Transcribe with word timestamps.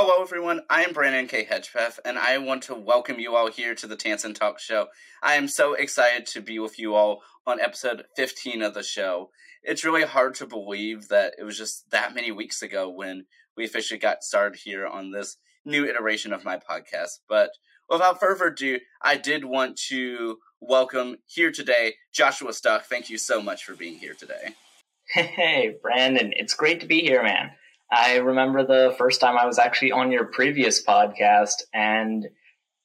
Hello, 0.00 0.22
everyone. 0.22 0.60
I 0.70 0.84
am 0.84 0.92
Brandon 0.92 1.26
K. 1.26 1.44
Hedgepeth, 1.44 1.98
and 2.04 2.20
I 2.20 2.38
want 2.38 2.62
to 2.62 2.74
welcome 2.76 3.18
you 3.18 3.34
all 3.34 3.50
here 3.50 3.74
to 3.74 3.86
the 3.88 3.96
Tansson 3.96 4.32
Talk 4.32 4.60
Show. 4.60 4.86
I 5.24 5.34
am 5.34 5.48
so 5.48 5.74
excited 5.74 6.24
to 6.26 6.40
be 6.40 6.60
with 6.60 6.78
you 6.78 6.94
all 6.94 7.24
on 7.48 7.60
episode 7.60 8.04
15 8.14 8.62
of 8.62 8.74
the 8.74 8.84
show. 8.84 9.30
It's 9.64 9.84
really 9.84 10.04
hard 10.04 10.36
to 10.36 10.46
believe 10.46 11.08
that 11.08 11.34
it 11.36 11.42
was 11.42 11.58
just 11.58 11.90
that 11.90 12.14
many 12.14 12.30
weeks 12.30 12.62
ago 12.62 12.88
when 12.88 13.26
we 13.56 13.64
officially 13.64 13.98
got 13.98 14.22
started 14.22 14.60
here 14.62 14.86
on 14.86 15.10
this 15.10 15.36
new 15.64 15.84
iteration 15.84 16.32
of 16.32 16.44
my 16.44 16.58
podcast. 16.58 17.18
But 17.28 17.50
without 17.90 18.20
further 18.20 18.46
ado, 18.46 18.78
I 19.02 19.16
did 19.16 19.44
want 19.44 19.76
to 19.88 20.36
welcome 20.60 21.16
here 21.26 21.50
today 21.50 21.96
Joshua 22.12 22.52
Stuck. 22.52 22.84
Thank 22.84 23.10
you 23.10 23.18
so 23.18 23.42
much 23.42 23.64
for 23.64 23.74
being 23.74 23.98
here 23.98 24.14
today. 24.14 24.54
Hey, 25.08 25.74
Brandon, 25.82 26.32
it's 26.36 26.54
great 26.54 26.80
to 26.82 26.86
be 26.86 27.00
here, 27.00 27.24
man. 27.24 27.50
I 27.90 28.16
remember 28.16 28.64
the 28.64 28.94
first 28.98 29.20
time 29.20 29.38
I 29.38 29.46
was 29.46 29.58
actually 29.58 29.92
on 29.92 30.12
your 30.12 30.26
previous 30.26 30.84
podcast, 30.84 31.62
and 31.72 32.28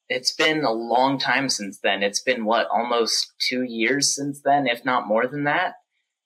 it's 0.08 0.34
been 0.34 0.64
a 0.64 0.72
long 0.72 1.18
time 1.18 1.50
since 1.50 1.80
then. 1.80 2.04
It's 2.04 2.22
been 2.22 2.46
what, 2.46 2.68
almost 2.68 3.34
two 3.40 3.64
years 3.64 4.16
since 4.16 4.42
then, 4.42 4.66
if 4.66 4.86
not 4.86 5.08
more 5.08 5.28
than 5.28 5.44
that. 5.44 5.76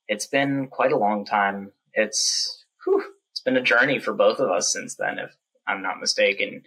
It's 0.08 0.27
been 0.27 0.67
quite 0.67 0.91
a 0.91 0.98
long 0.98 1.26
time. 1.26 1.72
It's 1.94 2.66
whew, 2.86 3.03
it's 3.31 3.41
been 3.41 3.58
a 3.58 3.63
journey 3.63 3.98
for 4.00 4.13
both 4.13 4.40
of 4.40 4.52
us 4.52 4.72
since 4.72 4.95
then, 4.95 5.17
if 5.17 5.36
I'm 5.67 5.81
not 5.81 6.00
mistaken. 6.00 6.62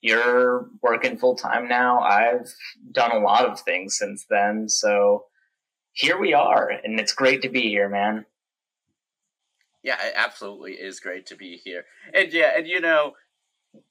You're 0.00 0.68
working 0.82 1.18
full 1.18 1.34
time 1.34 1.68
now. 1.68 2.00
I've 2.00 2.54
done 2.92 3.10
a 3.10 3.18
lot 3.18 3.44
of 3.44 3.60
things 3.60 3.98
since 3.98 4.24
then, 4.30 4.68
so 4.68 5.24
here 5.92 6.18
we 6.18 6.32
are, 6.32 6.70
and 6.70 7.00
it's 7.00 7.12
great 7.12 7.42
to 7.42 7.48
be 7.48 7.62
here, 7.62 7.88
man 7.88 8.24
yeah, 9.86 10.04
it 10.04 10.14
absolutely 10.16 10.72
is 10.72 10.98
great 10.98 11.26
to 11.26 11.36
be 11.36 11.60
here. 11.62 11.84
And 12.12 12.32
yeah, 12.32 12.50
and 12.56 12.66
you 12.66 12.80
know, 12.80 13.12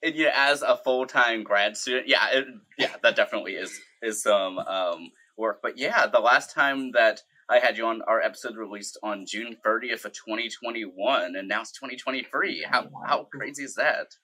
and 0.04 0.14
yeah, 0.14 0.32
as 0.36 0.62
a 0.62 0.76
full 0.76 1.06
time 1.06 1.42
grad 1.42 1.78
student, 1.78 2.10
yeah, 2.10 2.28
it, 2.34 2.46
yeah, 2.78 2.92
that 3.02 3.16
definitely 3.16 3.54
is 3.54 3.80
is 4.04 4.22
some 4.22 4.60
um, 4.60 5.12
work. 5.38 5.62
But 5.64 5.78
yeah, 5.78 6.06
the 6.08 6.20
last 6.20 6.54
time 6.54 6.92
that 6.92 7.22
I 7.50 7.60
had 7.60 7.78
you 7.78 7.86
on 7.86 8.02
our 8.02 8.20
episode 8.20 8.58
released 8.58 8.98
on 9.04 9.26
June 9.26 9.56
30th 9.66 10.04
of 10.04 10.12
2021, 10.12 11.36
and 11.38 11.48
now 11.48 11.62
it's 11.62 11.72
2023. 11.72 12.68
How 12.70 12.90
how 13.08 13.30
crazy 13.32 13.64
is 13.64 13.76
that? 13.76 14.16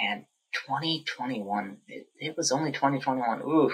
Man, 0.00 0.24
2021. 0.66 1.76
It, 1.88 2.06
it 2.18 2.36
was 2.38 2.52
only 2.52 2.72
2021. 2.72 3.42
Ooh 3.42 3.70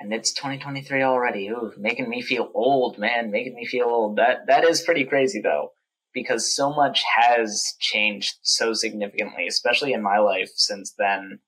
and 0.00 0.14
it's 0.14 0.32
2023 0.32 1.02
already. 1.02 1.48
Ooh, 1.48 1.72
making 1.76 2.08
me 2.08 2.22
feel 2.22 2.50
old, 2.54 2.98
man, 2.98 3.30
making 3.30 3.54
me 3.54 3.66
feel 3.66 3.86
old. 3.86 4.16
That 4.16 4.46
that 4.46 4.64
is 4.64 4.80
pretty 4.80 5.04
crazy 5.04 5.40
though, 5.40 5.72
because 6.14 6.54
so 6.56 6.72
much 6.74 7.04
has 7.16 7.74
changed 7.78 8.36
so 8.42 8.72
significantly, 8.72 9.46
especially 9.46 9.92
in 9.92 10.02
my 10.02 10.18
life 10.18 10.50
since 10.56 10.94
then. 10.98 11.38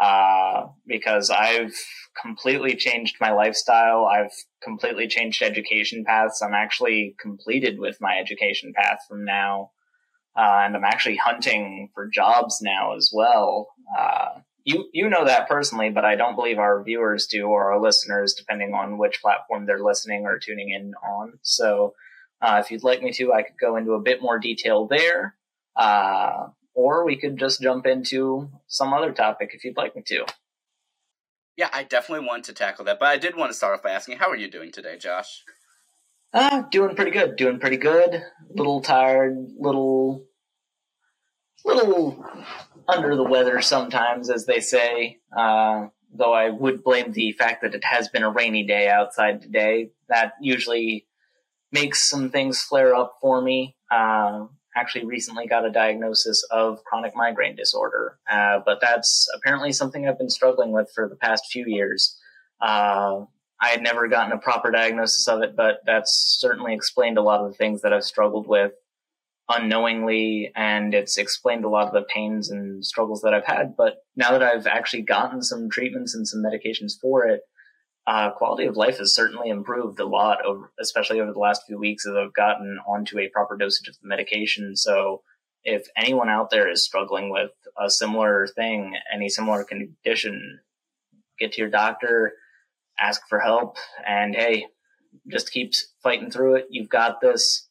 Uh, 0.00 0.68
because 0.86 1.28
I've 1.28 1.74
completely 2.20 2.74
changed 2.74 3.16
my 3.20 3.32
lifestyle. 3.32 4.06
I've 4.06 4.32
completely 4.62 5.06
changed 5.06 5.42
education 5.42 6.04
paths. 6.06 6.40
I'm 6.42 6.54
actually 6.54 7.14
completed 7.20 7.78
with 7.78 7.98
my 8.00 8.16
education 8.16 8.72
path 8.74 9.00
from 9.06 9.26
now. 9.26 9.72
Uh, 10.34 10.62
and 10.64 10.74
I'm 10.74 10.84
actually 10.84 11.16
hunting 11.16 11.90
for 11.94 12.08
jobs 12.08 12.60
now 12.62 12.96
as 12.96 13.10
well. 13.12 13.68
Uh, 13.98 14.40
you 14.64 14.88
you 14.92 15.08
know 15.08 15.24
that 15.24 15.48
personally, 15.48 15.90
but 15.90 16.04
I 16.04 16.16
don't 16.16 16.36
believe 16.36 16.58
our 16.58 16.82
viewers 16.82 17.26
do 17.26 17.46
or 17.46 17.72
our 17.72 17.80
listeners, 17.80 18.34
depending 18.34 18.74
on 18.74 18.98
which 18.98 19.20
platform 19.22 19.66
they're 19.66 19.82
listening 19.82 20.24
or 20.24 20.38
tuning 20.38 20.70
in 20.70 20.94
on. 20.94 21.38
So, 21.42 21.94
uh, 22.40 22.60
if 22.64 22.70
you'd 22.70 22.84
like 22.84 23.02
me 23.02 23.12
to, 23.12 23.32
I 23.32 23.42
could 23.42 23.58
go 23.60 23.76
into 23.76 23.92
a 23.92 24.00
bit 24.00 24.22
more 24.22 24.38
detail 24.38 24.86
there, 24.86 25.36
uh, 25.76 26.48
or 26.74 27.04
we 27.04 27.16
could 27.16 27.38
just 27.38 27.60
jump 27.60 27.86
into 27.86 28.50
some 28.66 28.92
other 28.92 29.12
topic 29.12 29.50
if 29.54 29.64
you'd 29.64 29.76
like 29.76 29.96
me 29.96 30.02
to. 30.06 30.26
Yeah, 31.56 31.68
I 31.72 31.82
definitely 31.82 32.26
want 32.26 32.44
to 32.44 32.54
tackle 32.54 32.84
that, 32.86 32.98
but 32.98 33.08
I 33.08 33.18
did 33.18 33.36
want 33.36 33.50
to 33.50 33.54
start 33.54 33.74
off 33.74 33.82
by 33.82 33.90
asking, 33.90 34.18
how 34.18 34.30
are 34.30 34.36
you 34.36 34.50
doing 34.50 34.72
today, 34.72 34.96
Josh? 34.96 35.44
Uh, 36.32 36.62
doing 36.70 36.94
pretty 36.94 37.10
good. 37.10 37.36
Doing 37.36 37.58
pretty 37.58 37.76
good. 37.76 38.14
A 38.14 38.22
little 38.54 38.80
tired. 38.80 39.36
Little 39.58 40.24
little 41.64 42.24
under 42.88 43.16
the 43.16 43.24
weather 43.24 43.60
sometimes, 43.60 44.30
as 44.30 44.46
they 44.46 44.60
say. 44.60 45.18
Uh, 45.36 45.88
though 46.12 46.32
I 46.32 46.50
would 46.50 46.82
blame 46.82 47.12
the 47.12 47.32
fact 47.32 47.62
that 47.62 47.74
it 47.74 47.84
has 47.84 48.08
been 48.08 48.22
a 48.22 48.30
rainy 48.30 48.64
day 48.64 48.88
outside 48.88 49.42
today. 49.42 49.90
That 50.08 50.32
usually 50.40 51.06
makes 51.72 52.08
some 52.08 52.30
things 52.30 52.62
flare 52.62 52.94
up 52.94 53.18
for 53.20 53.40
me. 53.40 53.76
Uh, 53.90 54.46
actually, 54.76 55.04
recently 55.04 55.46
got 55.46 55.64
a 55.64 55.70
diagnosis 55.70 56.44
of 56.50 56.82
chronic 56.84 57.14
migraine 57.14 57.56
disorder, 57.56 58.18
uh, 58.30 58.58
but 58.64 58.80
that's 58.80 59.28
apparently 59.36 59.72
something 59.72 60.06
I've 60.06 60.18
been 60.18 60.30
struggling 60.30 60.72
with 60.72 60.90
for 60.94 61.08
the 61.08 61.16
past 61.16 61.46
few 61.50 61.64
years. 61.66 62.16
Uh, 62.60 63.24
I 63.62 63.68
had 63.68 63.82
never 63.82 64.08
gotten 64.08 64.32
a 64.32 64.38
proper 64.38 64.70
diagnosis 64.70 65.28
of 65.28 65.42
it, 65.42 65.54
but 65.54 65.80
that's 65.84 66.38
certainly 66.40 66.74
explained 66.74 67.18
a 67.18 67.22
lot 67.22 67.40
of 67.40 67.50
the 67.50 67.56
things 67.56 67.82
that 67.82 67.92
I've 67.92 68.04
struggled 68.04 68.48
with 68.48 68.72
unknowingly 69.50 70.52
and 70.54 70.94
it's 70.94 71.18
explained 71.18 71.64
a 71.64 71.68
lot 71.68 71.86
of 71.86 71.92
the 71.92 72.02
pains 72.02 72.50
and 72.50 72.84
struggles 72.84 73.20
that 73.22 73.34
I've 73.34 73.44
had. 73.44 73.76
But 73.76 73.96
now 74.16 74.30
that 74.30 74.42
I've 74.42 74.66
actually 74.66 75.02
gotten 75.02 75.42
some 75.42 75.68
treatments 75.68 76.14
and 76.14 76.26
some 76.26 76.42
medications 76.42 76.92
for 77.00 77.26
it, 77.26 77.40
uh, 78.06 78.30
quality 78.30 78.64
of 78.64 78.76
life 78.76 78.98
has 78.98 79.14
certainly 79.14 79.50
improved 79.50 80.00
a 80.00 80.06
lot, 80.06 80.44
over, 80.44 80.72
especially 80.80 81.20
over 81.20 81.32
the 81.32 81.38
last 81.38 81.62
few 81.66 81.78
weeks 81.78 82.06
as 82.06 82.14
I've 82.14 82.32
gotten 82.32 82.78
onto 82.88 83.18
a 83.18 83.28
proper 83.28 83.56
dosage 83.56 83.88
of 83.88 83.96
the 84.00 84.08
medication. 84.08 84.76
So 84.76 85.22
if 85.64 85.86
anyone 85.96 86.28
out 86.28 86.50
there 86.50 86.68
is 86.68 86.84
struggling 86.84 87.30
with 87.30 87.50
a 87.78 87.90
similar 87.90 88.46
thing, 88.46 88.94
any 89.12 89.28
similar 89.28 89.64
condition, 89.64 90.60
get 91.38 91.52
to 91.52 91.60
your 91.60 91.70
doctor, 91.70 92.32
ask 92.98 93.20
for 93.28 93.40
help, 93.40 93.76
and 94.06 94.34
hey, 94.34 94.66
just 95.28 95.52
keep 95.52 95.72
fighting 96.02 96.30
through 96.30 96.56
it. 96.56 96.66
You've 96.70 96.88
got 96.88 97.20
this 97.20 97.68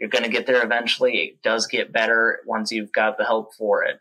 you're 0.00 0.08
going 0.08 0.24
to 0.24 0.30
get 0.30 0.46
there 0.46 0.64
eventually. 0.64 1.18
It 1.18 1.42
does 1.42 1.66
get 1.66 1.92
better 1.92 2.40
once 2.46 2.72
you've 2.72 2.92
got 2.92 3.18
the 3.18 3.24
help 3.24 3.54
for 3.54 3.84
it. 3.84 4.00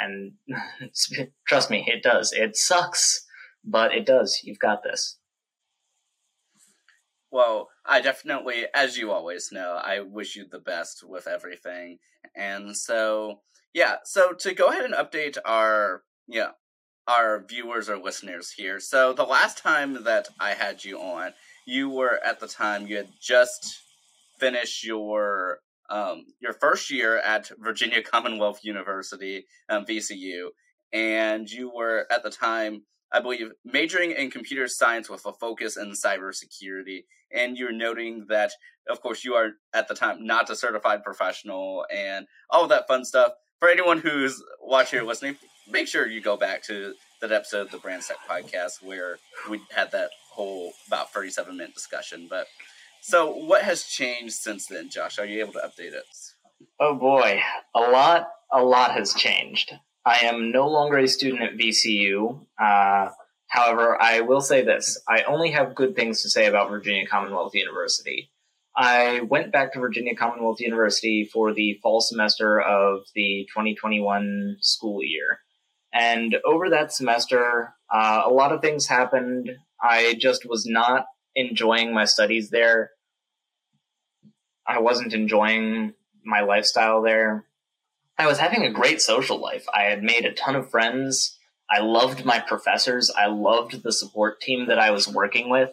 And 0.00 0.32
trust 1.46 1.70
me, 1.70 1.84
it 1.88 2.04
does. 2.04 2.32
It 2.32 2.56
sucks, 2.56 3.26
but 3.64 3.92
it 3.92 4.06
does. 4.06 4.42
You've 4.44 4.60
got 4.60 4.84
this. 4.84 5.18
Well, 7.32 7.68
I 7.84 8.00
definitely, 8.00 8.66
as 8.72 8.96
you 8.96 9.10
always 9.10 9.50
know, 9.52 9.80
I 9.82 10.00
wish 10.00 10.36
you 10.36 10.46
the 10.48 10.60
best 10.60 11.02
with 11.06 11.26
everything. 11.26 11.98
And 12.36 12.76
so, 12.76 13.40
yeah, 13.74 13.96
so 14.04 14.32
to 14.32 14.54
go 14.54 14.66
ahead 14.66 14.84
and 14.84 14.94
update 14.94 15.36
our, 15.44 16.02
yeah, 16.28 16.50
our 17.08 17.44
viewers 17.44 17.88
or 17.88 17.98
listeners 17.98 18.52
here. 18.52 18.78
So 18.78 19.12
the 19.12 19.24
last 19.24 19.58
time 19.58 20.04
that 20.04 20.28
I 20.38 20.50
had 20.50 20.84
you 20.84 21.00
on, 21.00 21.32
you 21.66 21.88
were 21.88 22.20
at 22.24 22.38
the 22.40 22.48
time 22.48 22.86
you 22.86 22.96
had 22.96 23.08
just 23.20 23.80
finish 24.40 24.82
your 24.84 25.60
um, 25.90 26.24
your 26.40 26.52
first 26.52 26.90
year 26.90 27.18
at 27.18 27.50
Virginia 27.58 28.02
Commonwealth 28.02 28.60
University, 28.62 29.46
um, 29.68 29.84
VCU, 29.84 30.48
and 30.92 31.50
you 31.50 31.70
were 31.74 32.06
at 32.10 32.22
the 32.22 32.30
time, 32.30 32.84
I 33.12 33.20
believe, 33.20 33.50
majoring 33.64 34.12
in 34.12 34.30
computer 34.30 34.68
science 34.68 35.10
with 35.10 35.26
a 35.26 35.32
focus 35.32 35.76
in 35.76 35.92
cybersecurity. 35.92 37.04
And 37.32 37.56
you're 37.56 37.72
noting 37.72 38.26
that, 38.28 38.52
of 38.88 39.00
course, 39.00 39.24
you 39.24 39.34
are 39.34 39.50
at 39.74 39.88
the 39.88 39.94
time 39.94 40.24
not 40.24 40.50
a 40.50 40.56
certified 40.56 41.04
professional 41.04 41.86
and 41.92 42.26
all 42.50 42.66
that 42.68 42.86
fun 42.88 43.04
stuff. 43.04 43.32
For 43.58 43.68
anyone 43.68 43.98
who's 43.98 44.42
watching 44.62 45.00
or 45.00 45.04
listening, 45.04 45.36
make 45.70 45.86
sure 45.86 46.06
you 46.06 46.20
go 46.20 46.36
back 46.36 46.62
to 46.64 46.94
that 47.20 47.32
episode 47.32 47.66
of 47.66 47.70
the 47.70 47.78
Brand 47.78 48.02
Set 48.02 48.16
podcast 48.28 48.82
where 48.82 49.18
we 49.48 49.60
had 49.74 49.92
that 49.92 50.10
whole 50.30 50.72
about 50.86 51.12
37 51.12 51.56
minute 51.56 51.74
discussion. 51.74 52.26
But 52.28 52.46
so, 53.02 53.30
what 53.32 53.62
has 53.62 53.84
changed 53.84 54.34
since 54.34 54.66
then, 54.66 54.90
Josh? 54.90 55.18
Are 55.18 55.26
you 55.26 55.40
able 55.40 55.54
to 55.54 55.60
update 55.60 55.94
us? 55.94 56.34
Oh 56.78 56.94
boy, 56.94 57.40
a 57.74 57.80
lot, 57.80 58.28
a 58.52 58.62
lot 58.62 58.92
has 58.92 59.14
changed. 59.14 59.72
I 60.04 60.20
am 60.24 60.50
no 60.50 60.68
longer 60.68 60.98
a 60.98 61.08
student 61.08 61.42
at 61.42 61.58
VCU. 61.58 62.46
Uh, 62.58 63.10
however, 63.48 64.00
I 64.00 64.20
will 64.20 64.40
say 64.40 64.62
this: 64.62 65.00
I 65.08 65.22
only 65.22 65.50
have 65.50 65.74
good 65.74 65.96
things 65.96 66.22
to 66.22 66.30
say 66.30 66.46
about 66.46 66.70
Virginia 66.70 67.06
Commonwealth 67.06 67.54
University. 67.54 68.30
I 68.76 69.20
went 69.22 69.52
back 69.52 69.72
to 69.72 69.80
Virginia 69.80 70.14
Commonwealth 70.14 70.60
University 70.60 71.28
for 71.30 71.52
the 71.52 71.78
fall 71.82 72.00
semester 72.00 72.60
of 72.60 73.00
the 73.14 73.46
2021 73.50 74.58
school 74.60 75.02
year. 75.02 75.40
And 75.92 76.36
over 76.46 76.70
that 76.70 76.92
semester, 76.92 77.74
uh, 77.92 78.22
a 78.24 78.30
lot 78.30 78.52
of 78.52 78.62
things 78.62 78.86
happened. 78.86 79.50
I 79.82 80.14
just 80.18 80.48
was 80.48 80.66
not 80.66 81.06
enjoying 81.40 81.92
my 81.92 82.04
studies 82.04 82.50
there. 82.50 82.90
I 84.66 84.80
wasn't 84.80 85.14
enjoying 85.14 85.94
my 86.24 86.42
lifestyle 86.42 87.02
there. 87.02 87.46
I 88.18 88.26
was 88.26 88.38
having 88.38 88.64
a 88.64 88.72
great 88.72 89.00
social 89.00 89.40
life. 89.40 89.64
I 89.72 89.84
had 89.84 90.02
made 90.02 90.24
a 90.24 90.32
ton 90.32 90.54
of 90.54 90.70
friends. 90.70 91.38
I 91.70 91.80
loved 91.80 92.24
my 92.24 92.38
professors. 92.38 93.10
I 93.10 93.26
loved 93.26 93.82
the 93.82 93.92
support 93.92 94.40
team 94.40 94.66
that 94.66 94.78
I 94.78 94.90
was 94.90 95.08
working 95.08 95.48
with. 95.48 95.70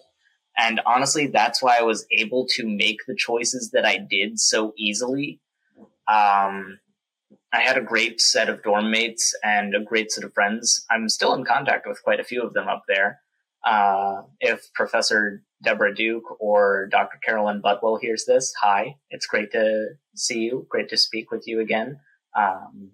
And 0.58 0.81
honestly, 0.86 1.28
that's 1.28 1.62
why 1.62 1.78
I 1.78 1.84
was 1.84 2.06
able 2.12 2.48
to 2.56 2.68
make 2.68 3.00
the 3.06 3.16
choices 3.16 3.72
that 3.72 3.86
I 3.86 3.98
did 3.98 4.40
so 4.40 4.74
easily. 4.78 5.40
Um, 6.08 6.80
I 7.54 7.62
had 7.62 7.78
a 7.78 7.81
great 7.81 8.19
set 8.19 8.50
of 8.50 8.64
dorm 8.64 8.92
mates 8.92 9.36
and 9.44 9.75
a 9.75 9.84
great 9.84 10.12
set 10.12 10.24
of 10.24 10.34
friends. 10.34 10.86
I'm 10.90 11.10
still 11.10 11.34
in 11.34 11.46
contact 11.46 11.88
with 11.88 12.04
quite 12.04 12.19
a 12.19 12.24
few 12.24 12.44
of 12.44 12.54
them 12.54 12.68
up 12.68 12.84
there. 12.88 13.19
Uh, 13.66 14.24
if 14.40 14.72
Professor 14.74 15.44
Deborah 15.63 15.94
Duke 15.94 16.39
or 16.39 16.88
Dr. 16.88 17.18
Carolyn 17.18 17.62
Butwell 17.62 17.98
hears 17.98 18.25
this, 18.25 18.54
hi. 18.62 18.95
It's 19.09 19.25
great 19.25 19.51
to 19.51 19.89
see 20.15 20.39
you. 20.39 20.68
Great 20.69 20.89
to 20.89 20.98
speak 20.98 21.31
with 21.31 21.48
you 21.48 21.59
again. 21.59 22.00
Um, 22.36 22.92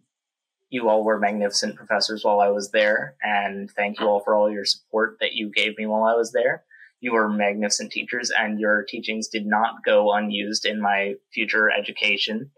you 0.70 0.90
all 0.90 1.04
were 1.04 1.20
magnificent 1.20 1.76
professors 1.76 2.24
while 2.24 2.40
I 2.40 2.50
was 2.50 2.72
there, 2.72 3.16
and 3.22 3.70
thank 3.70 4.00
you 4.00 4.08
all 4.08 4.22
for 4.22 4.36
all 4.36 4.50
your 4.50 4.66
support 4.66 5.18
that 5.20 5.34
you 5.34 5.52
gave 5.52 5.78
me 5.78 5.86
while 5.86 6.04
I 6.04 6.16
was 6.16 6.32
there. 6.32 6.64
You 7.00 7.14
were 7.14 7.30
magnificent 7.30 7.92
teachers, 7.92 8.32
and 8.36 8.60
your 8.60 8.84
teachings 8.84 9.28
did 9.28 9.46
not 9.46 9.84
go 9.86 10.14
unused 10.14 10.66
in 10.66 10.82
my 10.82 11.16
future 11.32 11.70
education. 11.70 12.52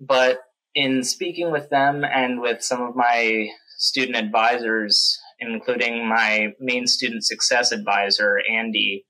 But 0.00 0.40
in 0.74 1.04
speaking 1.04 1.52
with 1.52 1.68
them 1.68 2.04
and 2.04 2.40
with 2.40 2.62
some 2.62 2.82
of 2.82 2.96
my 2.96 3.50
student 3.76 4.16
advisors, 4.16 5.20
including 5.38 6.08
my 6.08 6.54
main 6.58 6.86
student 6.86 7.24
success 7.24 7.70
advisor, 7.70 8.40
Andy, 8.50 9.06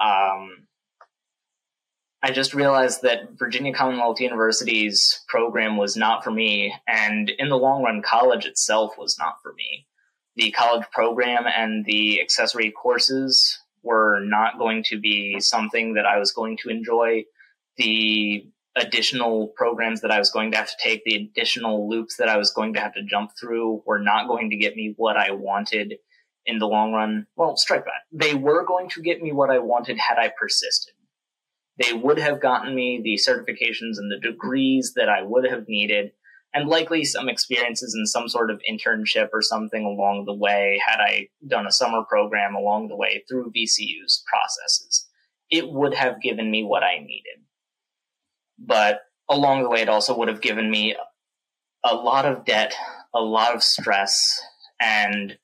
um, 0.00 0.68
I 2.22 2.32
just 2.32 2.52
realized 2.52 3.02
that 3.02 3.38
Virginia 3.38 3.72
Commonwealth 3.72 4.20
University's 4.20 5.24
program 5.28 5.76
was 5.76 5.96
not 5.96 6.24
for 6.24 6.30
me, 6.30 6.74
and 6.88 7.30
in 7.30 7.48
the 7.48 7.56
long 7.56 7.84
run, 7.84 8.02
college 8.02 8.44
itself 8.44 8.98
was 8.98 9.16
not 9.18 9.36
for 9.42 9.52
me. 9.52 9.86
The 10.34 10.50
college 10.50 10.86
program 10.92 11.44
and 11.46 11.84
the 11.84 12.20
accessory 12.20 12.72
courses 12.72 13.58
were 13.82 14.20
not 14.20 14.58
going 14.58 14.82
to 14.88 14.98
be 14.98 15.38
something 15.40 15.94
that 15.94 16.06
I 16.06 16.18
was 16.18 16.32
going 16.32 16.56
to 16.62 16.70
enjoy. 16.70 17.24
The 17.76 18.46
additional 18.74 19.48
programs 19.56 20.00
that 20.00 20.10
I 20.10 20.18
was 20.18 20.30
going 20.30 20.50
to 20.52 20.56
have 20.56 20.68
to 20.68 20.76
take, 20.82 21.04
the 21.04 21.14
additional 21.14 21.88
loops 21.88 22.16
that 22.16 22.28
I 22.28 22.36
was 22.36 22.50
going 22.50 22.74
to 22.74 22.80
have 22.80 22.94
to 22.94 23.02
jump 23.02 23.32
through 23.38 23.82
were 23.86 23.98
not 23.98 24.28
going 24.28 24.50
to 24.50 24.56
get 24.56 24.76
me 24.76 24.94
what 24.96 25.16
I 25.16 25.30
wanted 25.30 25.94
in 26.48 26.58
the 26.58 26.66
long 26.66 26.92
run. 26.92 27.26
Well, 27.36 27.56
strike 27.56 27.84
that. 27.84 28.02
They 28.10 28.34
were 28.34 28.64
going 28.64 28.88
to 28.90 29.02
get 29.02 29.22
me 29.22 29.32
what 29.32 29.50
I 29.50 29.58
wanted 29.58 29.98
had 29.98 30.18
I 30.18 30.32
persisted. 30.36 30.94
They 31.80 31.92
would 31.92 32.18
have 32.18 32.40
gotten 32.40 32.74
me 32.74 33.00
the 33.04 33.20
certifications 33.30 33.98
and 33.98 34.10
the 34.10 34.18
degrees 34.18 34.94
that 34.96 35.08
I 35.08 35.22
would 35.22 35.48
have 35.48 35.68
needed, 35.68 36.12
and 36.54 36.68
likely 36.68 37.04
some 37.04 37.28
experiences 37.28 37.94
in 37.94 38.06
some 38.06 38.28
sort 38.28 38.50
of 38.50 38.60
internship 38.68 39.28
or 39.32 39.42
something 39.42 39.84
along 39.84 40.24
the 40.24 40.34
way 40.34 40.80
had 40.84 41.00
I 41.00 41.28
done 41.46 41.66
a 41.66 41.72
summer 41.72 42.02
program 42.08 42.54
along 42.56 42.88
the 42.88 42.96
way 42.96 43.22
through 43.28 43.52
VCU's 43.52 44.24
processes. 44.26 45.06
It 45.50 45.70
would 45.70 45.94
have 45.94 46.22
given 46.22 46.50
me 46.50 46.64
what 46.64 46.82
I 46.82 46.98
needed. 46.98 47.44
But 48.58 49.02
along 49.28 49.62
the 49.62 49.68
way, 49.68 49.82
it 49.82 49.88
also 49.88 50.16
would 50.16 50.28
have 50.28 50.40
given 50.40 50.70
me 50.70 50.96
a 51.84 51.94
lot 51.94 52.24
of 52.24 52.44
debt, 52.44 52.74
a 53.14 53.20
lot 53.20 53.54
of 53.54 53.62
stress, 53.62 54.40
and 54.80 55.38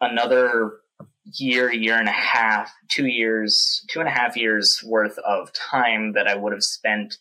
another 0.00 0.80
year, 1.24 1.72
year 1.72 1.98
and 1.98 2.08
a 2.08 2.12
half, 2.12 2.72
two 2.88 3.06
years, 3.06 3.84
two 3.88 4.00
and 4.00 4.08
a 4.08 4.12
half 4.12 4.36
years 4.36 4.82
worth 4.84 5.18
of 5.18 5.52
time 5.52 6.12
that 6.12 6.28
I 6.28 6.36
would 6.36 6.52
have 6.52 6.62
spent 6.62 7.18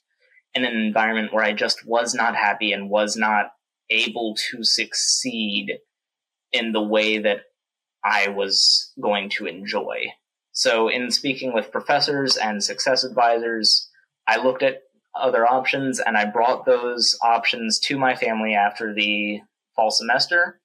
in 0.54 0.64
an 0.64 0.76
environment 0.76 1.34
where 1.34 1.44
I 1.44 1.54
just 1.54 1.86
was 1.86 2.14
not 2.14 2.36
happy 2.36 2.72
and 2.72 2.90
was 2.90 3.16
not 3.16 3.52
able 3.90 4.36
to 4.52 4.64
succeed 4.64 5.80
in 6.52 6.72
the 6.72 6.82
way 6.82 7.18
that 7.20 7.42
I 8.04 8.30
was 8.30 8.94
going 9.02 9.30
to 9.32 9.48
enjoy. 9.48 10.06
So, 10.52 10.88
in 10.88 11.12
speaking 11.12 11.54
with 11.54 11.72
professors 11.72 12.38
and 12.38 12.64
success 12.64 13.04
advisors, 13.04 13.90
I 14.28 14.38
looked 14.38 14.64
at 14.64 14.84
other 15.14 15.46
options 15.46 16.00
and 16.00 16.18
I 16.18 16.26
brought 16.26 16.66
those 16.66 17.18
options 17.22 17.80
to 17.80 17.98
my 17.98 18.16
family 18.16 18.54
after 18.54 18.94
the 18.94 19.42
fall 19.76 19.92
semester. 19.92 20.62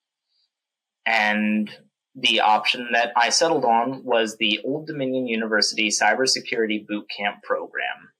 And 1.06 1.70
the 2.14 2.40
option 2.40 2.88
that 2.92 3.12
I 3.16 3.30
settled 3.30 3.64
on 3.64 4.04
was 4.04 4.36
the 4.36 4.60
Old 4.64 4.86
Dominion 4.86 5.26
University 5.26 5.88
Cybersecurity 5.88 6.86
Bootcamp 6.86 7.42
program. 7.42 8.10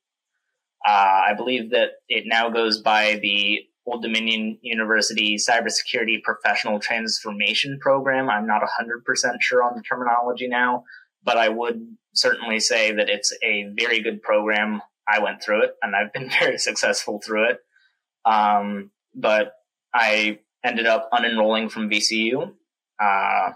Uh, 0.86 1.22
I 1.28 1.34
believe 1.36 1.70
that 1.70 1.90
it 2.08 2.24
now 2.26 2.48
goes 2.48 2.80
by 2.80 3.18
the 3.20 3.60
Old 3.86 4.02
Dominion 4.02 4.58
University 4.62 5.36
Cybersecurity 5.36 6.22
Professional 6.22 6.78
Transformation 6.78 7.78
Program. 7.80 8.30
I'm 8.30 8.46
not 8.46 8.62
100% 8.62 9.40
sure 9.40 9.62
on 9.62 9.74
the 9.74 9.82
terminology 9.82 10.46
now, 10.46 10.84
but 11.24 11.36
I 11.36 11.48
would 11.48 11.96
certainly 12.14 12.60
say 12.60 12.92
that 12.92 13.08
it's 13.08 13.36
a 13.42 13.72
very 13.76 14.00
good 14.00 14.22
program. 14.22 14.80
I 15.08 15.18
went 15.18 15.42
through 15.42 15.64
it 15.64 15.74
and 15.82 15.96
I've 15.96 16.12
been 16.12 16.30
very 16.40 16.58
successful 16.58 17.20
through 17.24 17.50
it. 17.50 17.58
Um, 18.24 18.90
but 19.14 19.54
I 19.92 20.38
ended 20.64 20.86
up 20.86 21.10
unenrolling 21.12 21.70
from 21.70 21.90
VCU. 21.90 22.52
Uh, 23.02 23.50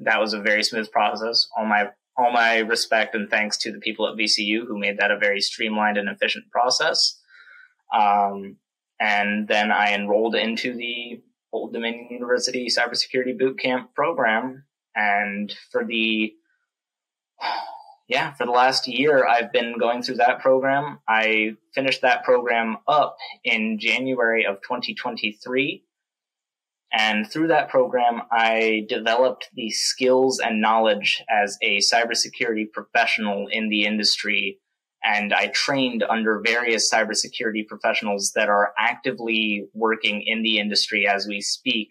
that 0.00 0.20
was 0.20 0.32
a 0.32 0.40
very 0.40 0.62
smooth 0.62 0.90
process. 0.90 1.46
All 1.56 1.66
my 1.66 1.90
all 2.16 2.32
my 2.32 2.58
respect 2.58 3.14
and 3.14 3.30
thanks 3.30 3.56
to 3.58 3.72
the 3.72 3.78
people 3.78 4.06
at 4.06 4.16
VCU 4.16 4.66
who 4.66 4.78
made 4.78 4.98
that 4.98 5.10
a 5.10 5.18
very 5.18 5.40
streamlined 5.40 5.96
and 5.96 6.08
efficient 6.08 6.50
process. 6.50 7.18
Um, 7.94 8.56
and 8.98 9.48
then 9.48 9.72
I 9.72 9.94
enrolled 9.94 10.34
into 10.34 10.74
the 10.74 11.22
Old 11.52 11.72
Dominion 11.72 12.08
University 12.10 12.68
Cybersecurity 12.68 13.40
Bootcamp 13.40 13.94
program. 13.94 14.64
And 14.94 15.54
for 15.70 15.84
the 15.84 16.34
yeah, 18.08 18.32
for 18.32 18.44
the 18.44 18.52
last 18.52 18.88
year, 18.88 19.24
I've 19.26 19.52
been 19.52 19.78
going 19.78 20.02
through 20.02 20.16
that 20.16 20.40
program. 20.40 20.98
I 21.08 21.54
finished 21.74 22.02
that 22.02 22.24
program 22.24 22.78
up 22.88 23.16
in 23.44 23.78
January 23.78 24.44
of 24.44 24.56
2023. 24.62 25.84
And 26.92 27.30
through 27.30 27.48
that 27.48 27.68
program, 27.68 28.22
I 28.32 28.86
developed 28.88 29.48
the 29.54 29.70
skills 29.70 30.40
and 30.40 30.60
knowledge 30.60 31.22
as 31.30 31.56
a 31.62 31.78
cybersecurity 31.78 32.72
professional 32.72 33.46
in 33.50 33.68
the 33.68 33.84
industry. 33.84 34.58
And 35.04 35.32
I 35.32 35.48
trained 35.48 36.02
under 36.02 36.42
various 36.44 36.92
cybersecurity 36.92 37.66
professionals 37.66 38.32
that 38.34 38.48
are 38.48 38.72
actively 38.76 39.68
working 39.72 40.22
in 40.26 40.42
the 40.42 40.58
industry 40.58 41.06
as 41.06 41.26
we 41.26 41.40
speak. 41.40 41.88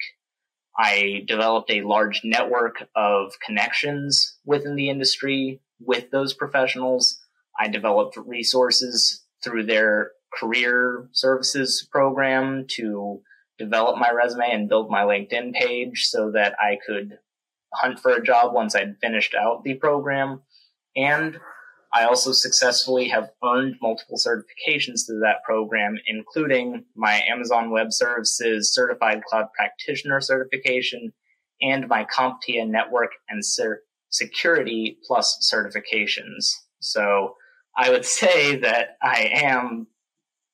I 0.77 1.23
developed 1.27 1.71
a 1.71 1.81
large 1.81 2.21
network 2.23 2.83
of 2.95 3.33
connections 3.45 4.37
within 4.45 4.75
the 4.75 4.89
industry 4.89 5.61
with 5.79 6.11
those 6.11 6.33
professionals. 6.33 7.19
I 7.59 7.67
developed 7.67 8.17
resources 8.17 9.23
through 9.43 9.65
their 9.65 10.11
career 10.37 11.09
services 11.11 11.87
program 11.91 12.65
to 12.69 13.21
develop 13.59 13.99
my 13.99 14.09
resume 14.11 14.49
and 14.49 14.69
build 14.69 14.89
my 14.89 15.03
LinkedIn 15.03 15.53
page 15.53 16.07
so 16.07 16.31
that 16.31 16.55
I 16.59 16.77
could 16.85 17.19
hunt 17.73 17.99
for 17.99 18.11
a 18.11 18.23
job 18.23 18.53
once 18.53 18.75
I'd 18.75 18.97
finished 18.99 19.35
out 19.35 19.63
the 19.63 19.75
program. 19.75 20.41
And 20.95 21.37
I 21.93 22.05
also 22.05 22.31
successfully 22.31 23.07
have 23.09 23.31
earned 23.43 23.75
multiple 23.81 24.17
certifications 24.17 25.05
through 25.05 25.19
that 25.21 25.43
program, 25.43 25.97
including 26.07 26.85
my 26.95 27.21
Amazon 27.27 27.71
Web 27.71 27.91
Services 27.91 28.73
Certified 28.73 29.23
Cloud 29.23 29.47
Practitioner 29.55 30.21
certification 30.21 31.13
and 31.61 31.87
my 31.87 32.05
CompTIA 32.05 32.67
Network 32.67 33.11
and 33.27 33.43
Security 34.09 34.97
Plus 35.05 35.51
certifications. 35.53 36.53
So 36.79 37.35
I 37.75 37.89
would 37.89 38.05
say 38.19 38.57
that 38.57 38.97
I 39.01 39.29
am 39.33 39.87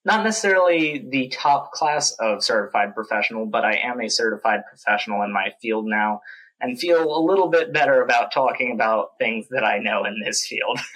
not 0.05 0.24
necessarily 0.24 1.03
the 1.09 1.27
top 1.29 1.71
class 1.71 2.12
of 2.19 2.43
certified 2.43 2.93
professional, 2.93 3.47
but 3.47 3.65
I 3.65 3.77
am 3.77 4.00
a 4.00 4.09
certified 4.09 4.62
professional 4.69 5.24
in 5.24 5.33
my 5.33 5.50
field 5.62 5.85
now 5.88 6.21
and 6.62 6.79
feel 6.79 7.03
a 7.03 7.19
little 7.19 7.50
bit 7.50 7.74
better 7.74 8.01
about 8.01 8.31
talking 8.31 8.71
about 8.71 9.17
things 9.19 9.47
that 9.50 9.65
I 9.65 9.79
know 9.79 10.05
in 10.05 10.21
this 10.24 10.45
field. 10.45 10.79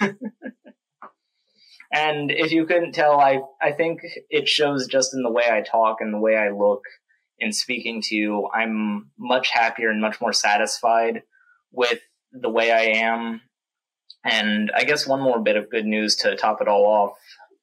and 1.92 2.30
if 2.30 2.52
you 2.52 2.66
couldn't 2.66 2.92
tell, 2.92 3.20
I, 3.20 3.40
I 3.60 3.72
think 3.72 4.00
it 4.30 4.48
shows 4.48 4.86
just 4.86 5.12
in 5.12 5.22
the 5.22 5.30
way 5.30 5.44
I 5.50 5.60
talk 5.60 5.96
and 6.00 6.14
the 6.14 6.20
way 6.20 6.36
I 6.36 6.50
look 6.50 6.84
in 7.40 7.52
speaking 7.52 8.00
to 8.02 8.14
you. 8.14 8.48
I'm 8.54 9.10
much 9.18 9.50
happier 9.50 9.90
and 9.90 10.00
much 10.00 10.20
more 10.20 10.32
satisfied 10.32 11.22
with 11.72 11.98
the 12.32 12.50
way 12.50 12.70
I 12.70 13.00
am. 13.00 13.40
And 14.24 14.70
I 14.74 14.84
guess 14.84 15.06
one 15.06 15.20
more 15.20 15.40
bit 15.40 15.56
of 15.56 15.70
good 15.70 15.86
news 15.86 16.14
to 16.16 16.36
top 16.36 16.60
it 16.60 16.68
all 16.68 16.86
off 16.86 17.18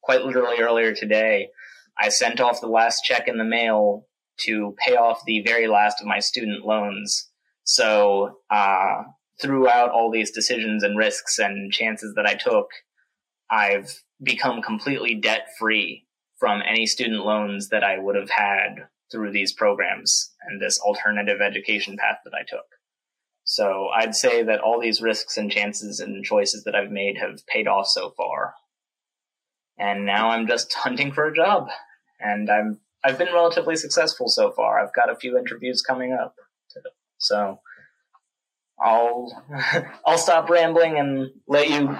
quite 0.08 0.24
literally 0.24 0.58
earlier 0.58 0.94
today, 0.94 1.50
I 1.98 2.08
sent 2.08 2.40
off 2.40 2.62
the 2.62 2.66
last 2.66 3.04
check 3.04 3.28
in 3.28 3.36
the 3.36 3.44
mail 3.44 4.06
to 4.38 4.74
pay 4.78 4.96
off 4.96 5.20
the 5.26 5.42
very 5.42 5.66
last 5.66 6.00
of 6.00 6.06
my 6.06 6.18
student 6.18 6.64
loans. 6.64 7.28
So, 7.64 8.38
uh, 8.48 9.02
throughout 9.42 9.90
all 9.90 10.10
these 10.10 10.30
decisions 10.30 10.82
and 10.82 10.96
risks 10.96 11.38
and 11.38 11.70
chances 11.70 12.14
that 12.14 12.24
I 12.24 12.36
took, 12.36 12.68
I've 13.50 14.02
become 14.22 14.62
completely 14.62 15.14
debt 15.14 15.48
free 15.58 16.06
from 16.38 16.62
any 16.66 16.86
student 16.86 17.26
loans 17.26 17.68
that 17.68 17.84
I 17.84 17.98
would 17.98 18.16
have 18.16 18.30
had 18.30 18.88
through 19.12 19.32
these 19.32 19.52
programs 19.52 20.32
and 20.48 20.58
this 20.58 20.80
alternative 20.80 21.42
education 21.42 21.98
path 21.98 22.20
that 22.24 22.32
I 22.34 22.44
took. 22.48 22.64
So 23.44 23.88
I'd 23.94 24.14
say 24.14 24.42
that 24.42 24.60
all 24.60 24.80
these 24.80 25.02
risks 25.02 25.36
and 25.36 25.52
chances 25.52 26.00
and 26.00 26.24
choices 26.24 26.64
that 26.64 26.74
I've 26.74 26.90
made 26.90 27.18
have 27.18 27.46
paid 27.46 27.68
off 27.68 27.88
so 27.88 28.14
far 28.16 28.54
and 29.78 30.04
now 30.06 30.30
I'm 30.30 30.46
just 30.46 30.72
hunting 30.74 31.12
for 31.12 31.26
a 31.26 31.34
job. 31.34 31.68
And 32.20 32.50
I'm 32.50 32.80
I've 33.04 33.18
been 33.18 33.32
relatively 33.32 33.76
successful 33.76 34.28
so 34.28 34.50
far. 34.50 34.78
I've 34.80 34.94
got 34.94 35.10
a 35.10 35.16
few 35.16 35.38
interviews 35.38 35.82
coming 35.82 36.12
up, 36.12 36.34
so 37.18 37.60
I'll 38.80 39.44
I'll 40.06 40.18
stop 40.18 40.50
rambling 40.50 40.98
and 40.98 41.30
let 41.46 41.70
you 41.70 41.96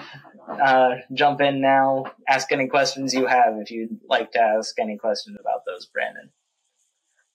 uh, 0.49 0.97
jump 1.14 1.40
in 1.40 1.61
now. 1.61 2.06
Ask 2.28 2.52
any 2.52 2.68
questions 2.68 3.14
you 3.14 3.26
have 3.26 3.54
if 3.58 3.70
you'd 3.70 4.00
like 4.08 4.32
to 4.32 4.40
ask 4.40 4.78
any 4.78 4.97
questions 4.97 5.37
about 5.40 5.64
those, 5.66 5.87
Brandon. 5.87 6.30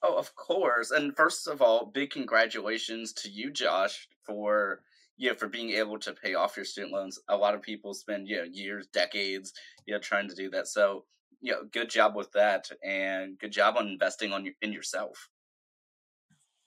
Oh, 0.01 0.17
of 0.17 0.35
course. 0.35 0.91
And 0.91 1.15
first 1.15 1.47
of 1.47 1.61
all, 1.61 1.85
big 1.85 2.09
congratulations 2.09 3.13
to 3.13 3.29
you, 3.29 3.51
Josh, 3.51 4.09
for 4.25 4.81
you 5.17 5.29
know, 5.29 5.35
for 5.35 5.47
being 5.47 5.71
able 5.71 5.99
to 5.99 6.13
pay 6.13 6.33
off 6.33 6.57
your 6.57 6.65
student 6.65 6.93
loans. 6.93 7.19
A 7.27 7.37
lot 7.37 7.55
of 7.55 7.61
people 7.61 7.93
spend, 7.93 8.27
you 8.27 8.37
know, 8.37 8.43
years, 8.43 8.87
decades, 8.93 9.53
you 9.85 9.93
know, 9.93 9.99
trying 9.99 10.29
to 10.29 10.35
do 10.35 10.49
that. 10.51 10.67
So, 10.67 11.05
you 11.41 11.51
know, 11.51 11.63
good 11.71 11.89
job 11.89 12.15
with 12.15 12.31
that 12.31 12.69
and 12.83 13.37
good 13.37 13.51
job 13.51 13.75
on 13.77 13.87
investing 13.87 14.31
on 14.31 14.45
your, 14.45 14.53
in 14.61 14.73
yourself. 14.73 15.29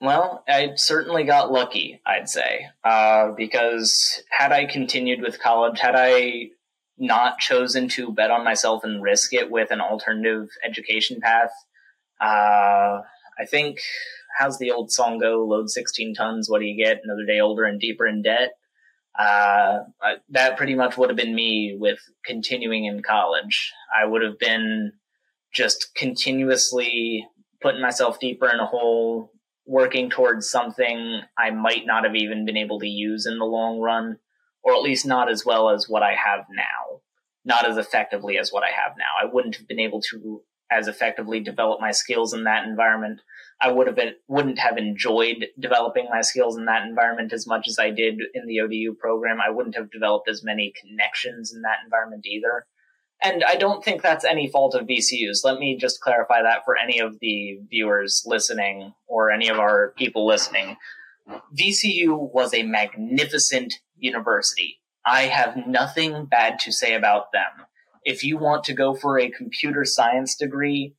Well, 0.00 0.45
I 0.47 0.73
certainly 0.76 1.25
got 1.25 1.50
lucky, 1.50 2.03
I'd 2.05 2.29
say, 2.29 2.67
uh, 2.85 3.31
because 3.35 4.23
had 4.31 4.53
I 4.53 4.67
continued 4.67 5.23
with 5.23 5.41
college, 5.41 5.81
had 5.81 5.95
I 5.97 6.50
not 6.99 7.38
chosen 7.38 7.88
to 7.88 8.12
bet 8.12 8.31
on 8.31 8.45
myself 8.45 8.85
and 8.85 9.03
risk 9.03 9.33
it 9.33 9.50
with 9.50 9.71
an 9.71 9.81
alternative 9.81 10.50
education 10.62 11.21
path, 11.23 11.50
uh, 12.21 13.00
I 13.38 13.45
think 13.49 13.79
how's 14.37 14.59
the 14.59 14.71
old 14.71 14.90
song 14.90 15.19
go? 15.19 15.45
Load 15.45 15.71
16 15.71 16.14
tons. 16.14 16.49
What 16.49 16.61
do 16.61 16.66
you 16.66 16.76
get? 16.76 17.00
Another 17.02 17.25
day 17.26 17.40
older 17.40 17.64
and 17.64 17.81
deeper 17.81 18.07
in 18.07 18.23
debt. 18.23 18.52
Uh, 19.19 19.85
that 20.28 20.57
pretty 20.59 20.75
much 20.75 20.99
would 20.99 21.09
have 21.09 21.16
been 21.16 21.35
me 21.35 21.76
with 21.78 21.99
continuing 22.25 22.85
in 22.85 23.02
college. 23.02 23.73
I 23.99 24.05
would 24.05 24.23
have 24.23 24.38
been 24.38 24.93
just 25.55 25.95
continuously 25.95 27.26
putting 27.62 27.81
myself 27.81 28.21
deeper 28.21 28.49
in 28.49 28.61
a 28.61 28.66
hole, 28.66 29.33
working 29.64 30.11
towards 30.11 30.50
something 30.50 31.23
I 31.38 31.50
might 31.50 31.87
not 31.87 32.05
have 32.05 32.14
even 32.14 32.45
been 32.45 32.59
able 32.59 32.78
to 32.81 32.87
use 32.87 33.26
in 33.26 33.38
the 33.38 33.47
long 33.47 33.81
run, 33.81 34.19
or 34.62 34.75
at 34.75 34.83
least 34.83 35.07
not 35.07 35.31
as 35.31 35.47
well 35.47 35.71
as 35.71 35.88
what 35.88 36.02
I 36.02 36.14
have 36.14 36.45
now, 36.50 37.00
not 37.45 37.66
as 37.66 37.78
effectively 37.78 38.37
as 38.37 38.52
what 38.52 38.64
I 38.64 38.71
have 38.71 38.97
now. 38.99 39.26
I 39.26 39.33
wouldn't 39.33 39.57
have 39.57 39.66
been 39.66 39.81
able 39.81 40.02
to 40.11 40.43
as 40.71 40.88
effectively 40.88 41.40
develop 41.40 41.81
my 41.81 41.93
skills 41.93 42.35
in 42.35 42.45
that 42.45 42.66
environment. 42.66 43.21
I 43.61 43.73
would 43.73 43.87
have 43.87 43.97
been 43.97 44.15
wouldn't 44.29 44.59
have 44.59 44.77
enjoyed 44.77 45.47
developing 45.59 46.09
my 46.11 46.21
skills 46.21 46.57
in 46.57 46.67
that 46.67 46.87
environment 46.87 47.33
as 47.33 47.47
much 47.47 47.67
as 47.69 47.79
I 47.79 47.91
did 47.91 48.21
in 48.35 48.47
the 48.47 48.61
ODU 48.61 48.95
program. 48.95 49.39
I 49.41 49.51
wouldn't 49.51 49.77
have 49.77 49.91
developed 49.91 50.29
as 50.29 50.45
many 50.45 50.73
connections 50.79 51.55
in 51.55 51.63
that 51.63 51.79
environment 51.85 52.27
either. 52.27 52.67
And 53.23 53.43
I 53.45 53.57
don't 53.57 53.83
think 53.83 54.03
that's 54.03 54.27
any 54.27 54.51
fault 54.51 54.75
of 54.75 54.87
VCU's. 54.87 55.43
Let 55.43 55.59
me 55.59 55.79
just 55.79 56.01
clarify 56.01 56.43
that 56.43 56.67
for 56.67 56.77
any 56.77 56.99
of 56.99 57.19
the 57.21 57.59
viewers 57.71 58.23
listening 58.27 58.93
or 59.07 59.31
any 59.31 59.49
of 59.49 59.59
our 59.59 59.95
people 59.97 60.27
listening. 60.27 60.77
VCU 61.59 62.31
was 62.33 62.53
a 62.53 62.63
magnificent 62.63 63.75
university. 63.97 64.81
I 65.07 65.23
have 65.23 65.67
nothing 65.67 66.27
bad 66.27 66.59
to 66.61 66.73
say 66.73 66.95
about 66.95 67.33
them 67.33 67.67
if 68.07 68.23
you 68.23 68.39
want 68.39 68.65
to 68.65 68.73
go 68.73 68.95
for 68.95 69.19
a 69.19 69.31
computer 69.31 69.85
science 69.85 70.37
degree 70.37 70.95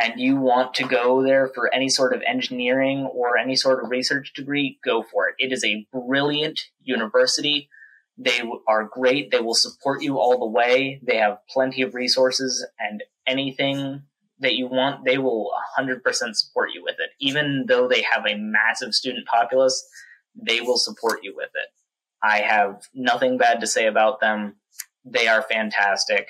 and 0.00 0.20
you 0.20 0.36
want 0.36 0.74
to 0.74 0.86
go 0.86 1.22
there 1.22 1.48
for 1.54 1.72
any 1.74 1.88
sort 1.88 2.14
of 2.14 2.22
engineering 2.26 3.08
or 3.12 3.36
any 3.36 3.56
sort 3.56 3.82
of 3.82 3.90
research 3.90 4.32
degree, 4.34 4.78
go 4.84 5.02
for 5.02 5.28
it. 5.28 5.34
It 5.38 5.52
is 5.52 5.64
a 5.64 5.86
brilliant 5.92 6.60
university. 6.82 7.68
They 8.16 8.42
are 8.66 8.84
great. 8.84 9.30
They 9.30 9.40
will 9.40 9.54
support 9.54 10.02
you 10.02 10.18
all 10.18 10.38
the 10.38 10.46
way. 10.46 11.00
They 11.02 11.16
have 11.16 11.38
plenty 11.48 11.82
of 11.82 11.94
resources 11.94 12.66
and 12.78 13.02
anything 13.26 14.02
that 14.40 14.54
you 14.54 14.66
want, 14.66 15.04
they 15.04 15.18
will 15.18 15.50
100% 15.78 16.00
support 16.34 16.70
you 16.74 16.82
with 16.82 16.96
it. 16.98 17.10
Even 17.20 17.66
though 17.68 17.86
they 17.86 18.02
have 18.02 18.24
a 18.26 18.36
massive 18.36 18.94
student 18.94 19.26
populace, 19.26 19.86
they 20.34 20.60
will 20.60 20.78
support 20.78 21.20
you 21.22 21.34
with 21.36 21.50
it. 21.54 21.68
I 22.22 22.38
have 22.40 22.82
nothing 22.94 23.38
bad 23.38 23.60
to 23.60 23.66
say 23.66 23.86
about 23.86 24.20
them. 24.20 24.56
They 25.04 25.28
are 25.28 25.42
fantastic. 25.42 26.26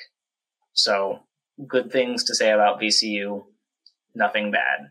So 0.73 1.21
good 1.67 1.91
things 1.91 2.25
to 2.25 2.35
say 2.35 2.51
about 2.51 2.81
VCU, 2.81 3.45
nothing 4.15 4.51
bad. 4.51 4.91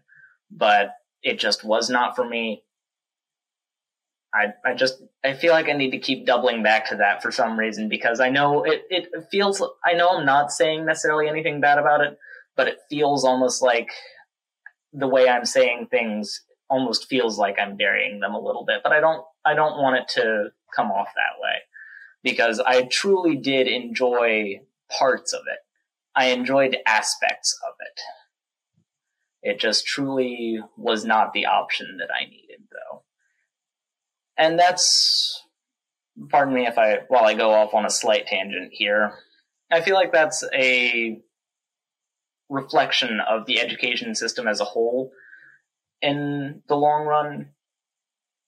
But 0.52 0.96
it 1.22 1.40
just 1.40 1.64
was 1.64 1.90
not 1.90 2.16
for 2.16 2.28
me. 2.28 2.64
I 4.34 4.54
I 4.64 4.74
just 4.74 5.02
I 5.24 5.34
feel 5.34 5.54
like 5.54 5.70
I 5.70 5.74
need 5.74 5.92
to 5.92 6.00
keep 6.00 6.26
doubling 6.26 6.64
back 6.64 6.90
to 6.90 6.98
that 6.98 7.22
for 7.22 7.32
some 7.32 7.58
reason 7.58 7.90
because 7.90 8.20
I 8.20 8.30
know 8.30 8.64
it, 8.64 8.84
it 8.90 9.10
feels 9.32 9.62
I 9.84 9.94
know 9.94 10.10
I'm 10.18 10.26
not 10.26 10.52
saying 10.52 10.86
necessarily 10.86 11.28
anything 11.28 11.62
bad 11.62 11.78
about 11.78 12.02
it, 12.02 12.18
but 12.56 12.68
it 12.68 12.80
feels 12.90 13.24
almost 13.24 13.62
like 13.62 13.90
the 14.94 15.08
way 15.08 15.28
I'm 15.28 15.46
saying 15.46 15.88
things 15.90 16.42
almost 16.70 17.08
feels 17.08 17.38
like 17.38 17.58
I'm 17.60 17.76
burying 17.76 18.20
them 18.20 18.34
a 18.34 18.40
little 18.40 18.66
bit. 18.66 18.82
But 18.84 18.94
I 18.94 19.00
don't 19.00 19.24
I 19.46 19.56
don't 19.56 19.82
want 19.82 19.98
it 19.98 20.08
to 20.20 20.50
come 20.76 20.92
off 20.92 21.08
that 21.16 21.42
way 21.42 21.56
because 22.24 22.60
I 22.60 22.84
truly 22.84 23.36
did 23.36 23.68
enjoy 23.68 24.62
parts 24.92 25.34
of 25.34 25.42
it. 25.52 25.60
I 26.16 26.28
enjoyed 26.28 26.78
aspects 26.86 27.58
of 27.68 27.74
it. 27.80 28.02
It 29.42 29.60
just 29.60 29.86
truly 29.86 30.60
was 30.78 31.06
not 31.06 31.34
the 31.34 31.46
option 31.46 31.98
that 32.00 32.10
I 32.14 32.26
needed, 32.30 32.62
though. 32.72 33.04
And 34.38 34.60
that's, 34.60 35.44
pardon 36.30 36.54
me 36.54 36.68
if 36.68 36.78
I, 36.78 37.00
while 37.08 37.26
I 37.26 37.34
go 37.34 37.52
off 37.52 37.74
on 37.74 37.86
a 37.86 37.90
slight 37.90 38.28
tangent 38.28 38.72
here, 38.72 39.14
I 39.72 39.82
feel 39.82 39.96
like 39.96 40.12
that's 40.12 40.44
a 40.54 41.22
reflection 42.50 43.20
of 43.20 43.46
the 43.46 43.62
education 43.62 44.16
system 44.16 44.48
as 44.48 44.60
a 44.60 44.66
whole 44.66 45.12
in 46.02 46.64
the 46.68 46.76
long 46.76 47.06
run, 47.06 47.50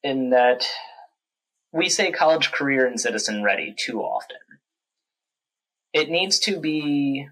in 0.03 0.31
that 0.31 0.65
we 1.71 1.88
say 1.89 2.12
college 2.12 2.51
career 2.51 2.86
and 2.86 3.00
citizen 3.00 3.43
ready 3.43 3.75
too 3.77 4.00
often. 4.01 4.38
It 5.93 6.10
needs 6.10 6.39
to 6.39 6.60
be 6.60 7.27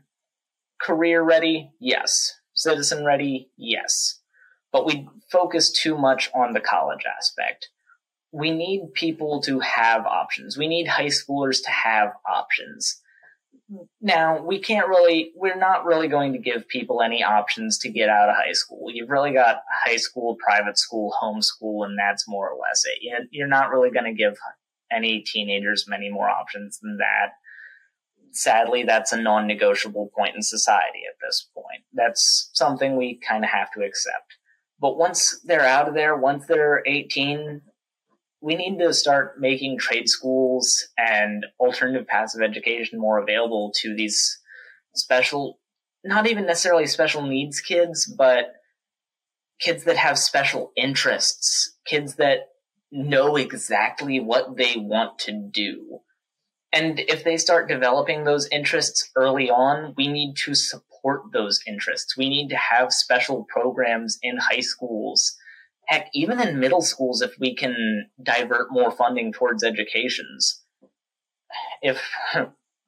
career 0.79 1.21
ready, 1.21 1.71
yes. 1.79 2.38
Citizen 2.59 3.05
ready, 3.05 3.49
yes. 3.55 4.19
But 4.73 4.85
we 4.85 5.07
focus 5.31 5.71
too 5.71 5.97
much 5.97 6.29
on 6.35 6.51
the 6.51 6.59
college 6.59 7.05
aspect. 7.17 7.69
We 8.33 8.51
need 8.51 8.93
people 8.93 9.41
to 9.43 9.61
have 9.61 10.05
options. 10.05 10.57
We 10.57 10.67
need 10.67 10.89
high 10.89 11.05
schoolers 11.05 11.63
to 11.63 11.69
have 11.69 12.09
options. 12.29 13.01
Now, 14.01 14.43
we 14.43 14.59
can't 14.59 14.89
really, 14.89 15.31
we're 15.35 15.55
not 15.55 15.85
really 15.85 16.09
going 16.09 16.33
to 16.33 16.39
give 16.39 16.67
people 16.67 17.01
any 17.01 17.23
options 17.23 17.77
to 17.79 17.89
get 17.89 18.09
out 18.09 18.29
of 18.29 18.35
high 18.35 18.51
school. 18.51 18.91
You've 18.91 19.09
really 19.09 19.31
got 19.31 19.61
high 19.85 19.95
school, 19.95 20.35
private 20.35 20.77
school, 20.77 21.13
homeschool, 21.21 21.85
and 21.85 21.97
that's 21.97 22.27
more 22.27 22.49
or 22.49 22.57
less 22.59 22.83
it. 22.83 23.29
You're 23.31 23.47
not 23.47 23.71
really 23.71 23.89
going 23.89 24.05
to 24.05 24.13
give 24.13 24.35
any 24.91 25.21
teenagers 25.21 25.85
many 25.87 26.09
more 26.09 26.29
options 26.29 26.77
than 26.79 26.97
that 26.97 27.35
sadly, 28.31 28.83
that's 28.83 29.11
a 29.11 29.21
non 29.21 29.47
negotiable 29.47 30.09
point 30.15 30.35
in 30.35 30.41
society 30.41 31.01
at 31.09 31.17
this 31.21 31.47
point. 31.53 31.83
That's 31.93 32.49
something 32.53 32.95
we 32.95 33.19
kind 33.27 33.43
of 33.43 33.49
have 33.49 33.71
to 33.73 33.81
accept. 33.81 34.37
But 34.79 34.97
once 34.97 35.41
they're 35.43 35.65
out 35.65 35.87
of 35.87 35.93
there, 35.93 36.15
once 36.15 36.45
they're 36.47 36.83
18, 36.85 37.61
we 38.41 38.55
need 38.55 38.79
to 38.79 38.93
start 38.93 39.39
making 39.39 39.77
trade 39.77 40.07
schools 40.07 40.87
and 40.97 41.45
alternative 41.59 42.07
paths 42.07 42.35
of 42.35 42.41
education 42.41 42.99
more 42.99 43.17
available 43.17 43.73
to 43.81 43.93
these 43.93 44.39
special, 44.95 45.59
not 46.03 46.27
even 46.27 46.45
necessarily 46.45 46.87
special 46.87 47.23
needs 47.23 47.59
kids, 47.59 48.11
but 48.17 48.53
kids 49.59 49.83
that 49.83 49.97
have 49.97 50.17
special 50.17 50.71
interests, 50.77 51.77
kids 51.85 52.15
that 52.15 52.47
know 52.91 53.35
exactly 53.35 54.19
what 54.19 54.55
they 54.55 54.75
want 54.77 55.19
to 55.19 55.33
do 55.51 55.99
and 56.71 56.99
if 56.99 57.23
they 57.23 57.37
start 57.37 57.67
developing 57.67 58.23
those 58.23 58.47
interests 58.51 59.09
early 59.15 59.49
on, 59.49 59.93
we 59.97 60.07
need 60.07 60.35
to 60.45 60.53
support 60.53 61.31
those 61.33 61.61
interests. 61.65 62.15
We 62.15 62.29
need 62.29 62.49
to 62.49 62.57
have 62.57 62.93
special 62.93 63.45
programs 63.49 64.19
in 64.21 64.37
high 64.37 64.59
schools. 64.59 65.35
Heck, 65.87 66.09
even 66.13 66.39
in 66.39 66.59
middle 66.59 66.83
schools, 66.83 67.21
if 67.21 67.33
we 67.39 67.55
can 67.55 68.09
divert 68.21 68.71
more 68.71 68.91
funding 68.91 69.33
towards 69.33 69.63
educations. 69.63 70.63
If, 71.81 72.03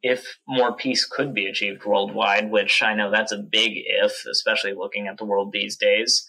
if 0.04 0.38
more 0.48 0.76
peace 0.76 1.06
could 1.06 1.34
be 1.34 1.48
achieved 1.48 1.84
worldwide, 1.84 2.52
which 2.52 2.84
I 2.84 2.94
know 2.94 3.10
that's 3.10 3.32
a 3.32 3.38
big 3.38 3.72
if, 3.76 4.26
especially 4.32 4.74
looking 4.74 5.08
at 5.08 5.18
the 5.18 5.26
world 5.26 5.52
these 5.52 5.76
days. 5.76 6.28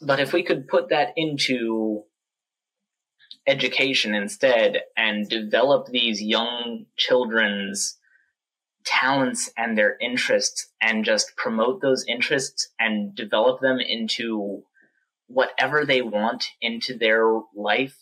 But 0.00 0.18
if 0.18 0.32
we 0.32 0.42
could 0.42 0.66
put 0.66 0.88
that 0.88 1.12
into 1.16 2.04
education 3.48 4.14
instead 4.14 4.82
and 4.96 5.28
develop 5.28 5.86
these 5.86 6.22
young 6.22 6.86
children's 6.96 7.98
talents 8.84 9.50
and 9.56 9.76
their 9.76 9.96
interests 10.00 10.68
and 10.80 11.04
just 11.04 11.36
promote 11.36 11.80
those 11.80 12.04
interests 12.06 12.68
and 12.78 13.14
develop 13.14 13.60
them 13.60 13.78
into 13.80 14.62
whatever 15.26 15.84
they 15.84 16.00
want 16.00 16.50
into 16.60 16.96
their 16.96 17.26
life 17.54 17.96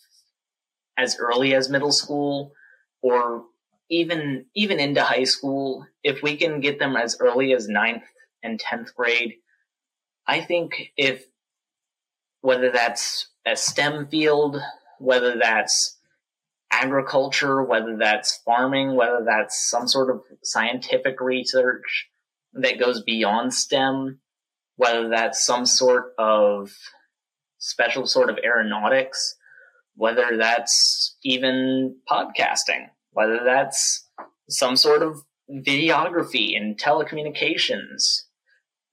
as 0.97 1.17
early 1.19 1.53
as 1.55 1.69
middle 1.69 1.91
school 1.91 2.53
or 3.01 3.43
even 3.89 4.45
even 4.53 4.79
into 4.79 5.01
high 5.01 5.23
school. 5.23 5.85
If 6.03 6.21
we 6.21 6.37
can 6.37 6.59
get 6.59 6.79
them 6.79 6.95
as 6.95 7.17
early 7.19 7.53
as 7.53 7.67
ninth 7.67 8.03
and 8.43 8.59
10th 8.59 8.93
grade 8.93 9.35
I 10.27 10.41
think 10.41 10.91
if 10.97 11.25
whether 12.41 12.69
that's 12.69 13.27
a 13.45 13.55
STEM 13.55 14.07
field, 14.07 14.57
whether 14.99 15.37
that's 15.37 15.97
agriculture, 16.71 17.63
whether 17.63 17.97
that's 17.97 18.41
farming, 18.45 18.95
whether 18.95 19.23
that's 19.25 19.69
some 19.69 19.87
sort 19.87 20.09
of 20.09 20.21
scientific 20.43 21.19
research 21.21 22.09
that 22.53 22.79
goes 22.79 23.01
beyond 23.03 23.53
STEM, 23.53 24.19
whether 24.75 25.09
that's 25.09 25.45
some 25.45 25.65
sort 25.65 26.13
of 26.17 26.71
special 27.57 28.05
sort 28.05 28.29
of 28.29 28.37
aeronautics, 28.43 29.35
whether 29.95 30.37
that's 30.37 31.17
even 31.23 31.95
podcasting, 32.09 32.89
whether 33.11 33.39
that's 33.43 34.07
some 34.49 34.75
sort 34.75 35.01
of 35.01 35.23
videography 35.49 36.55
and 36.55 36.77
telecommunications. 36.77 38.23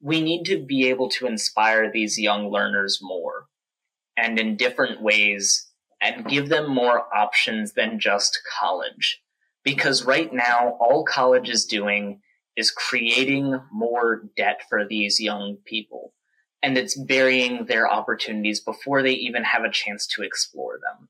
We 0.01 0.21
need 0.21 0.45
to 0.45 0.65
be 0.65 0.89
able 0.89 1.09
to 1.11 1.27
inspire 1.27 1.91
these 1.91 2.19
young 2.19 2.51
learners 2.51 2.99
more 3.03 3.47
and 4.17 4.39
in 4.39 4.57
different 4.57 5.03
ways 5.03 5.69
and 6.05 6.27
give 6.27 6.51
them 6.51 6.69
more 6.69 7.03
options 7.15 7.73
than 7.73 7.99
just 7.99 8.39
college. 8.61 9.23
Because 9.65 10.05
right 10.05 10.33
now, 10.33 10.77
all 10.79 11.03
college 11.03 11.49
is 11.49 11.65
doing 11.65 12.21
is 12.57 12.71
creating 12.71 13.59
more 13.73 14.23
debt 14.37 14.61
for 14.69 14.87
these 14.87 15.19
young 15.19 15.57
people. 15.65 16.13
And 16.63 16.77
it's 16.77 16.97
burying 16.97 17.65
their 17.65 17.91
opportunities 17.91 18.61
before 18.61 19.03
they 19.03 19.13
even 19.13 19.45
have 19.45 19.65
a 19.65 19.73
chance 19.73 20.07
to 20.09 20.23
explore 20.23 20.79
them. 20.79 21.09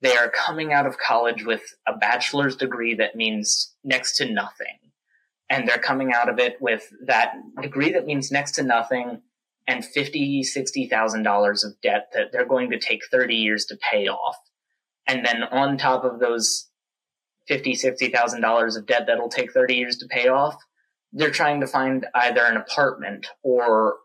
They 0.00 0.16
are 0.16 0.30
coming 0.30 0.72
out 0.72 0.86
of 0.86 0.98
college 0.98 1.44
with 1.44 1.62
a 1.86 1.96
bachelor's 1.96 2.54
degree 2.54 2.94
that 2.94 3.16
means 3.16 3.74
next 3.82 4.16
to 4.18 4.32
nothing. 4.32 4.78
And 5.50 5.68
they're 5.68 5.78
coming 5.78 6.12
out 6.12 6.28
of 6.28 6.38
it 6.38 6.60
with 6.60 6.92
that 7.06 7.34
degree 7.60 7.92
that 7.92 8.06
means 8.06 8.30
next 8.30 8.52
to 8.52 8.62
nothing 8.62 9.22
and 9.66 9.84
fifty, 9.84 10.42
sixty 10.42 10.86
thousand 10.86 11.22
dollars 11.22 11.64
of 11.64 11.80
debt 11.82 12.08
that 12.12 12.32
they're 12.32 12.46
going 12.46 12.70
to 12.70 12.78
take 12.78 13.00
thirty 13.10 13.36
years 13.36 13.64
to 13.66 13.76
pay 13.90 14.08
off. 14.08 14.36
And 15.06 15.24
then 15.24 15.42
on 15.44 15.78
top 15.78 16.04
of 16.04 16.20
those 16.20 16.68
fifty, 17.46 17.74
sixty 17.74 18.08
thousand 18.08 18.40
dollars 18.40 18.76
of 18.76 18.86
debt 18.86 19.04
that'll 19.06 19.28
take 19.28 19.52
thirty 19.52 19.74
years 19.74 19.96
to 19.98 20.06
pay 20.06 20.28
off, 20.28 20.56
they're 21.12 21.30
trying 21.30 21.60
to 21.60 21.66
find 21.66 22.06
either 22.14 22.44
an 22.44 22.56
apartment 22.56 23.26
or 23.42 23.96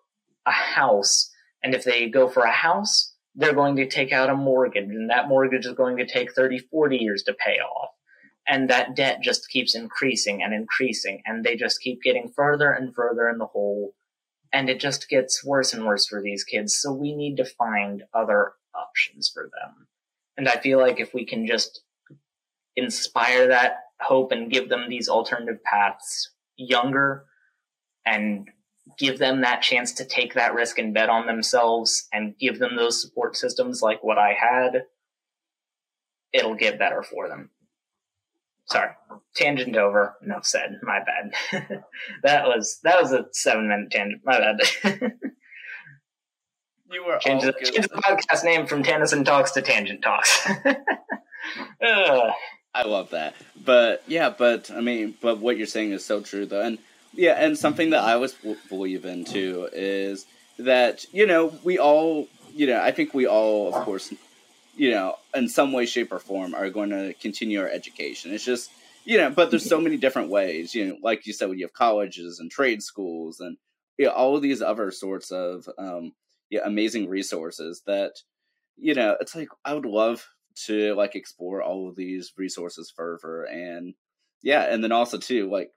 a 0.46 0.52
house. 0.52 1.32
And 1.64 1.76
if 1.76 1.84
they 1.84 2.10
go 2.10 2.28
for 2.28 2.44
a 2.44 2.52
house, 2.52 3.14
they're 3.36 3.54
going 3.54 3.76
to 3.78 3.88
take 3.88 4.12
out 4.12 4.30
a 4.30 4.36
mortgage, 4.36 4.90
and 4.90 5.10
that 5.10 5.28
mortgage 5.28 5.66
is 5.66 5.74
going 5.74 5.98
to 5.98 6.06
take 6.06 6.34
30, 6.34 6.60
40 6.60 6.98
years 6.98 7.24
to 7.24 7.34
pay 7.34 7.60
off. 7.60 7.92
And 8.48 8.70
that 8.70 8.96
debt 8.96 9.20
just 9.22 9.50
keeps 9.50 9.76
increasing 9.76 10.44
and 10.44 10.54
increasing, 10.54 11.22
and 11.26 11.44
they 11.44 11.56
just 11.56 11.82
keep 11.82 12.02
getting 12.02 12.32
further 12.36 12.72
and 12.72 12.94
further 12.94 13.30
in 13.30 13.38
the 13.38 13.46
hole. 13.46 13.94
And 14.54 14.70
it 14.70 14.80
just 14.80 15.10
gets 15.10 15.44
worse 15.44 15.74
and 15.74 15.86
worse 15.86 16.08
for 16.08 16.22
these 16.22 16.44
kids. 16.44 16.76
So 16.76 16.92
we 16.92 17.16
need 17.16 17.38
to 17.38 17.46
find 17.46 18.04
other 18.14 18.54
options 18.76 19.30
for 19.34 19.44
them. 19.44 19.88
And 20.38 20.50
I 20.50 20.58
feel 20.58 20.80
like 20.80 21.00
if 21.00 21.14
we 21.14 21.26
can 21.26 21.48
just 21.48 21.82
inspire 22.76 23.48
that 23.48 23.78
hope 24.00 24.32
and 24.32 24.52
give 24.52 24.70
them 24.70 24.88
these 24.90 25.08
alternative 25.08 25.64
paths 25.64 26.32
younger 26.58 27.26
and 28.06 28.50
give 28.98 29.20
them 29.20 29.42
that 29.42 29.62
chance 29.62 29.94
to 29.94 30.06
take 30.06 30.34
that 30.34 30.54
risk 30.54 30.80
and 30.80 30.94
bet 30.94 31.10
on 31.10 31.28
themselves 31.28 32.08
and 32.12 32.38
give 32.38 32.60
them 32.60 32.76
those 32.76 33.02
support 33.02 33.36
systems 33.38 33.82
like 33.82 34.04
what 34.04 34.18
I 34.18 34.34
had, 34.34 34.86
it'll 36.34 36.56
get 36.56 36.80
better 36.80 37.04
for 37.04 37.28
them. 37.28 37.52
Sorry, 38.72 38.92
tangent 39.36 39.76
over. 39.76 40.16
Enough 40.24 40.46
said. 40.46 40.80
My 40.82 41.00
bad. 41.00 41.84
that 42.24 42.46
was 42.46 42.80
that 42.84 43.02
was 43.02 43.12
a 43.12 43.26
seven 43.34 43.68
minute 43.68 43.92
tangent. 43.92 44.22
My 44.24 44.40
bad. 44.40 44.62
you 46.90 47.06
were 47.06 47.18
change, 47.20 47.44
the, 47.44 47.52
change 47.52 47.90
the 47.90 48.02
podcast 48.02 48.46
name 48.46 48.66
from 48.66 48.82
Tansson 48.82 49.26
Talks 49.26 49.52
to 49.52 49.62
Tangent 49.62 50.02
Talks. 50.02 50.50
uh. 51.86 52.32
I 52.74 52.84
love 52.86 53.10
that. 53.10 53.36
But 53.62 54.04
yeah, 54.08 54.30
but 54.30 54.72
I 54.72 54.80
mean, 54.80 55.16
but 55.22 55.40
what 55.40 55.58
you're 55.58 55.68
saying 55.68 55.92
is 55.92 56.06
so 56.06 56.22
true 56.22 56.46
though, 56.46 56.62
and 56.62 56.78
yeah, 57.14 57.34
and 57.34 57.58
something 57.58 57.90
that 57.90 58.06
I 58.06 58.14
always 58.14 58.34
believe 58.70 59.04
in 59.04 59.26
too 59.26 59.68
is 59.74 60.26
that 60.60 61.04
you 61.12 61.28
know 61.28 61.54
we 61.66 61.78
all 61.78 62.30
you 62.54 62.68
know 62.68 62.82
I 62.82 62.92
think 62.92 63.14
we 63.14 63.28
all 63.28 63.76
of 63.76 63.84
course 63.84 64.14
you 64.82 64.90
know 64.90 65.16
in 65.36 65.48
some 65.48 65.72
way 65.72 65.86
shape 65.86 66.12
or 66.12 66.18
form 66.18 66.56
are 66.56 66.72
going 66.72 66.90
to 66.90 67.14
continue 67.22 67.62
our 67.62 67.70
education. 67.70 68.34
It's 68.34 68.44
just 68.44 68.72
you 69.06 69.18
know, 69.20 69.30
but 69.30 69.52
there's 69.52 69.70
so 69.70 69.80
many 69.80 69.96
different 69.96 70.30
ways. 70.30 70.74
You 70.74 70.88
know, 70.88 70.98
like 71.04 71.28
you 71.28 71.34
said, 71.34 71.50
when 71.50 71.60
you 71.60 71.66
have 71.66 71.74
colleges 71.74 72.40
and 72.40 72.50
trade 72.50 72.82
schools 72.82 73.40
and 73.40 73.58
you 74.00 74.08
know, 74.08 74.12
all 74.12 74.36
of 74.36 74.42
these 74.42 74.60
other 74.60 74.90
sorts 74.90 75.30
of 75.30 75.70
um, 75.78 76.14
yeah, 76.50 76.62
amazing 76.66 77.08
resources 77.08 77.84
that 77.86 78.14
you 78.76 78.96
know 78.96 79.16
it's 79.22 79.36
like 79.36 79.50
I 79.64 79.76
would 79.76 79.86
love 79.86 80.26
to 80.66 80.96
like 80.96 81.16
explore 81.16 81.62
all 81.62 81.88
of 81.88 81.96
these 81.96 82.34
resources 82.36 82.92
further 82.96 83.44
and 83.44 83.94
yeah 84.42 84.64
and 84.64 84.84
then 84.84 84.92
also 84.92 85.20
too 85.20 85.50
like 85.50 85.70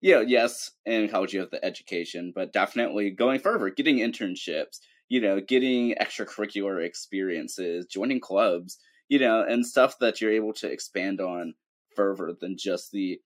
yeah, 0.00 0.20
yes, 0.20 0.70
in 0.86 1.08
college 1.08 1.34
you 1.34 1.40
have 1.40 1.50
the 1.50 1.64
education, 1.64 2.32
but 2.32 2.52
definitely 2.52 3.10
going 3.10 3.40
further, 3.40 3.68
getting 3.70 3.98
internships, 3.98 4.78
you 5.08 5.20
know, 5.20 5.40
getting 5.40 5.94
extracurricular 6.00 6.84
experiences, 6.84 7.86
joining 7.86 8.20
clubs, 8.20 8.78
you 9.08 9.18
know, 9.18 9.42
and 9.42 9.66
stuff 9.66 9.98
that 10.00 10.20
you're 10.20 10.32
able 10.32 10.52
to 10.54 10.70
expand 10.70 11.20
on 11.20 11.54
further 11.96 12.34
than 12.38 12.56
just 12.58 12.92
the 12.92 13.20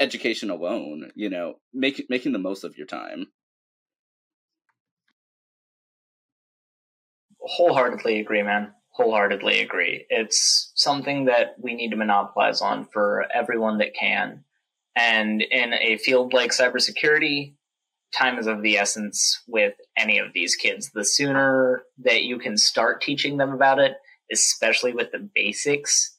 education 0.00 0.50
alone, 0.50 1.10
you 1.14 1.30
know, 1.30 1.54
make, 1.72 2.06
making 2.08 2.32
the 2.32 2.38
most 2.38 2.64
of 2.64 2.76
your 2.76 2.86
time. 2.86 3.26
Wholeheartedly 7.40 8.20
agree, 8.20 8.42
man. 8.42 8.72
Wholeheartedly 8.92 9.60
agree. 9.60 10.06
It's 10.10 10.72
something 10.74 11.26
that 11.26 11.54
we 11.58 11.74
need 11.74 11.90
to 11.90 11.96
monopolize 11.96 12.60
on 12.60 12.86
for 12.86 13.26
everyone 13.32 13.78
that 13.78 13.94
can 13.94 14.44
and 14.96 15.42
in 15.42 15.72
a 15.72 15.96
field 15.98 16.32
like 16.32 16.50
cybersecurity, 16.50 17.54
time 18.12 18.38
is 18.38 18.46
of 18.46 18.62
the 18.62 18.76
essence 18.76 19.42
with 19.46 19.74
any 19.96 20.18
of 20.18 20.32
these 20.32 20.56
kids. 20.56 20.90
The 20.92 21.04
sooner 21.04 21.82
that 21.98 22.22
you 22.22 22.38
can 22.38 22.56
start 22.56 23.02
teaching 23.02 23.36
them 23.36 23.52
about 23.52 23.78
it, 23.78 23.94
especially 24.32 24.92
with 24.92 25.12
the 25.12 25.28
basics, 25.34 26.16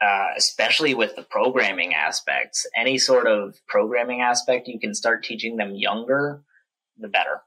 uh, 0.00 0.28
especially 0.36 0.94
with 0.94 1.16
the 1.16 1.22
programming 1.22 1.94
aspects, 1.94 2.66
any 2.76 2.98
sort 2.98 3.26
of 3.26 3.56
programming 3.66 4.20
aspect 4.20 4.68
you 4.68 4.78
can 4.78 4.94
start 4.94 5.24
teaching 5.24 5.56
them 5.56 5.74
younger, 5.74 6.42
the 6.98 7.08
better. 7.08 7.42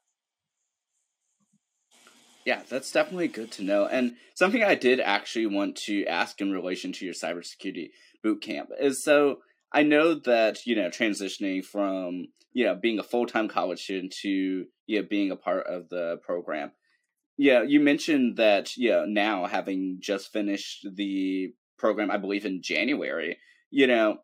Yeah, 2.45 2.61
that's 2.69 2.91
definitely 2.91 3.27
good 3.27 3.51
to 3.53 3.63
know. 3.63 3.87
And 3.87 4.15
something 4.33 4.63
I 4.63 4.75
did 4.75 5.01
actually 5.01 5.47
want 5.47 5.75
to 5.87 6.05
ask 6.05 6.39
in 6.39 6.53
relation 6.53 6.93
to 6.93 7.05
your 7.05 7.13
cybersecurity 7.13 7.89
boot 8.23 8.41
camp 8.41 8.69
is 8.79 9.03
so 9.03 9.39
I 9.73 9.83
know 9.83 10.15
that 10.15 10.65
you 10.65 10.75
know 10.75 10.89
transitioning 10.89 11.63
from 11.63 12.27
you 12.53 12.65
know 12.65 12.75
being 12.75 12.99
a 12.99 13.03
full 13.03 13.25
time 13.25 13.47
college 13.47 13.83
student 13.83 14.13
to 14.21 14.65
you 14.87 15.01
know 15.01 15.07
being 15.09 15.31
a 15.31 15.35
part 15.35 15.67
of 15.67 15.89
the 15.89 16.17
program. 16.23 16.71
Yeah, 17.37 17.63
you 17.63 17.79
mentioned 17.79 18.37
that 18.37 18.75
you 18.77 18.91
know 18.91 19.05
now 19.05 19.45
having 19.45 19.97
just 19.99 20.31
finished 20.31 20.87
the 20.95 21.53
program, 21.77 22.11
I 22.11 22.17
believe 22.17 22.45
in 22.45 22.61
January. 22.61 23.37
You 23.69 23.87
know, 23.87 24.17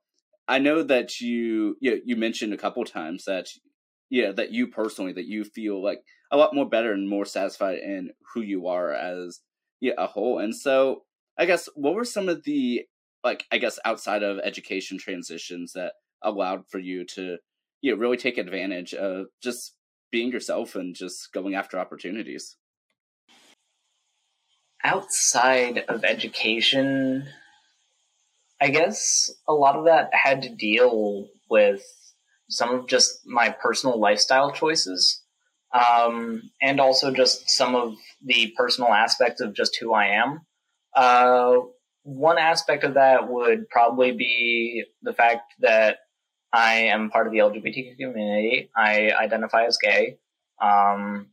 I 0.47 0.59
know 0.59 0.83
that 0.83 1.19
you 1.19 1.77
you, 1.79 2.01
you 2.05 2.15
mentioned 2.15 2.53
a 2.53 2.57
couple 2.57 2.83
times 2.85 3.25
that 3.25 3.49
yeah 4.09 4.31
that 4.31 4.51
you 4.51 4.67
personally 4.67 5.13
that 5.13 5.27
you 5.27 5.43
feel 5.43 5.83
like 5.83 5.99
a 6.31 6.37
lot 6.37 6.55
more 6.55 6.67
better 6.67 6.91
and 6.91 7.07
more 7.07 7.25
satisfied 7.25 7.77
in 7.77 8.11
who 8.33 8.41
you 8.41 8.67
are 8.67 8.91
as 8.91 9.41
yeah 9.79 9.93
a 9.97 10.07
whole. 10.07 10.39
And 10.39 10.55
so 10.55 11.03
I 11.37 11.45
guess 11.45 11.69
what 11.75 11.95
were 11.95 12.05
some 12.05 12.29
of 12.29 12.43
the 12.43 12.83
like 13.23 13.45
I 13.51 13.57
guess 13.57 13.79
outside 13.85 14.23
of 14.23 14.39
education 14.39 14.97
transitions 14.97 15.73
that 15.73 15.93
allowed 16.21 16.67
for 16.69 16.79
you 16.79 17.05
to 17.05 17.37
you 17.81 17.91
know 17.91 17.97
really 17.97 18.17
take 18.17 18.37
advantage 18.37 18.93
of 18.93 19.27
just 19.41 19.75
being 20.11 20.31
yourself 20.31 20.75
and 20.75 20.95
just 20.95 21.31
going 21.33 21.55
after 21.55 21.79
opportunities? 21.79 22.57
Outside 24.83 25.85
of 25.87 26.03
education 26.03 27.27
i 28.63 28.69
guess 28.69 29.29
a 29.47 29.53
lot 29.53 29.75
of 29.75 29.85
that 29.85 30.09
had 30.13 30.41
to 30.41 30.49
deal 30.49 31.27
with 31.49 31.83
some 32.49 32.73
of 32.73 32.87
just 32.87 33.19
my 33.25 33.49
personal 33.49 33.99
lifestyle 33.99 34.51
choices 34.51 35.21
um, 35.73 36.51
and 36.61 36.79
also 36.79 37.11
just 37.11 37.49
some 37.49 37.75
of 37.75 37.95
the 38.23 38.53
personal 38.55 38.91
aspects 38.91 39.41
of 39.41 39.53
just 39.53 39.77
who 39.79 39.93
i 39.93 40.05
am. 40.07 40.41
Uh, 40.95 41.55
one 42.03 42.37
aspect 42.37 42.83
of 42.83 42.95
that 42.95 43.29
would 43.29 43.69
probably 43.69 44.11
be 44.11 44.83
the 45.01 45.13
fact 45.13 45.53
that 45.59 45.97
I 46.51 46.73
am 46.73 47.09
part 47.09 47.27
of 47.27 47.33
the 47.33 47.39
LGBTQ 47.39 47.97
community. 47.97 48.69
I 48.75 49.11
identify 49.11 49.65
as 49.65 49.77
gay. 49.81 50.17
Um, 50.61 51.27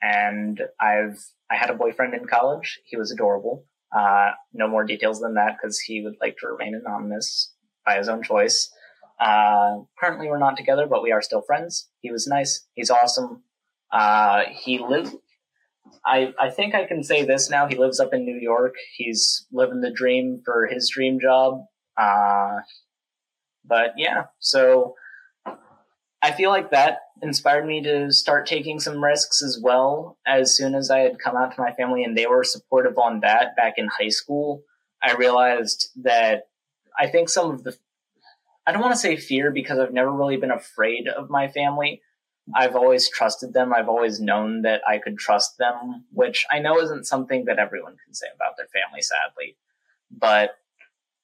and 0.00 0.60
I've, 0.80 1.18
I 1.50 1.56
had 1.56 1.70
a 1.70 1.74
boyfriend 1.74 2.14
in 2.14 2.26
college. 2.26 2.80
He 2.84 2.96
was 2.96 3.10
adorable. 3.10 3.66
Uh, 3.94 4.30
no 4.52 4.68
more 4.68 4.84
details 4.84 5.20
than 5.20 5.34
that 5.34 5.56
because 5.60 5.78
he 5.80 6.02
would 6.02 6.16
like 6.20 6.36
to 6.38 6.46
remain 6.46 6.74
anonymous 6.74 7.52
by 7.84 7.96
his 7.96 8.08
own 8.08 8.22
choice. 8.22 8.70
Uh, 9.20 9.78
currently 9.98 10.28
we're 10.28 10.38
not 10.38 10.56
together, 10.56 10.86
but 10.86 11.02
we 11.02 11.10
are 11.10 11.22
still 11.22 11.42
friends. 11.42 11.88
He 12.00 12.10
was 12.10 12.26
nice. 12.26 12.66
He's 12.74 12.90
awesome. 12.90 13.42
Uh, 13.90 14.42
he 14.50 14.78
lives. 14.78 15.14
I 16.04 16.32
I 16.38 16.50
think 16.50 16.74
I 16.74 16.86
can 16.86 17.02
say 17.02 17.24
this 17.24 17.50
now. 17.50 17.66
He 17.66 17.76
lives 17.76 18.00
up 18.00 18.12
in 18.12 18.24
New 18.24 18.38
York. 18.40 18.74
He's 18.96 19.46
living 19.52 19.80
the 19.80 19.90
dream 19.90 20.42
for 20.44 20.66
his 20.66 20.90
dream 20.92 21.18
job. 21.20 21.64
Uh, 21.96 22.58
but 23.64 23.94
yeah, 23.96 24.24
so 24.38 24.94
I 26.22 26.32
feel 26.32 26.50
like 26.50 26.70
that 26.70 26.98
inspired 27.22 27.66
me 27.66 27.82
to 27.82 28.12
start 28.12 28.46
taking 28.46 28.80
some 28.80 29.02
risks 29.02 29.42
as 29.42 29.60
well. 29.62 30.18
As 30.26 30.56
soon 30.56 30.74
as 30.74 30.90
I 30.90 31.00
had 31.00 31.18
come 31.18 31.36
out 31.36 31.54
to 31.54 31.60
my 31.60 31.72
family 31.72 32.04
and 32.04 32.16
they 32.16 32.26
were 32.26 32.44
supportive 32.44 32.98
on 32.98 33.20
that 33.20 33.56
back 33.56 33.74
in 33.76 33.88
high 33.88 34.08
school, 34.08 34.62
I 35.02 35.14
realized 35.14 35.90
that 36.02 36.44
I 36.98 37.08
think 37.08 37.28
some 37.28 37.50
of 37.50 37.64
the 37.64 37.76
I 38.66 38.72
don't 38.72 38.82
want 38.82 38.92
to 38.92 39.00
say 39.00 39.16
fear 39.16 39.50
because 39.50 39.78
I've 39.78 39.94
never 39.94 40.12
really 40.12 40.36
been 40.36 40.50
afraid 40.50 41.08
of 41.08 41.30
my 41.30 41.48
family. 41.48 42.02
I've 42.54 42.76
always 42.76 43.10
trusted 43.10 43.52
them. 43.52 43.72
I've 43.74 43.88
always 43.88 44.20
known 44.20 44.62
that 44.62 44.82
I 44.88 44.98
could 44.98 45.18
trust 45.18 45.58
them, 45.58 46.04
which 46.12 46.46
I 46.50 46.60
know 46.60 46.78
isn't 46.78 47.06
something 47.06 47.44
that 47.46 47.58
everyone 47.58 47.96
can 48.04 48.14
say 48.14 48.26
about 48.34 48.56
their 48.56 48.68
family, 48.68 49.02
sadly. 49.02 49.56
But 50.10 50.50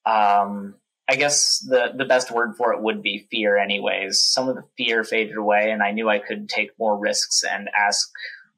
um, 0.04 0.74
I 1.08 1.16
guess 1.16 1.58
the 1.58 1.92
the 1.96 2.04
best 2.04 2.30
word 2.30 2.56
for 2.56 2.72
it 2.72 2.82
would 2.82 3.02
be 3.02 3.26
fear. 3.30 3.56
Anyways, 3.56 4.22
some 4.22 4.48
of 4.48 4.56
the 4.56 4.64
fear 4.76 5.04
faded 5.04 5.37
away, 5.37 5.70
and 5.70 5.82
I 5.82 5.92
knew 5.92 6.08
I 6.08 6.18
could 6.18 6.48
take 6.48 6.78
more 6.78 6.98
risks 6.98 7.42
and 7.44 7.68
ask 7.76 8.10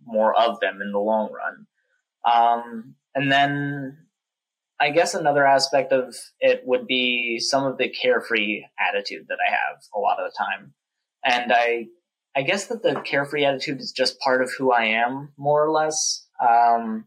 more 0.05 0.35
of 0.35 0.61
them 0.61 0.81
in 0.83 0.93
the 0.93 0.99
long 0.99 1.31
run. 1.33 1.67
Um, 2.25 2.95
and 3.15 3.31
then 3.31 3.99
I 4.79 4.91
guess 4.91 5.15
another 5.15 5.47
aspect 5.47 5.93
of 5.93 6.15
it 6.41 6.63
would 6.65 6.87
be 6.87 7.39
some 7.39 7.65
of 7.65 7.79
the 7.79 7.89
carefree 7.89 8.65
attitude 8.79 9.27
that 9.29 9.39
I 9.47 9.51
have 9.51 9.83
a 9.95 9.99
lot 9.99 10.19
of 10.21 10.31
the 10.31 10.37
time, 10.37 10.75
and 11.25 11.53
I 11.53 11.87
I 12.37 12.43
guess 12.43 12.67
that 12.67 12.83
the 12.83 13.01
carefree 13.01 13.47
attitude 13.47 13.81
is 13.81 13.93
just 13.93 14.21
part 14.21 14.43
of 14.43 14.53
who 14.57 14.71
I 14.71 14.85
am, 14.85 15.33
more 15.39 15.65
or 15.65 15.71
less. 15.71 16.27
Um, 16.41 17.07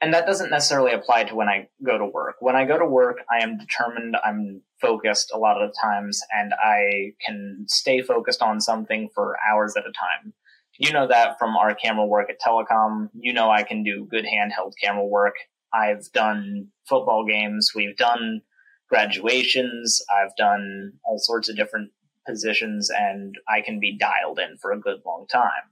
and 0.00 0.12
that 0.12 0.26
doesn't 0.26 0.50
necessarily 0.50 0.92
apply 0.92 1.24
to 1.24 1.34
when 1.36 1.48
I 1.48 1.68
go 1.82 1.96
to 1.96 2.04
work. 2.04 2.36
When 2.40 2.56
I 2.56 2.64
go 2.64 2.76
to 2.78 2.84
work, 2.84 3.18
I 3.30 3.42
am 3.44 3.56
determined, 3.56 4.16
I'm 4.22 4.62
focused 4.80 5.30
a 5.32 5.38
lot 5.38 5.62
of 5.62 5.70
the 5.70 5.76
times, 5.80 6.20
and 6.32 6.52
I 6.52 7.12
can 7.24 7.66
stay 7.68 8.02
focused 8.02 8.42
on 8.42 8.60
something 8.60 9.08
for 9.14 9.36
hours 9.48 9.76
at 9.76 9.84
a 9.84 9.92
time. 9.92 10.34
You 10.76 10.92
know 10.92 11.06
that 11.06 11.38
from 11.38 11.56
our 11.56 11.74
camera 11.74 12.04
work 12.04 12.28
at 12.28 12.40
Telecom. 12.40 13.10
You 13.14 13.32
know 13.32 13.48
I 13.50 13.62
can 13.62 13.84
do 13.84 14.08
good 14.10 14.24
handheld 14.24 14.72
camera 14.82 15.06
work. 15.06 15.36
I've 15.72 16.10
done 16.12 16.68
football 16.88 17.24
games. 17.24 17.70
We've 17.74 17.96
done 17.96 18.42
graduations. 18.88 20.02
I've 20.12 20.34
done 20.36 20.94
all 21.04 21.18
sorts 21.18 21.48
of 21.48 21.56
different 21.56 21.92
positions, 22.26 22.90
and 22.90 23.34
I 23.48 23.60
can 23.60 23.80
be 23.80 23.96
dialed 23.96 24.38
in 24.38 24.56
for 24.58 24.72
a 24.72 24.80
good 24.80 25.00
long 25.04 25.26
time. 25.30 25.70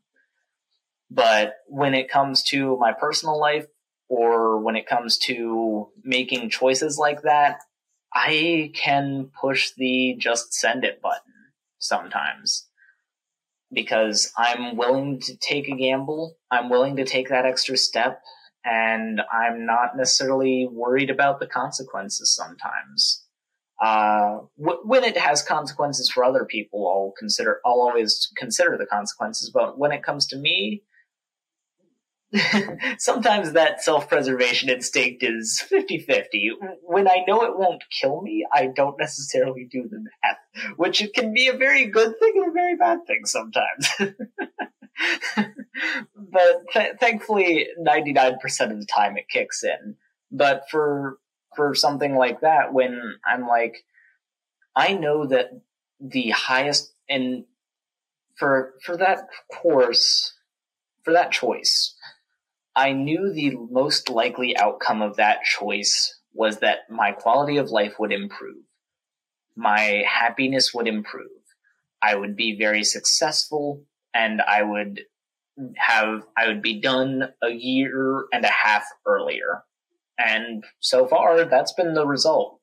But 1.11 1.57
when 1.67 1.95
it 1.95 2.11
comes 2.11 2.43
to 2.45 2.77
my 2.79 2.93
personal 2.93 3.38
life, 3.38 3.67
or 4.09 4.59
when 4.61 4.77
it 4.77 4.87
comes 4.87 5.17
to 5.17 5.88
making 6.05 6.51
choices 6.51 6.99
like 6.99 7.23
that, 7.23 7.61
I 8.15 8.73
can 8.75 9.31
push 9.41 9.71
the 9.77 10.17
just 10.19 10.53
send 10.53 10.85
it 10.85 11.01
button 11.01 11.33
sometimes 11.79 12.69
because 13.73 14.31
I'm 14.37 14.77
willing 14.77 15.21
to 15.21 15.37
take 15.37 15.69
a 15.69 15.77
gamble. 15.77 16.37
I'm 16.51 16.69
willing 16.69 16.97
to 16.97 17.05
take 17.05 17.31
that 17.31 17.47
extra 17.47 17.77
step 17.77 18.21
and 18.65 19.21
I'm 19.33 19.65
not 19.67 19.97
necessarily 19.97 20.69
worried 20.71 21.11
about 21.11 21.41
the 21.41 21.47
consequences 21.47 22.35
sometimes. 22.35 23.25
Uh, 23.83 24.42
when 24.57 25.03
it 25.03 25.18
has 25.18 25.42
consequences 25.42 26.09
for 26.09 26.23
other 26.25 26.45
people, 26.45 26.87
I'll 26.87 27.14
consider, 27.18 27.61
I'll 27.66 27.81
always 27.81 28.31
consider 28.37 28.77
the 28.79 28.87
consequences. 28.87 29.51
But 29.53 29.77
when 29.77 29.90
it 29.90 30.05
comes 30.05 30.27
to 30.29 30.37
me, 30.37 30.85
sometimes 32.99 33.53
that 33.53 33.83
self-preservation 33.83 34.71
instinct 34.71 35.23
is 35.23 35.62
50-50 35.71 36.53
when 36.83 37.07
i 37.07 37.23
know 37.29 37.42
it 37.42 37.59
won't 37.59 37.85
kill 37.90 38.23
me 38.23 38.47
i 38.51 38.68
don't 38.75 38.99
necessarily 38.99 39.68
do 39.71 39.87
the 39.87 39.99
math 39.99 40.38
which 40.79 41.03
it 41.03 41.12
can 41.12 41.35
be 41.35 41.49
a 41.49 41.57
very 41.59 41.85
good 41.85 42.18
thing 42.18 42.33
and 42.37 42.49
a 42.49 42.53
very 42.53 42.75
bad 42.75 43.01
thing 43.07 43.27
sometimes 43.27 43.87
but 46.16 46.62
th- 46.73 46.97
thankfully 46.99 47.68
99% 47.79 48.37
of 48.71 48.81
the 48.81 48.87
time 48.87 49.18
it 49.18 49.29
kicks 49.29 49.62
in 49.62 49.97
but 50.31 50.62
for 50.71 51.18
for 51.57 51.75
something 51.75 52.15
like 52.17 52.41
that 52.41 52.73
when 52.73 53.17
i'm 53.27 53.47
like 53.47 53.85
i 54.75 54.93
know 54.93 55.27
that 55.27 55.51
the 56.01 56.31
highest 56.31 56.93
and 57.09 57.45
for 58.35 58.75
for 58.85 58.97
that 58.97 59.29
course 59.51 60.35
for 61.05 61.12
that 61.12 61.31
choice 61.31 61.95
I 62.75 62.93
knew 62.93 63.33
the 63.33 63.57
most 63.71 64.09
likely 64.09 64.57
outcome 64.57 65.03
of 65.03 65.17
that 65.17 65.43
choice 65.45 66.19
was 66.33 66.61
that 66.61 66.91
my 66.91 67.12
quality 67.12 67.59
of 67.59 67.71
life 67.71 67.99
would 67.99 68.12
improve. 68.12 68.65
My 69.55 70.05
happiness 70.09 70.73
would 70.73 70.88
improve. 70.88 71.29
I 72.01 72.17
would 72.17 72.35
be 72.35 72.57
very 72.59 72.83
successful 72.83 73.85
and 74.15 74.41
I 74.41 74.62
would 74.62 75.03
have, 75.77 76.23
I 76.37 76.49
would 76.49 76.62
be 76.62 76.81
done 76.81 77.29
a 77.43 77.51
year 77.51 78.25
and 78.33 78.45
a 78.45 78.51
half 78.51 78.85
earlier. 79.05 79.65
And 80.18 80.64
so 80.81 81.07
far, 81.07 81.44
that's 81.44 81.72
been 81.72 81.94
the 81.94 82.07
result. 82.07 82.61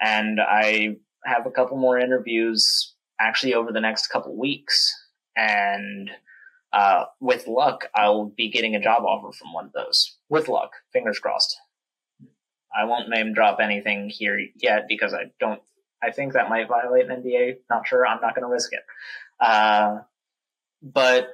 And 0.00 0.40
I 0.40 0.96
have 1.24 1.46
a 1.46 1.50
couple 1.50 1.76
more 1.76 1.98
interviews 1.98 2.94
actually 3.20 3.54
over 3.54 3.72
the 3.72 3.80
next 3.80 4.08
couple 4.08 4.36
weeks. 4.36 4.92
And 5.36 6.10
uh, 6.72 7.04
with 7.20 7.46
luck, 7.46 7.86
I'll 7.94 8.26
be 8.26 8.50
getting 8.50 8.74
a 8.74 8.82
job 8.82 9.04
offer 9.04 9.32
from 9.32 9.52
one 9.52 9.66
of 9.66 9.72
those. 9.72 10.16
With 10.28 10.48
luck, 10.48 10.70
fingers 10.92 11.18
crossed. 11.18 11.56
I 12.76 12.84
won't 12.84 13.08
name 13.08 13.32
drop 13.32 13.58
anything 13.60 14.10
here 14.10 14.40
yet 14.56 14.86
because 14.88 15.14
I 15.14 15.30
don't. 15.38 15.60
I 16.02 16.10
think 16.10 16.32
that 16.32 16.50
might 16.50 16.68
violate 16.68 17.08
an 17.08 17.22
NDA. 17.22 17.58
Not 17.70 17.86
sure. 17.86 18.04
I'm 18.06 18.20
not 18.20 18.34
going 18.34 18.42
to 18.42 18.52
risk 18.52 18.72
it. 18.72 18.82
Uh, 19.40 20.00
but 20.82 21.28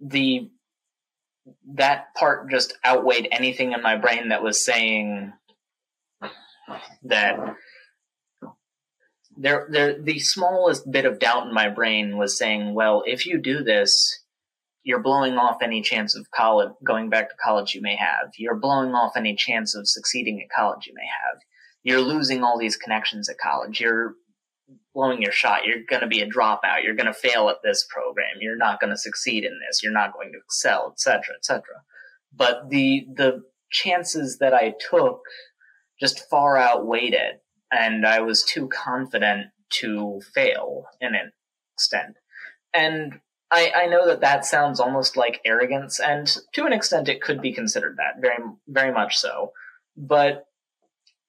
the 0.00 0.50
that 1.74 2.14
part 2.14 2.50
just 2.50 2.74
outweighed 2.84 3.28
anything 3.30 3.72
in 3.72 3.82
my 3.82 3.96
brain 3.96 4.28
that 4.28 4.42
was 4.42 4.64
saying 4.64 5.32
that 7.04 7.38
there, 9.36 9.68
there, 9.70 10.02
the 10.02 10.18
smallest 10.18 10.90
bit 10.90 11.04
of 11.04 11.18
doubt 11.18 11.46
in 11.46 11.54
my 11.54 11.68
brain 11.68 12.16
was 12.18 12.36
saying, 12.36 12.74
well, 12.74 13.02
if 13.06 13.26
you 13.26 13.38
do 13.38 13.62
this, 13.62 14.20
you're 14.82 15.02
blowing 15.02 15.34
off 15.36 15.62
any 15.62 15.82
chance 15.82 16.16
of 16.16 16.30
college 16.30 16.70
going 16.84 17.10
back 17.10 17.28
to 17.28 17.36
college 17.42 17.74
you 17.74 17.82
may 17.82 17.96
have. 17.96 18.32
You're 18.36 18.56
blowing 18.56 18.94
off 18.94 19.16
any 19.16 19.34
chance 19.34 19.74
of 19.74 19.88
succeeding 19.88 20.40
at 20.42 20.54
college 20.54 20.86
you 20.86 20.94
may 20.94 21.06
have. 21.06 21.40
You're 21.82 22.00
losing 22.00 22.42
all 22.42 22.58
these 22.58 22.76
connections 22.76 23.28
at 23.28 23.38
college. 23.38 23.80
You're 23.80 24.14
blowing 24.94 25.22
your 25.22 25.32
shot 25.32 25.64
you're 25.64 25.84
going 25.88 26.02
to 26.02 26.08
be 26.08 26.20
a 26.20 26.28
dropout. 26.28 26.82
You're 26.82 26.96
going 26.96 27.06
to 27.06 27.12
fail 27.12 27.48
at 27.48 27.62
this 27.62 27.86
program. 27.88 28.38
You're 28.40 28.56
not 28.56 28.80
going 28.80 28.90
to 28.90 28.98
succeed 28.98 29.44
in 29.44 29.58
this. 29.66 29.82
You're 29.82 29.92
not 29.92 30.12
going 30.12 30.32
to 30.32 30.38
excel 30.38 30.92
etc 30.92 31.36
etc 31.36 31.62
but 32.34 32.70
the 32.70 33.06
the 33.14 33.42
chances 33.72 34.38
that 34.38 34.54
i 34.54 34.72
took 34.90 35.20
just 36.00 36.28
far 36.28 36.56
outweighed 36.56 37.14
it 37.14 37.42
and 37.70 38.04
i 38.06 38.20
was 38.20 38.42
too 38.44 38.68
confident 38.68 39.46
to 39.70 40.20
fail 40.34 40.84
in 41.00 41.14
an 41.14 41.32
extent. 41.74 42.16
And 42.74 43.20
I, 43.50 43.72
I 43.74 43.86
know 43.86 44.06
that 44.06 44.20
that 44.20 44.44
sounds 44.44 44.78
almost 44.78 45.16
like 45.16 45.40
arrogance, 45.44 45.98
and 45.98 46.26
to 46.52 46.66
an 46.66 46.72
extent, 46.72 47.08
it 47.08 47.22
could 47.22 47.40
be 47.40 47.52
considered 47.52 47.96
that 47.96 48.20
very, 48.20 48.38
very 48.68 48.92
much 48.92 49.16
so. 49.16 49.52
But 49.96 50.44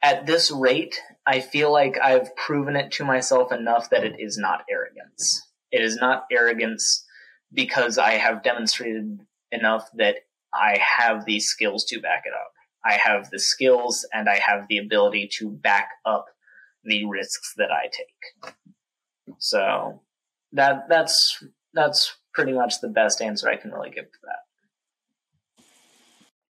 at 0.02 0.26
this 0.26 0.52
rate, 0.52 1.00
I 1.26 1.42
feel 1.42 1.72
like 1.72 1.98
I've 2.00 2.36
proven 2.36 2.76
it 2.76 2.92
to 2.94 3.06
myself 3.06 3.52
enough 3.52 3.90
that 3.92 4.04
it 4.04 4.16
is 4.20 4.38
not 4.38 4.64
arrogance. 4.70 5.48
It 5.72 5.82
is 5.82 5.98
not 5.98 6.26
arrogance 6.32 7.06
because 7.54 7.98
I 7.98 8.14
have 8.14 8.44
demonstrated 8.44 9.20
enough 9.52 9.90
that 9.96 10.16
I 10.54 10.78
have 10.80 11.26
these 11.26 11.46
skills 11.46 11.86
to 11.86 12.00
back 12.00 12.24
it 12.26 12.34
up. 12.34 12.52
I 12.84 12.94
have 12.94 13.30
the 13.30 13.40
skills 13.40 14.08
and 14.12 14.28
I 14.28 14.40
have 14.40 14.68
the 14.68 14.80
ability 14.80 15.30
to 15.38 15.50
back 15.50 15.90
up 16.06 16.26
the 16.84 17.06
risks 17.06 17.54
that 17.58 17.70
I 17.72 17.84
take. 17.86 18.56
So 19.38 20.02
that 20.54 20.90
that's 20.90 21.44
that's 21.74 22.18
pretty 22.34 22.54
much 22.54 22.82
the 22.82 22.88
best 22.88 23.22
answer 23.22 23.50
I 23.50 23.58
can 23.58 23.72
really 23.72 23.92
give 23.92 24.06
to 24.06 24.20
that. 24.24 24.40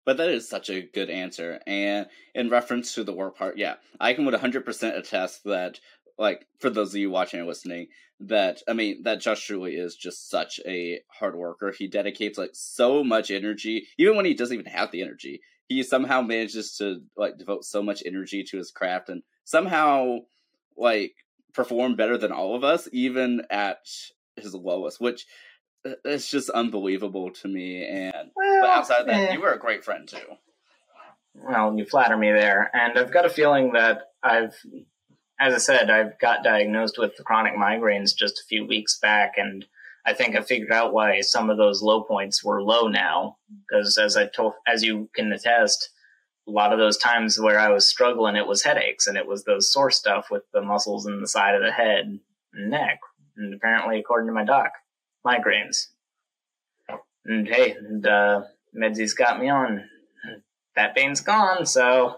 But 0.08 0.16
that 0.16 0.30
is 0.30 0.48
such 0.48 0.70
a 0.70 0.80
good 0.80 1.10
answer. 1.10 1.60
And 1.66 2.06
in 2.34 2.48
reference 2.48 2.94
to 2.94 3.04
the 3.04 3.12
work 3.12 3.36
part, 3.36 3.58
yeah, 3.58 3.74
I 4.00 4.14
can 4.14 4.24
would 4.24 4.32
100% 4.32 4.96
attest 4.96 5.44
that, 5.44 5.80
like, 6.16 6.46
for 6.60 6.70
those 6.70 6.94
of 6.94 6.96
you 6.96 7.10
watching 7.10 7.40
and 7.40 7.46
listening, 7.46 7.88
that, 8.20 8.62
I 8.66 8.72
mean, 8.72 9.02
that 9.02 9.20
Josh 9.20 9.44
truly 9.44 9.76
is 9.76 9.96
just 9.96 10.30
such 10.30 10.60
a 10.66 11.00
hard 11.08 11.36
worker. 11.36 11.72
He 11.72 11.88
dedicates, 11.88 12.38
like, 12.38 12.52
so 12.54 13.04
much 13.04 13.30
energy, 13.30 13.86
even 13.98 14.16
when 14.16 14.24
he 14.24 14.32
doesn't 14.32 14.58
even 14.58 14.72
have 14.72 14.90
the 14.92 15.02
energy. 15.02 15.42
He 15.68 15.82
somehow 15.82 16.22
manages 16.22 16.74
to, 16.78 17.02
like, 17.18 17.36
devote 17.36 17.66
so 17.66 17.82
much 17.82 18.02
energy 18.06 18.42
to 18.44 18.56
his 18.56 18.70
craft 18.70 19.10
and 19.10 19.22
somehow, 19.44 20.20
like, 20.74 21.16
perform 21.52 21.96
better 21.96 22.16
than 22.16 22.32
all 22.32 22.54
of 22.54 22.64
us, 22.64 22.88
even 22.92 23.42
at 23.50 23.86
his 24.36 24.54
lowest, 24.54 25.02
which 25.02 25.26
it's 26.04 26.30
just 26.30 26.50
unbelievable 26.50 27.30
to 27.30 27.48
me. 27.48 27.86
And 27.86 28.30
Well, 28.34 28.60
but 28.60 28.70
outside 28.70 29.06
that, 29.06 29.32
you 29.32 29.40
were 29.40 29.52
a 29.52 29.58
great 29.58 29.84
friend 29.84 30.08
too. 30.08 30.36
Well, 31.34 31.76
you 31.76 31.84
flatter 31.84 32.16
me 32.16 32.32
there. 32.32 32.70
And 32.74 32.98
I've 32.98 33.12
got 33.12 33.26
a 33.26 33.30
feeling 33.30 33.72
that 33.72 34.10
I've, 34.22 34.54
as 35.38 35.54
I 35.54 35.58
said, 35.58 35.90
I've 35.90 36.18
got 36.18 36.42
diagnosed 36.42 36.98
with 36.98 37.14
chronic 37.24 37.54
migraines 37.54 38.16
just 38.16 38.40
a 38.40 38.48
few 38.48 38.66
weeks 38.66 38.98
back. 38.98 39.34
And 39.36 39.64
I 40.04 40.14
think 40.14 40.34
I 40.34 40.42
figured 40.42 40.72
out 40.72 40.92
why 40.92 41.20
some 41.20 41.50
of 41.50 41.56
those 41.56 41.82
low 41.82 42.02
points 42.02 42.42
were 42.42 42.62
low 42.62 42.88
now. 42.88 43.36
Because 43.68 43.98
as 43.98 44.16
I 44.16 44.26
told, 44.26 44.54
as 44.66 44.82
you 44.82 45.08
can 45.14 45.32
attest, 45.32 45.90
a 46.48 46.50
lot 46.50 46.72
of 46.72 46.78
those 46.78 46.96
times 46.96 47.38
where 47.38 47.58
I 47.58 47.68
was 47.68 47.86
struggling, 47.86 48.34
it 48.34 48.46
was 48.46 48.62
headaches 48.62 49.06
and 49.06 49.16
it 49.16 49.26
was 49.26 49.44
those 49.44 49.70
sore 49.70 49.90
stuff 49.90 50.28
with 50.30 50.42
the 50.52 50.62
muscles 50.62 51.06
in 51.06 51.20
the 51.20 51.28
side 51.28 51.54
of 51.54 51.62
the 51.62 51.70
head 51.70 52.06
and 52.06 52.20
neck. 52.70 52.98
And 53.36 53.54
apparently, 53.54 54.00
according 54.00 54.28
to 54.28 54.32
my 54.32 54.44
doc, 54.44 54.72
migraines. 55.26 55.86
And 57.24 57.46
hey, 57.46 57.72
and, 57.72 58.06
uh, 58.06 58.42
Medsy's 58.74 59.14
got 59.14 59.40
me 59.40 59.48
on 59.48 59.84
that 60.78 60.94
pain's 60.94 61.20
gone, 61.20 61.66
so 61.66 62.16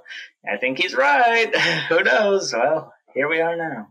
I 0.48 0.58
think 0.58 0.78
he's 0.78 0.94
right. 0.94 1.54
Who 1.88 2.02
knows? 2.04 2.52
Well, 2.52 2.92
here 3.14 3.28
we 3.28 3.40
are 3.40 3.56
now. 3.56 3.88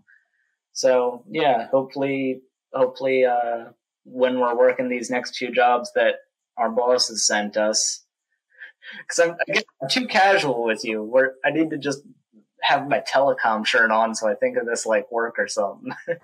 So 0.74 1.24
yeah, 1.30 1.68
hopefully, 1.68 2.42
hopefully, 2.72 3.26
uh, 3.26 3.66
when 4.06 4.40
we're 4.40 4.58
working 4.58 4.88
these 4.88 5.10
next 5.10 5.38
few 5.38 5.52
jobs 5.52 5.92
that 5.96 6.16
our 6.56 6.70
boss 6.70 7.10
has 7.10 7.26
sent 7.26 7.58
us, 7.58 8.06
because 9.00 9.20
I'm, 9.20 9.64
I'm 9.82 9.90
too 9.90 10.08
casual 10.08 10.64
with 10.64 10.86
you. 10.86 11.04
Where 11.04 11.34
I 11.44 11.50
need 11.50 11.72
to 11.72 11.78
just 11.78 12.02
have 12.62 12.88
my 12.88 13.02
telecom 13.02 13.66
shirt 13.66 13.92
on, 13.92 14.14
so 14.14 14.30
I 14.30 14.36
think 14.36 14.56
of 14.58 14.68
this 14.68 14.86
like 14.86 15.12
work 15.12 15.36
or 15.40 15.48
something. 15.48 15.94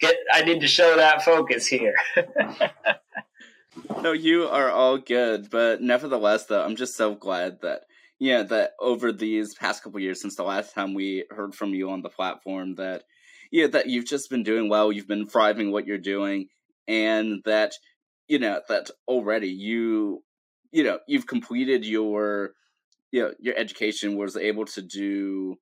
get, 0.00 0.16
I 0.32 0.42
need 0.42 0.60
to 0.60 0.68
show 0.68 0.96
that 0.96 1.22
focus 1.22 1.66
here. 1.66 1.94
No, 4.02 4.12
you 4.12 4.44
are 4.44 4.70
all 4.70 4.98
good, 4.98 5.50
but 5.50 5.82
nevertheless, 5.82 6.46
though, 6.46 6.62
I'm 6.62 6.76
just 6.76 6.96
so 6.96 7.14
glad 7.14 7.60
that 7.62 7.82
yeah, 8.18 8.42
that 8.44 8.72
over 8.80 9.12
these 9.12 9.54
past 9.54 9.82
couple 9.82 10.00
years 10.00 10.20
since 10.20 10.36
the 10.36 10.42
last 10.42 10.74
time 10.74 10.94
we 10.94 11.24
heard 11.30 11.54
from 11.54 11.74
you 11.74 11.90
on 11.90 12.02
the 12.02 12.08
platform, 12.08 12.76
that 12.76 13.04
yeah, 13.52 13.66
that 13.68 13.88
you've 13.88 14.06
just 14.06 14.30
been 14.30 14.42
doing 14.42 14.68
well, 14.68 14.90
you've 14.90 15.08
been 15.08 15.26
thriving 15.26 15.70
what 15.70 15.86
you're 15.86 15.98
doing, 15.98 16.48
and 16.88 17.42
that 17.44 17.72
you 18.28 18.38
know 18.38 18.60
that 18.68 18.90
already 19.06 19.48
you 19.48 20.22
you 20.72 20.82
know 20.82 20.98
you've 21.06 21.26
completed 21.26 21.84
your 21.84 22.52
you 23.12 23.22
know 23.22 23.34
your 23.38 23.56
education 23.56 24.16
was 24.16 24.36
able 24.36 24.64
to 24.66 24.82
do 24.82 25.56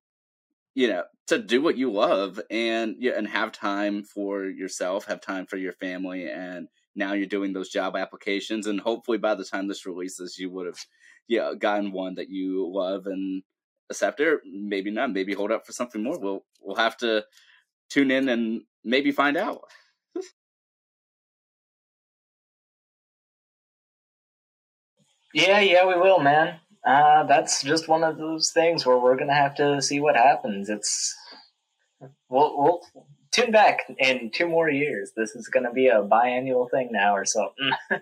you 0.75 0.87
know 0.87 1.03
to 1.27 1.39
do 1.39 1.61
what 1.61 1.77
you 1.77 1.91
love 1.91 2.39
and 2.51 2.97
yeah 2.99 3.13
and 3.17 3.27
have 3.27 3.51
time 3.51 4.03
for 4.03 4.45
yourself 4.45 5.05
have 5.05 5.21
time 5.21 5.47
for 5.47 5.57
your 5.57 5.73
family 5.73 6.29
and 6.29 6.67
now 6.95 7.13
you're 7.13 7.27
doing 7.27 7.53
those 7.53 7.69
job 7.69 7.95
applications 7.97 8.67
and 8.67 8.79
hopefully 8.81 9.17
by 9.17 9.35
the 9.35 9.45
time 9.45 9.67
this 9.67 9.85
releases 9.87 10.37
you 10.37 10.49
would 10.51 10.67
have 10.67 10.79
yeah 11.27 11.53
gotten 11.57 11.91
one 11.91 12.15
that 12.15 12.29
you 12.29 12.69
love 12.71 13.07
and 13.07 13.43
accept 13.89 14.19
it 14.19 14.27
or 14.27 14.41
maybe 14.45 14.91
not 14.91 15.13
maybe 15.13 15.33
hold 15.33 15.51
up 15.51 15.65
for 15.65 15.73
something 15.73 16.03
more 16.03 16.19
we'll 16.19 16.45
we'll 16.61 16.75
have 16.77 16.97
to 16.97 17.25
tune 17.89 18.11
in 18.11 18.29
and 18.29 18.61
maybe 18.83 19.11
find 19.11 19.37
out 19.37 19.61
Yeah, 25.33 25.59
yeah, 25.59 25.85
we 25.85 25.95
will, 25.95 26.19
man. 26.19 26.59
Uh, 26.85 27.23
that's 27.23 27.63
just 27.63 27.87
one 27.87 28.03
of 28.03 28.17
those 28.17 28.51
things 28.51 28.85
where 28.85 28.97
we're 28.97 29.17
gonna 29.17 29.33
have 29.33 29.55
to 29.55 29.81
see 29.81 29.99
what 29.99 30.15
happens. 30.15 30.69
It's 30.69 31.15
we'll 32.29 32.55
we'll 32.57 32.81
tune 33.31 33.51
back 33.51 33.79
in 33.97 34.29
two 34.31 34.47
more 34.47 34.69
years. 34.69 35.11
This 35.15 35.31
is 35.35 35.47
gonna 35.47 35.73
be 35.73 35.87
a 35.87 36.03
biannual 36.03 36.69
thing 36.69 36.89
now 36.91 37.15
or 37.15 37.25
something. 37.25 37.71
uh, 37.91 37.99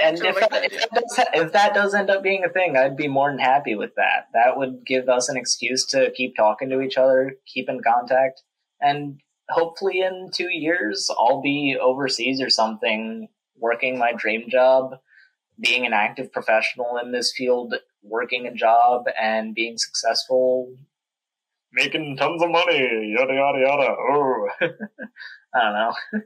and 0.00 0.18
if 0.18 0.36
like 0.36 0.50
that, 0.50 0.50
that 0.50 0.72
if, 0.72 0.90
that 0.90 1.04
does, 1.16 1.26
if 1.34 1.52
that 1.52 1.74
does 1.74 1.94
end 1.94 2.10
up 2.10 2.22
being 2.22 2.44
a 2.44 2.48
thing, 2.48 2.76
I'd 2.76 2.96
be 2.96 3.08
more 3.08 3.28
than 3.28 3.40
happy 3.40 3.74
with 3.74 3.96
that. 3.96 4.28
That 4.32 4.56
would 4.56 4.86
give 4.86 5.08
us 5.08 5.28
an 5.28 5.36
excuse 5.36 5.84
to 5.86 6.12
keep 6.12 6.36
talking 6.36 6.70
to 6.70 6.80
each 6.80 6.96
other, 6.96 7.34
keep 7.52 7.68
in 7.68 7.80
contact, 7.82 8.42
and 8.80 9.18
hopefully 9.50 10.00
in 10.00 10.30
two 10.32 10.48
years 10.48 11.10
I'll 11.18 11.42
be 11.42 11.76
overseas 11.80 12.40
or 12.40 12.50
something, 12.50 13.26
working 13.58 13.98
my 13.98 14.12
dream 14.12 14.48
job 14.48 14.94
being 15.60 15.86
an 15.86 15.92
active 15.92 16.32
professional 16.32 16.98
in 16.98 17.12
this 17.12 17.32
field, 17.36 17.74
working 18.02 18.46
a 18.46 18.54
job 18.54 19.04
and 19.20 19.54
being 19.54 19.78
successful, 19.78 20.74
making 21.72 22.16
tons 22.16 22.42
of 22.42 22.50
money, 22.50 23.14
yada 23.16 23.34
yada 23.34 23.58
yada. 23.58 23.96
Oh, 23.98 24.48
I 25.54 25.60
don't 25.62 25.72
know. 25.72 25.94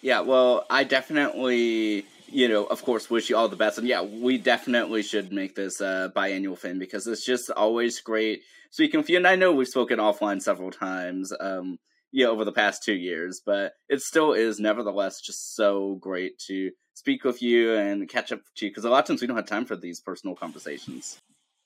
Yeah, 0.00 0.20
well, 0.20 0.64
I 0.70 0.84
definitely, 0.84 2.06
you 2.28 2.48
know, 2.48 2.66
of 2.66 2.84
course, 2.84 3.10
wish 3.10 3.28
you 3.28 3.36
all 3.36 3.48
the 3.48 3.56
best. 3.56 3.78
And 3.78 3.86
yeah, 3.86 4.02
we 4.02 4.38
definitely 4.38 5.02
should 5.02 5.32
make 5.32 5.56
this 5.56 5.80
a 5.80 6.12
biannual 6.14 6.58
thing 6.58 6.78
because 6.78 7.06
it's 7.06 7.24
just 7.24 7.50
always 7.50 8.00
great 8.00 8.42
speaking 8.70 9.00
with 9.00 9.10
you. 9.10 9.16
And 9.16 9.26
I 9.26 9.36
know 9.36 9.52
we've 9.52 9.66
spoken 9.66 9.98
offline 9.98 10.40
several 10.40 10.70
times, 10.70 11.32
um, 11.40 11.78
you 12.12 12.24
know, 12.24 12.30
over 12.30 12.44
the 12.44 12.52
past 12.52 12.84
two 12.84 12.94
years, 12.94 13.40
but 13.44 13.72
it 13.88 14.00
still 14.00 14.34
is 14.34 14.60
nevertheless 14.60 15.20
just 15.20 15.56
so 15.56 15.98
great 16.00 16.38
to 16.46 16.70
speak 16.98 17.22
with 17.22 17.40
you 17.40 17.74
and 17.74 18.08
catch 18.08 18.32
up 18.32 18.40
to 18.56 18.66
you 18.66 18.70
because 18.70 18.84
a 18.84 18.90
lot 18.90 18.98
of 18.98 19.04
times 19.06 19.20
we 19.20 19.28
don't 19.28 19.36
have 19.36 19.46
time 19.46 19.64
for 19.64 19.76
these 19.76 20.00
personal 20.00 20.34
conversations. 20.34 21.18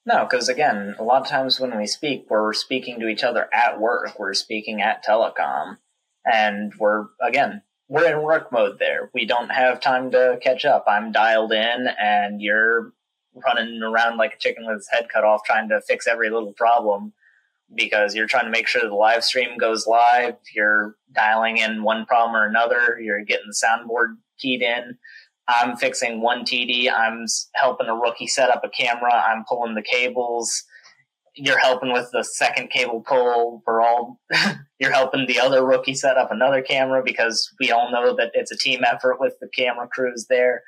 No, 0.05 0.27
because 0.29 0.49
again, 0.49 0.95
a 0.99 1.03
lot 1.03 1.23
of 1.23 1.29
times 1.29 1.59
when 1.59 1.77
we 1.77 1.87
speak, 1.87 2.27
we're 2.29 2.53
speaking 2.53 3.01
to 3.01 3.09
each 3.09 3.23
other 3.25 3.49
at 3.53 3.81
work. 3.81 4.19
We're 4.19 4.35
speaking 4.35 4.83
at 4.83 5.05
telecom, 5.05 5.79
and 6.27 6.75
we're 6.79 7.07
again 7.21 7.63
we're 7.89 8.11
in 8.11 8.23
work 8.23 8.53
mode 8.53 8.79
there. 8.79 9.11
We 9.15 9.25
don't 9.25 9.51
have 9.51 9.81
time 9.81 10.11
to 10.11 10.39
catch 10.43 10.65
up. 10.65 10.85
I'm 10.87 11.13
dialed 11.13 11.53
in, 11.53 11.89
and 11.99 12.43
you're 12.43 12.93
running 13.35 13.83
around 13.83 14.19
like 14.19 14.35
a 14.35 14.39
chicken 14.39 14.67
with 14.67 14.77
his 14.77 14.89
head 14.91 15.09
cut 15.11 15.25
off, 15.25 15.45
trying 15.45 15.71
to 15.71 15.81
fix 15.81 16.07
every 16.07 16.29
little 16.29 16.53
problem 16.53 17.15
because 17.75 18.15
you're 18.15 18.27
trying 18.27 18.45
to 18.45 18.51
make 18.51 18.69
sure 18.69 18.83
the 18.83 18.95
live 18.95 19.25
stream 19.25 19.57
goes 19.57 19.87
live. 19.87 20.37
You're 20.55 20.97
dialing 21.13 21.59
in 21.59 21.83
one 21.83 22.05
problem 22.05 22.37
or 22.37 22.47
another. 22.47 22.99
You're 23.01 23.25
getting 23.25 23.47
the 23.47 23.67
soundboard 23.67 24.17
keyed 24.39 24.63
in. 24.63 24.99
I'm 25.49 25.77
fixing 25.77 26.21
one 26.21 26.45
TD. 26.45 26.91
I'm 26.93 27.27
helping 27.55 27.89
a 27.89 27.95
rookie 27.95 28.27
set 28.27 28.51
up 28.51 28.63
a 28.65 28.69
camera. 28.69 29.13
I'm 29.13 29.45
pulling 29.49 29.75
the 29.75 29.83
cables. 29.83 30.65
You're 31.35 31.59
helping 31.59 31.93
with 31.93 32.11
the 32.13 32.23
second 32.23 32.71
cable 32.71 33.03
pull. 33.07 33.63
We're 33.67 33.83
all 33.83 34.21
you're 34.79 34.93
helping 34.93 35.27
the 35.27 35.41
other 35.41 35.65
rookie 35.65 35.95
set 35.95 36.17
up 36.17 36.31
another 36.31 36.63
camera 36.63 37.03
because 37.05 37.51
we 37.59 37.71
all 37.71 37.91
know 37.91 38.15
that 38.17 38.33
it's 38.35 38.53
a 38.53 38.57
team 38.57 38.85
effort 38.85 39.19
with 39.19 39.35
the 39.41 39.49
camera 39.49 39.89
crews 39.89 40.27
there. 40.29 40.63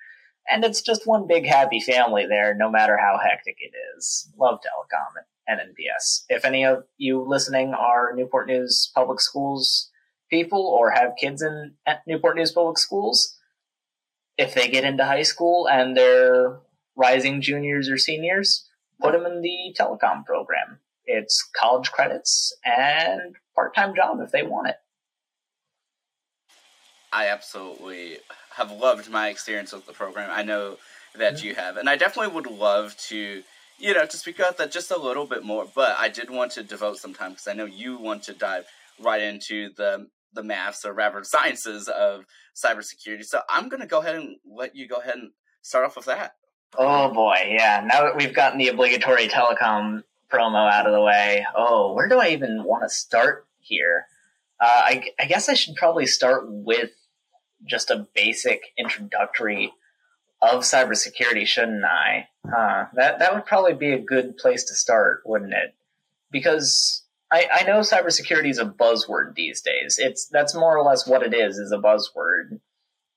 And 0.51 0.65
it's 0.65 0.83
just 0.83 1.07
one 1.07 1.27
big 1.27 1.47
happy 1.47 1.81
family 1.81 2.27
there, 2.27 2.55
no 2.55 2.71
matter 2.71 2.99
how 2.99 3.19
hectic 3.19 3.57
it 3.61 3.73
is. 3.97 4.31
Love 4.39 4.59
telecom 4.59 5.23
and 5.47 5.61
NPS. 5.61 6.25
If 6.29 6.45
any 6.45 6.65
of 6.65 6.85
you 6.99 7.25
listening 7.27 7.73
are 7.73 8.13
Newport 8.15 8.49
News 8.49 8.91
Public 8.95 9.21
Schools 9.21 9.91
people 10.31 10.67
or 10.67 10.91
have 10.91 11.13
kids 11.19 11.43
in 11.43 11.75
Newport 12.07 12.37
News 12.37 12.53
Public 12.53 12.79
Schools, 12.79 13.34
if 14.37 14.55
they 14.55 14.69
get 14.69 14.85
into 14.85 15.05
high 15.05 15.23
school 15.23 15.69
and 15.69 15.97
they're 15.97 16.59
rising 16.97 17.41
juniors 17.41 17.89
or 17.89 17.99
seniors, 17.99 18.69
put 19.01 19.13
them 19.13 19.27
in 19.27 19.43
the 19.43 19.75
telecom 19.79 20.25
program. 20.25 20.79
It's 21.07 21.49
college 21.57 21.93
credits 21.93 22.57
and 22.65 23.37
part-time 23.55 23.95
job 23.95 24.19
if 24.21 24.31
they 24.31 24.43
want 24.43 24.69
it. 24.69 24.77
I 27.13 27.29
absolutely 27.29 28.19
have 28.57 28.73
loved 28.73 29.09
my 29.11 29.29
experience 29.29 29.73
with 29.73 29.87
the 29.87 29.93
program. 29.93 30.31
I 30.33 30.43
know 30.43 30.79
that 31.15 31.45
you 31.45 31.55
have, 31.55 31.77
and 31.77 31.89
I 31.89 31.97
definitely 31.97 32.35
would 32.35 32.47
love 32.47 32.97
to, 33.09 33.43
you 33.79 33.95
know, 33.95 34.05
to 34.05 34.17
speak 34.17 34.41
about 34.41 34.59
that 34.59 34.73
just 34.73 34.91
a 34.91 34.99
little 34.99 35.27
bit 35.27 35.45
more. 35.45 35.65
But 35.73 35.97
I 35.97 36.09
did 36.09 36.29
want 36.29 36.53
to 36.53 36.65
devote 36.65 36.99
some 36.99 37.15
time 37.15 37.31
because 37.31 37.47
I 37.47 37.53
know 37.53 37.67
you 37.67 37.99
want 37.99 38.25
to 38.25 38.33
dive 38.33 38.67
right 39.01 39.23
into 39.23 39.71
the 39.77 40.09
the 40.35 40.43
maths 40.43 40.85
or 40.85 40.93
rather 40.93 41.25
sciences 41.25 41.89
of 41.89 42.25
cybersecurity. 42.55 43.25
So 43.25 43.41
I'm 43.49 43.69
going 43.69 43.81
to 43.81 43.87
go 43.87 44.01
ahead 44.01 44.17
and 44.17 44.37
let 44.45 44.75
you 44.77 44.89
go 44.89 44.97
ahead 44.97 45.17
and 45.17 45.31
start 45.63 45.85
off 45.85 45.97
with 45.97 46.07
that. 46.07 46.35
Oh 46.77 47.13
boy, 47.13 47.37
yeah. 47.51 47.87
Now 47.87 48.03
that 48.05 48.17
we've 48.17 48.35
gotten 48.35 48.59
the 48.59 48.69
obligatory 48.69 49.29
telecom 49.29 50.03
promo 50.33 50.71
out 50.71 50.87
of 50.87 50.93
the 50.93 51.01
way, 51.01 51.47
oh, 51.57 51.93
where 51.95 52.09
do 52.09 52.19
I 52.19 52.31
even 52.31 52.65
want 52.65 52.83
to 52.83 52.89
start 52.89 53.47
here? 53.61 54.07
Uh, 54.61 54.83
I, 54.85 55.05
I 55.19 55.27
guess 55.27 55.49
I 55.49 55.55
should 55.55 55.77
probably 55.77 56.07
start 56.07 56.45
with 56.47 56.91
just 57.65 57.91
a 57.91 58.07
basic 58.15 58.73
introductory 58.77 59.73
of 60.43 60.63
cybersecurity, 60.63 61.47
shouldn't 61.47 61.85
I? 61.85 62.29
Huh. 62.47 62.87
That 62.95 63.21
that 63.21 63.35
would 63.35 63.47
probably 63.47 63.75
be 63.75 63.93
a 63.93 63.99
good 63.99 64.37
place 64.37 64.65
to 64.65 64.75
start, 64.75 65.23
wouldn't 65.25 65.55
it? 65.55 65.75
Because 66.31 67.04
I, 67.31 67.49
I 67.53 67.65
know 67.65 67.81
cybersecurity 67.81 68.51
is 68.51 68.59
a 68.59 68.65
buzzword 68.65 69.35
these 69.35 69.61
days. 69.61 69.97
It's 69.99 70.29
that's 70.29 70.55
more 70.55 70.77
or 70.77 70.83
less 70.83 71.07
what 71.07 71.23
it 71.23 71.35
is, 71.35 71.59
is 71.59 71.73
a 71.73 71.79
buzzword 71.79 72.61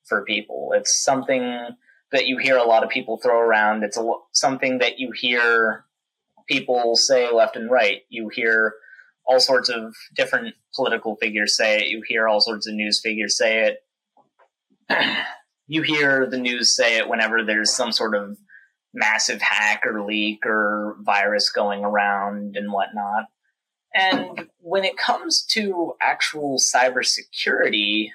for 0.05 0.23
people. 0.23 0.71
It's 0.73 1.03
something 1.03 1.67
that 2.11 2.27
you 2.27 2.37
hear 2.37 2.57
a 2.57 2.63
lot 2.63 2.83
of 2.83 2.89
people 2.89 3.17
throw 3.17 3.39
around. 3.39 3.83
It's 3.83 3.97
a, 3.97 4.11
something 4.31 4.79
that 4.79 4.99
you 4.99 5.11
hear 5.11 5.85
people 6.47 6.95
say 6.95 7.29
left 7.31 7.55
and 7.55 7.69
right. 7.69 8.01
You 8.09 8.29
hear 8.29 8.73
all 9.25 9.39
sorts 9.39 9.69
of 9.69 9.93
different 10.15 10.55
political 10.73 11.17
figures 11.17 11.57
say 11.57 11.77
it. 11.77 11.87
You 11.87 12.01
hear 12.07 12.27
all 12.27 12.39
sorts 12.39 12.67
of 12.67 12.73
news 12.73 13.01
figures 13.01 13.37
say 13.37 13.75
it. 14.89 15.17
you 15.67 15.81
hear 15.81 16.25
the 16.25 16.37
news 16.37 16.75
say 16.75 16.97
it 16.97 17.09
whenever 17.09 17.43
there's 17.43 17.75
some 17.75 17.91
sort 17.91 18.15
of 18.15 18.37
massive 18.93 19.41
hack 19.41 19.83
or 19.85 20.05
leak 20.05 20.45
or 20.45 20.95
virus 21.01 21.49
going 21.49 21.83
around 21.83 22.55
and 22.55 22.71
whatnot. 22.71 23.25
And 23.97 24.47
when 24.59 24.83
it 24.85 24.95
comes 24.95 25.43
to 25.51 25.93
actual 25.99 26.59
cybersecurity, 26.59 28.09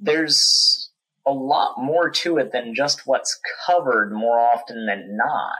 there's 0.00 0.90
a 1.26 1.30
lot 1.30 1.74
more 1.78 2.08
to 2.08 2.38
it 2.38 2.52
than 2.52 2.74
just 2.74 3.06
what's 3.06 3.38
covered 3.66 4.12
more 4.12 4.38
often 4.38 4.86
than 4.86 5.16
not. 5.16 5.58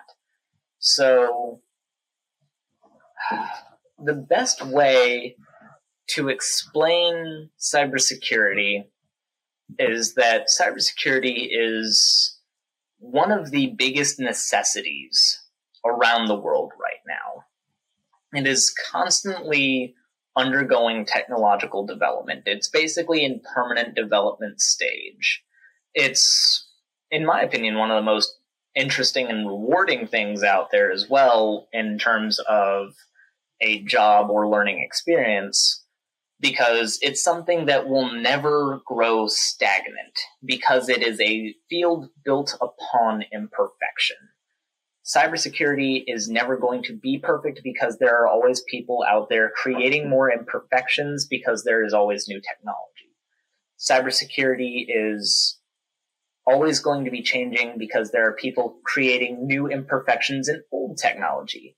So, 0.79 1.61
the 4.03 4.15
best 4.15 4.65
way 4.65 5.37
to 6.09 6.29
explain 6.29 7.51
cybersecurity 7.61 8.85
is 9.79 10.15
that 10.15 10.47
cybersecurity 10.49 11.49
is 11.51 12.39
one 12.99 13.31
of 13.31 13.51
the 13.51 13.75
biggest 13.77 14.19
necessities 14.19 15.41
around 15.85 16.27
the 16.27 16.35
world 16.39 16.73
right 16.81 17.03
now. 17.07 17.38
It 18.33 18.47
is 18.47 18.75
constantly 18.91 19.95
undergoing 20.37 21.05
technological 21.05 21.87
development. 21.87 22.43
It's 22.47 22.69
basically 22.69 23.25
in 23.25 23.41
permanent 23.55 23.95
development 23.95 24.61
stage. 24.61 25.43
It's, 25.95 26.69
in 27.11 27.27
my 27.27 27.41
opinion, 27.41 27.79
one 27.79 27.91
of 27.91 27.97
the 27.97 28.11
most 28.11 28.39
interesting 28.75 29.29
and 29.29 29.47
rewarding 29.47 30.07
things 30.07 30.43
out 30.43 30.71
there 30.71 30.93
as 30.93 31.09
well 31.09 31.69
in 31.73 31.99
terms 31.99 32.39
of 32.49 32.95
a 33.61 33.83
job 33.83 34.31
or 34.31 34.49
learning 34.49 34.83
experience 34.83 35.85
because 36.41 36.99
it's 37.03 37.23
something 37.23 37.67
that 37.67 37.89
will 37.89 38.13
never 38.13 38.81
grow 38.87 39.27
stagnant 39.27 40.17
because 40.45 40.89
it 40.89 41.03
is 41.03 41.21
a 41.21 41.55
field 41.69 42.11
built 42.25 42.55
upon 42.61 43.25
imperfection. 43.33 44.17
Cybersecurity 45.09 46.05
is 46.07 46.29
never 46.29 46.59
going 46.59 46.83
to 46.83 46.93
be 46.93 47.19
perfect 47.19 47.61
because 47.65 47.97
there 47.97 48.15
are 48.21 48.29
always 48.29 48.63
people 48.69 49.05
out 49.09 49.31
there 49.31 49.51
creating 49.57 50.11
more 50.11 50.31
imperfections 50.31 51.27
because 51.27 51.65
there 51.65 51.83
is 51.83 51.95
always 51.95 52.29
new 52.29 52.41
technology. 52.41 53.09
Cybersecurity 53.79 54.85
is 54.89 55.59
always 56.47 56.81
going 56.81 57.07
to 57.07 57.11
be 57.11 57.23
changing 57.23 57.77
because 57.79 58.11
there 58.11 58.29
are 58.29 58.35
people 58.35 58.81
creating 58.85 59.47
new 59.47 59.67
imperfections 59.67 60.47
in 60.47 60.63
old 60.73 60.99
technology. 60.99 61.77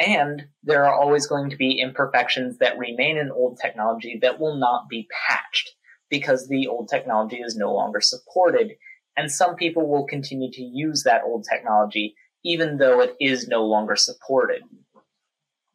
And 0.00 0.46
there 0.64 0.84
are 0.84 0.94
always 0.94 1.26
going 1.26 1.50
to 1.50 1.56
be 1.56 1.80
imperfections 1.80 2.58
that 2.58 2.78
remain 2.78 3.18
in 3.18 3.30
old 3.30 3.58
technology 3.60 4.18
that 4.22 4.40
will 4.40 4.56
not 4.56 4.88
be 4.88 5.06
patched 5.28 5.70
because 6.10 6.48
the 6.48 6.66
old 6.66 6.88
technology 6.88 7.36
is 7.36 7.56
no 7.56 7.72
longer 7.72 8.00
supported. 8.00 8.72
And 9.16 9.30
some 9.30 9.54
people 9.54 9.88
will 9.88 10.06
continue 10.06 10.50
to 10.52 10.62
use 10.62 11.04
that 11.04 11.22
old 11.24 11.44
technology 11.48 12.14
even 12.44 12.78
though 12.78 13.00
it 13.00 13.14
is 13.20 13.48
no 13.48 13.64
longer 13.64 13.96
supported. 13.96 14.62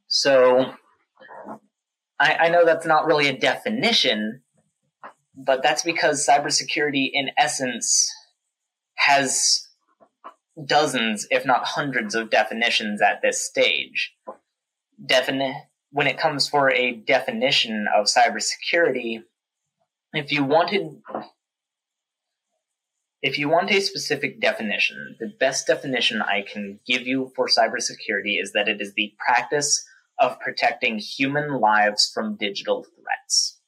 So 0.07 0.73
I, 2.19 2.35
I 2.35 2.49
know 2.49 2.65
that's 2.65 2.85
not 2.85 3.05
really 3.05 3.27
a 3.27 3.37
definition, 3.37 4.41
but 5.35 5.63
that's 5.63 5.83
because 5.83 6.27
cybersecurity, 6.27 7.09
in 7.11 7.31
essence, 7.37 8.11
has 8.95 9.67
dozens, 10.65 11.27
if 11.31 11.45
not 11.45 11.65
hundreds, 11.65 12.15
of 12.15 12.29
definitions 12.29 13.01
at 13.01 13.21
this 13.21 13.43
stage. 13.43 14.13
Defini- 15.03 15.63
when 15.91 16.07
it 16.07 16.17
comes 16.17 16.47
for 16.47 16.71
a 16.71 16.93
definition 16.93 17.87
of 17.95 18.05
cybersecurity, 18.05 19.23
if 20.13 20.31
you 20.31 20.43
wanted 20.43 21.01
if 23.23 23.39
you 23.39 23.49
want 23.49 23.71
a 23.71 23.81
specific 23.81 24.39
definition, 24.39 25.15
the 25.19 25.33
best 25.39 25.65
definition 25.65 26.21
I 26.21 26.43
can 26.43 26.79
give 26.85 27.07
you 27.07 27.31
for 27.35 27.47
cybersecurity 27.47 28.39
is 28.39 28.51
that 28.51 28.67
it 28.67 28.79
is 28.79 28.93
the 28.93 29.13
practice 29.17 29.83
of 30.19 30.39
protecting 30.39 30.99
human 30.99 31.59
lives 31.59 32.11
from 32.13 32.37
digital 32.37 32.83
threats. 32.83 33.59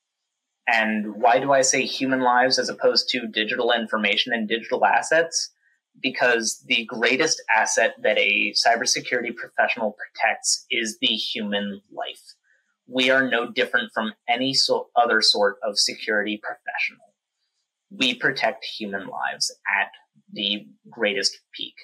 And 0.67 1.15
why 1.15 1.39
do 1.39 1.51
I 1.53 1.61
say 1.61 1.85
human 1.85 2.21
lives 2.21 2.59
as 2.59 2.69
opposed 2.69 3.09
to 3.09 3.27
digital 3.27 3.71
information 3.71 4.33
and 4.33 4.47
digital 4.47 4.85
assets? 4.85 5.51
because 6.01 6.63
the 6.67 6.85
greatest 6.85 7.41
asset 7.55 7.95
that 8.03 8.17
a 8.17 8.53
cybersecurity 8.53 9.35
professional 9.35 9.95
protects 9.95 10.65
is 10.69 10.97
the 10.99 11.07
human 11.07 11.81
life. 11.91 12.35
We 12.87 13.09
are 13.09 13.27
no 13.27 13.51
different 13.51 13.91
from 13.93 14.13
any 14.27 14.53
so 14.53 14.89
other 14.95 15.21
sort 15.21 15.57
of 15.63 15.79
security 15.79 16.39
professional. 16.41 17.14
We 17.89 18.15
protect 18.15 18.65
human 18.65 19.07
lives 19.07 19.55
at 19.79 19.89
the 20.31 20.67
greatest 20.89 21.39
peak. 21.53 21.75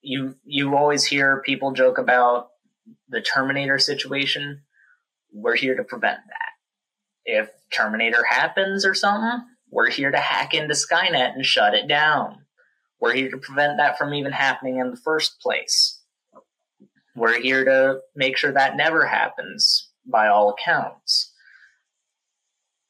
You 0.00 0.36
you 0.44 0.76
always 0.76 1.04
hear 1.04 1.42
people 1.44 1.72
joke 1.72 1.98
about 1.98 2.48
the 3.08 3.20
Terminator 3.20 3.78
situation. 3.78 4.62
We're 5.32 5.56
here 5.56 5.76
to 5.76 5.84
prevent 5.84 6.20
that. 6.26 6.50
If 7.24 7.50
Terminator 7.72 8.24
happens 8.24 8.84
or 8.86 8.94
something, 8.94 9.44
we're 9.70 9.90
here 9.90 10.10
to 10.10 10.18
hack 10.18 10.54
into 10.54 10.74
Skynet 10.74 11.34
and 11.34 11.44
shut 11.44 11.74
it 11.74 11.88
down 11.88 12.46
we're 13.00 13.14
here 13.14 13.30
to 13.30 13.38
prevent 13.38 13.78
that 13.78 13.98
from 13.98 14.14
even 14.14 14.32
happening 14.32 14.78
in 14.78 14.90
the 14.90 14.96
first 14.96 15.40
place. 15.40 16.00
We're 17.14 17.40
here 17.40 17.64
to 17.64 18.00
make 18.14 18.36
sure 18.36 18.52
that 18.52 18.76
never 18.76 19.06
happens, 19.06 19.90
by 20.04 20.28
all 20.28 20.50
accounts. 20.50 21.32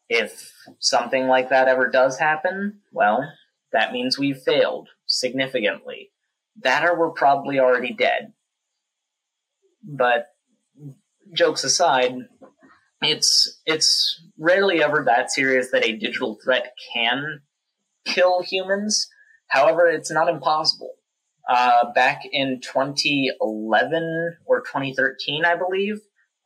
If 0.08 0.52
something 0.78 1.26
like 1.26 1.50
that 1.50 1.68
ever 1.68 1.88
does 1.88 2.18
happen, 2.18 2.80
well, 2.92 3.28
that 3.72 3.92
means 3.92 4.18
we've 4.18 4.38
failed 4.38 4.88
significantly. 5.06 6.10
That 6.62 6.84
or 6.84 6.98
we're 6.98 7.10
probably 7.10 7.58
already 7.58 7.92
dead. 7.92 8.32
But 9.82 10.28
jokes 11.32 11.64
aside, 11.64 12.14
it's 13.02 13.60
it's 13.66 14.22
rarely 14.38 14.82
ever 14.82 15.04
that 15.04 15.30
serious 15.30 15.70
that 15.70 15.86
a 15.86 15.96
digital 15.96 16.38
threat 16.42 16.72
can 16.94 17.42
kill 18.06 18.42
humans 18.42 19.08
However, 19.48 19.86
it's 19.86 20.10
not 20.10 20.28
impossible. 20.28 20.94
Uh, 21.48 21.92
back 21.94 22.22
in 22.32 22.60
2011 22.60 24.36
or 24.46 24.60
2013, 24.60 25.44
I 25.44 25.56
believe, 25.56 26.00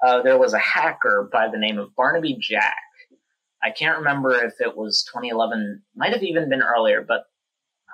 uh, 0.05 0.23
there 0.23 0.39
was 0.39 0.53
a 0.53 0.59
hacker 0.59 1.29
by 1.33 1.49
the 1.49 1.59
name 1.59 1.79
of 1.79 1.95
Barnaby 1.97 2.37
Jack. 2.39 2.77
I 3.63 3.71
can't 3.71 3.99
remember 3.99 4.33
if 4.33 4.61
it 4.61 4.77
was 4.77 5.05
2011, 5.05 5.83
might 5.95 6.13
have 6.13 6.23
even 6.23 6.49
been 6.49 6.63
earlier, 6.63 7.05
but 7.07 7.25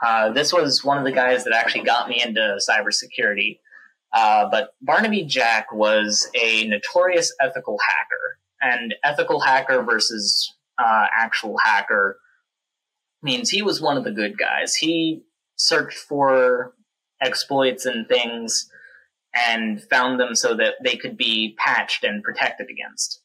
uh, 0.03 0.33
this 0.33 0.53
was 0.53 0.85
one 0.85 0.99
of 0.99 1.05
the 1.05 1.13
guys 1.13 1.45
that 1.45 1.55
actually 1.55 1.85
got 1.85 2.09
me 2.09 2.23
into 2.23 2.59
cybersecurity. 2.69 3.59
Uh, 4.13 4.49
but 4.51 4.71
Barnaby 4.81 5.25
Jack 5.25 5.73
was 5.73 6.31
a 6.35 6.67
notorious 6.69 7.35
ethical 7.41 7.79
hacker, 7.85 8.39
and 8.61 8.95
ethical 9.05 9.41
hacker 9.41 9.83
versus 9.83 10.55
uh, 10.79 11.07
actual 11.15 11.57
hacker 11.59 12.19
means 13.23 13.51
he 13.51 13.63
was 13.63 13.81
one 13.81 13.97
of 13.97 14.05
the 14.05 14.13
good 14.13 14.39
guys. 14.39 14.75
He 14.75 15.23
searched 15.57 15.99
for 15.99 16.75
exploits 17.21 17.87
and 17.87 18.07
things 18.07 18.71
and 19.35 19.83
found 19.83 20.21
them 20.21 20.35
so 20.35 20.55
that 20.55 20.75
they 20.83 20.97
could 20.97 21.17
be 21.17 21.55
patched 21.59 22.05
and 22.05 22.23
protected 22.23 22.69
against. 22.71 23.21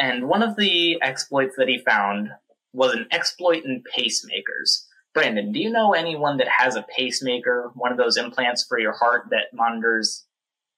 And 0.00 0.28
one 0.28 0.42
of 0.42 0.56
the 0.56 0.98
exploits 1.02 1.54
that 1.58 1.68
he 1.68 1.78
found 1.78 2.30
was 2.72 2.94
an 2.94 3.06
exploit 3.12 3.64
in 3.64 3.84
pacemakers. 3.96 4.86
Brandon, 5.12 5.52
do 5.52 5.60
you 5.60 5.70
know 5.70 5.92
anyone 5.92 6.38
that 6.38 6.48
has 6.48 6.74
a 6.74 6.86
pacemaker, 6.96 7.70
one 7.74 7.92
of 7.92 7.98
those 7.98 8.16
implants 8.16 8.64
for 8.64 8.78
your 8.78 8.94
heart 8.94 9.26
that 9.30 9.52
monitors 9.52 10.24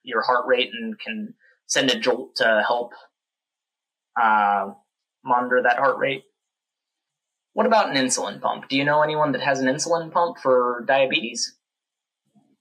your 0.03 0.23
heart 0.23 0.47
rate 0.47 0.71
and 0.73 0.99
can 0.99 1.35
send 1.67 1.91
a 1.91 1.99
jolt 1.99 2.35
to 2.37 2.65
help 2.67 2.95
uh, 4.21 4.73
monitor 5.25 5.63
that 5.63 5.79
heart 5.79 5.99
rate? 5.99 6.25
What 7.53 7.67
about 7.67 7.95
an 7.95 8.05
insulin 8.05 8.41
pump? 8.41 8.69
Do 8.69 8.77
you 8.77 8.85
know 8.85 9.03
anyone 9.03 9.33
that 9.33 9.43
has 9.43 9.61
an 9.61 9.73
insulin 9.73 10.11
pump 10.11 10.39
for 10.39 10.85
diabetes? 10.89 11.57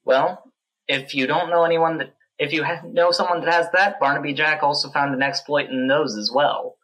Well, 0.04 0.44
if 0.88 1.16
you 1.16 1.26
don't 1.26 1.50
know 1.50 1.64
anyone 1.64 1.98
that, 1.98 2.14
if 2.42 2.52
you 2.52 2.66
know 2.92 3.12
someone 3.12 3.42
that 3.42 3.54
has 3.54 3.68
that, 3.74 4.00
Barnaby 4.00 4.34
Jack 4.34 4.64
also 4.64 4.90
found 4.90 5.14
an 5.14 5.22
exploit 5.22 5.70
in 5.70 5.88
those 5.88 6.18
as 6.18 6.32
well. 6.34 6.76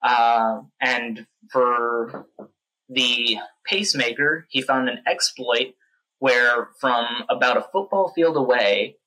Uh, 0.00 0.60
and 0.80 1.26
for 1.50 2.26
the 2.88 3.36
pacemaker, 3.66 4.46
he 4.50 4.62
found 4.62 4.88
an 4.88 5.02
exploit 5.08 5.74
where 6.20 6.68
from 6.80 7.24
about 7.28 7.56
a 7.56 7.66
football 7.72 8.12
field 8.14 8.36
away, 8.36 8.98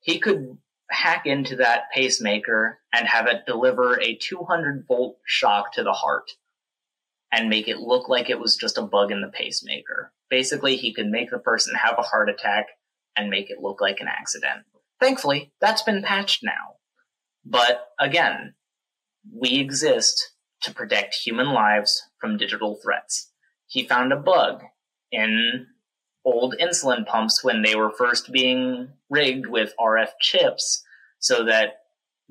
he 0.00 0.18
could 0.18 0.58
hack 0.90 1.24
into 1.24 1.54
that 1.56 1.84
pacemaker 1.94 2.80
and 2.92 3.06
have 3.06 3.28
it 3.28 3.46
deliver 3.46 4.00
a 4.00 4.16
200 4.16 4.84
volt 4.88 5.18
shock 5.24 5.72
to 5.74 5.84
the 5.84 5.92
heart 5.92 6.32
and 7.30 7.48
make 7.48 7.68
it 7.68 7.78
look 7.78 8.08
like 8.08 8.28
it 8.28 8.40
was 8.40 8.56
just 8.56 8.76
a 8.76 8.82
bug 8.82 9.12
in 9.12 9.20
the 9.20 9.28
pacemaker. 9.28 10.12
Basically, 10.28 10.74
he 10.74 10.92
could 10.92 11.06
make 11.06 11.30
the 11.30 11.38
person 11.38 11.76
have 11.76 11.94
a 11.96 12.02
heart 12.02 12.28
attack 12.28 12.66
and 13.16 13.30
make 13.30 13.50
it 13.50 13.60
look 13.60 13.80
like 13.80 14.00
an 14.00 14.08
accident. 14.08 14.64
Thankfully, 15.04 15.52
that's 15.60 15.82
been 15.82 16.02
patched 16.02 16.42
now. 16.42 16.76
But 17.44 17.88
again, 18.00 18.54
we 19.30 19.58
exist 19.58 20.30
to 20.62 20.72
protect 20.72 21.14
human 21.14 21.48
lives 21.52 22.02
from 22.18 22.38
digital 22.38 22.80
threats. 22.82 23.30
He 23.66 23.86
found 23.86 24.14
a 24.14 24.16
bug 24.16 24.62
in 25.12 25.66
old 26.24 26.54
insulin 26.58 27.04
pumps 27.04 27.44
when 27.44 27.60
they 27.60 27.74
were 27.74 27.90
first 27.90 28.32
being 28.32 28.94
rigged 29.10 29.46
with 29.46 29.74
RF 29.78 30.08
chips 30.22 30.82
so 31.18 31.44
that 31.44 31.80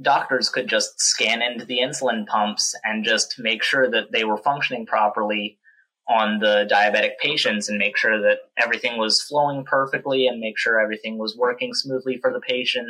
doctors 0.01 0.49
could 0.49 0.67
just 0.67 0.99
scan 0.99 1.43
into 1.43 1.65
the 1.65 1.77
insulin 1.77 2.25
pumps 2.25 2.73
and 2.83 3.05
just 3.05 3.35
make 3.37 3.61
sure 3.61 3.87
that 3.91 4.11
they 4.11 4.23
were 4.23 4.37
functioning 4.37 4.87
properly 4.87 5.59
on 6.07 6.39
the 6.39 6.67
diabetic 6.69 7.17
patients 7.19 7.69
and 7.69 7.77
make 7.77 7.97
sure 7.97 8.21
that 8.21 8.39
everything 8.57 8.97
was 8.97 9.21
flowing 9.21 9.63
perfectly 9.63 10.27
and 10.27 10.39
make 10.39 10.57
sure 10.57 10.79
everything 10.79 11.17
was 11.17 11.37
working 11.37 11.73
smoothly 11.73 12.17
for 12.17 12.31
the 12.31 12.41
patient, 12.41 12.87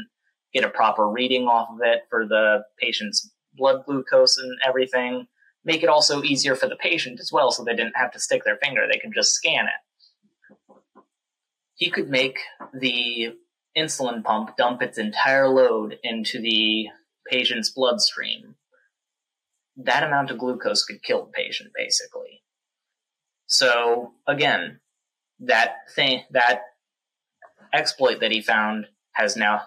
get 0.54 0.64
a 0.64 0.70
proper 0.70 1.08
reading 1.08 1.48
off 1.48 1.70
of 1.70 1.80
it 1.84 2.02
for 2.10 2.26
the 2.28 2.64
patient's 2.80 3.32
blood 3.56 3.86
glucose 3.86 4.38
and 4.38 4.58
everything. 4.66 5.28
Make 5.64 5.84
it 5.84 5.90
also 5.90 6.24
easier 6.24 6.56
for 6.56 6.68
the 6.68 6.76
patient 6.76 7.20
as 7.20 7.32
well 7.32 7.52
so 7.52 7.64
they 7.64 7.76
didn't 7.76 7.96
have 7.96 8.12
to 8.12 8.20
stick 8.20 8.44
their 8.44 8.58
finger, 8.58 8.88
they 8.92 9.00
could 9.00 9.14
just 9.14 9.34
scan 9.34 9.66
it. 9.66 10.74
He 11.76 11.90
could 11.90 12.10
make 12.10 12.40
the 12.74 13.36
insulin 13.78 14.24
pump 14.24 14.56
dump 14.58 14.82
its 14.82 14.98
entire 14.98 15.48
load 15.48 15.98
into 16.04 16.40
the 16.40 16.88
patient's 17.28 17.70
bloodstream. 17.70 18.56
That 19.78 20.04
amount 20.04 20.32
of 20.32 20.38
glucose 20.38 20.84
could 20.84 21.02
kill 21.02 21.26
the 21.26 21.32
patient, 21.32 21.72
basically. 21.76 22.43
So 23.54 24.14
again, 24.28 24.80
that 25.42 25.76
thing, 25.96 26.24
that 26.32 26.62
exploit 27.72 28.20
that 28.22 28.32
he 28.32 28.42
found 28.42 28.88
has 29.12 29.38
now 29.38 29.62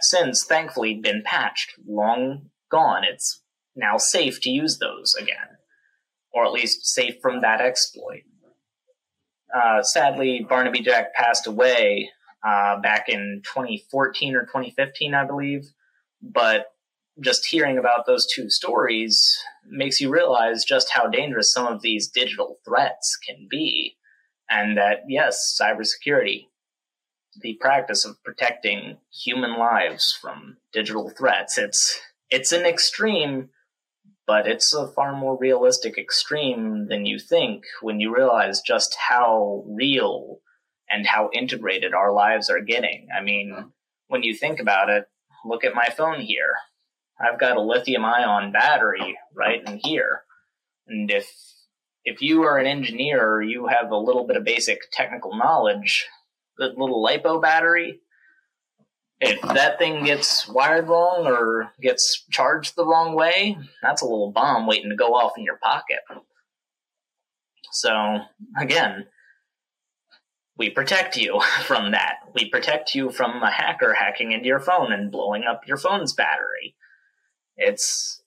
since 0.00 0.44
thankfully 0.44 0.94
been 0.94 1.24
patched, 1.24 1.72
long 1.84 2.50
gone. 2.70 3.02
It's 3.02 3.42
now 3.74 3.96
safe 3.96 4.40
to 4.42 4.50
use 4.50 4.78
those 4.78 5.16
again, 5.16 5.58
or 6.32 6.46
at 6.46 6.52
least 6.52 6.86
safe 6.86 7.16
from 7.20 7.40
that 7.40 7.60
exploit. 7.60 8.22
Uh, 9.52 9.82
sadly, 9.82 10.46
Barnaby 10.48 10.80
Jack 10.80 11.12
passed 11.12 11.48
away 11.48 12.10
uh, 12.46 12.78
back 12.80 13.08
in 13.08 13.42
2014 13.44 14.36
or 14.36 14.42
2015, 14.42 15.14
I 15.14 15.24
believe. 15.24 15.64
But 16.22 16.66
just 17.20 17.46
hearing 17.46 17.78
about 17.78 18.06
those 18.06 18.26
two 18.26 18.48
stories 18.48 19.38
makes 19.66 20.00
you 20.00 20.10
realize 20.10 20.64
just 20.64 20.90
how 20.90 21.06
dangerous 21.06 21.52
some 21.52 21.66
of 21.66 21.82
these 21.82 22.08
digital 22.08 22.58
threats 22.64 23.16
can 23.16 23.46
be. 23.50 23.96
And 24.48 24.76
that, 24.76 25.00
yes, 25.08 25.58
cybersecurity, 25.60 26.46
the 27.40 27.56
practice 27.60 28.04
of 28.04 28.22
protecting 28.24 28.98
human 29.10 29.58
lives 29.58 30.16
from 30.20 30.56
digital 30.72 31.10
threats, 31.10 31.58
it's, 31.58 32.00
it's 32.30 32.52
an 32.52 32.64
extreme, 32.66 33.50
but 34.26 34.46
it's 34.46 34.74
a 34.74 34.88
far 34.88 35.16
more 35.16 35.38
realistic 35.38 35.96
extreme 35.98 36.88
than 36.88 37.06
you 37.06 37.18
think 37.18 37.64
when 37.80 38.00
you 38.00 38.14
realize 38.14 38.60
just 38.60 38.96
how 38.96 39.64
real 39.66 40.40
and 40.90 41.06
how 41.06 41.30
integrated 41.32 41.94
our 41.94 42.12
lives 42.12 42.50
are 42.50 42.60
getting. 42.60 43.08
I 43.16 43.22
mean, 43.22 43.72
when 44.08 44.22
you 44.22 44.34
think 44.34 44.60
about 44.60 44.90
it, 44.90 45.04
look 45.44 45.64
at 45.64 45.74
my 45.74 45.88
phone 45.96 46.20
here. 46.20 46.54
I've 47.22 47.38
got 47.38 47.56
a 47.56 47.60
lithium 47.60 48.04
ion 48.04 48.52
battery 48.52 49.18
right 49.34 49.62
in 49.66 49.80
here. 49.82 50.22
And 50.86 51.10
if 51.10 51.30
if 52.04 52.20
you 52.20 52.42
are 52.42 52.58
an 52.58 52.66
engineer, 52.66 53.40
you 53.40 53.68
have 53.68 53.90
a 53.90 53.96
little 53.96 54.26
bit 54.26 54.36
of 54.36 54.44
basic 54.44 54.80
technical 54.90 55.36
knowledge, 55.36 56.06
the 56.58 56.66
little 56.76 57.04
lipo 57.04 57.40
battery, 57.40 58.00
if 59.22 59.40
that 59.40 59.78
thing 59.78 60.04
gets 60.04 60.48
wired 60.48 60.88
wrong 60.88 61.26
or 61.28 61.72
gets 61.80 62.24
charged 62.32 62.74
the 62.74 62.84
wrong 62.84 63.14
way, 63.14 63.56
that's 63.80 64.02
a 64.02 64.04
little 64.04 64.32
bomb 64.32 64.66
waiting 64.66 64.90
to 64.90 64.96
go 64.96 65.14
off 65.14 65.38
in 65.38 65.44
your 65.44 65.58
pocket. 65.62 66.00
So, 67.70 68.18
again, 68.58 69.06
we 70.56 70.70
protect 70.70 71.16
you 71.16 71.40
from 71.62 71.92
that. 71.92 72.16
We 72.34 72.50
protect 72.50 72.96
you 72.96 73.10
from 73.10 73.42
a 73.44 73.50
hacker 73.50 73.94
hacking 73.94 74.32
into 74.32 74.46
your 74.46 74.60
phone 74.60 74.92
and 74.92 75.12
blowing 75.12 75.44
up 75.44 75.68
your 75.68 75.76
phone's 75.76 76.12
battery. 76.12 76.74
It's 77.62 78.22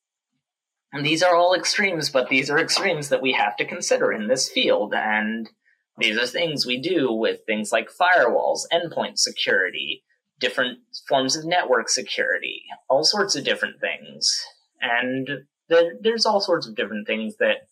these 1.04 1.24
are 1.24 1.36
all 1.36 1.54
extremes, 1.54 2.10
but 2.10 2.30
these 2.30 2.50
are 2.50 2.58
extremes 2.58 3.10
that 3.10 3.22
we 3.22 3.34
have 3.34 3.58
to 3.58 3.66
consider 3.66 4.14
in 4.14 4.28
this 4.28 4.50
field, 4.50 4.94
and 4.96 5.50
these 5.98 6.18
are 6.18 6.26
things 6.26 6.66
we 6.66 6.80
do 6.80 7.12
with 7.12 7.42
things 7.46 7.72
like 7.72 7.90
firewalls, 7.90 8.62
endpoint 8.72 9.18
security, 9.18 10.04
different 10.40 10.80
forms 11.08 11.36
of 11.36 11.46
network 11.46 11.90
security, 11.90 12.64
all 12.90 13.04
sorts 13.04 13.36
of 13.36 13.44
different 13.44 13.82
things. 13.82 14.46
And 14.82 15.28
there's 15.68 16.26
all 16.26 16.40
sorts 16.40 16.68
of 16.68 16.76
different 16.76 17.08
things 17.08 17.36
that 17.40 17.68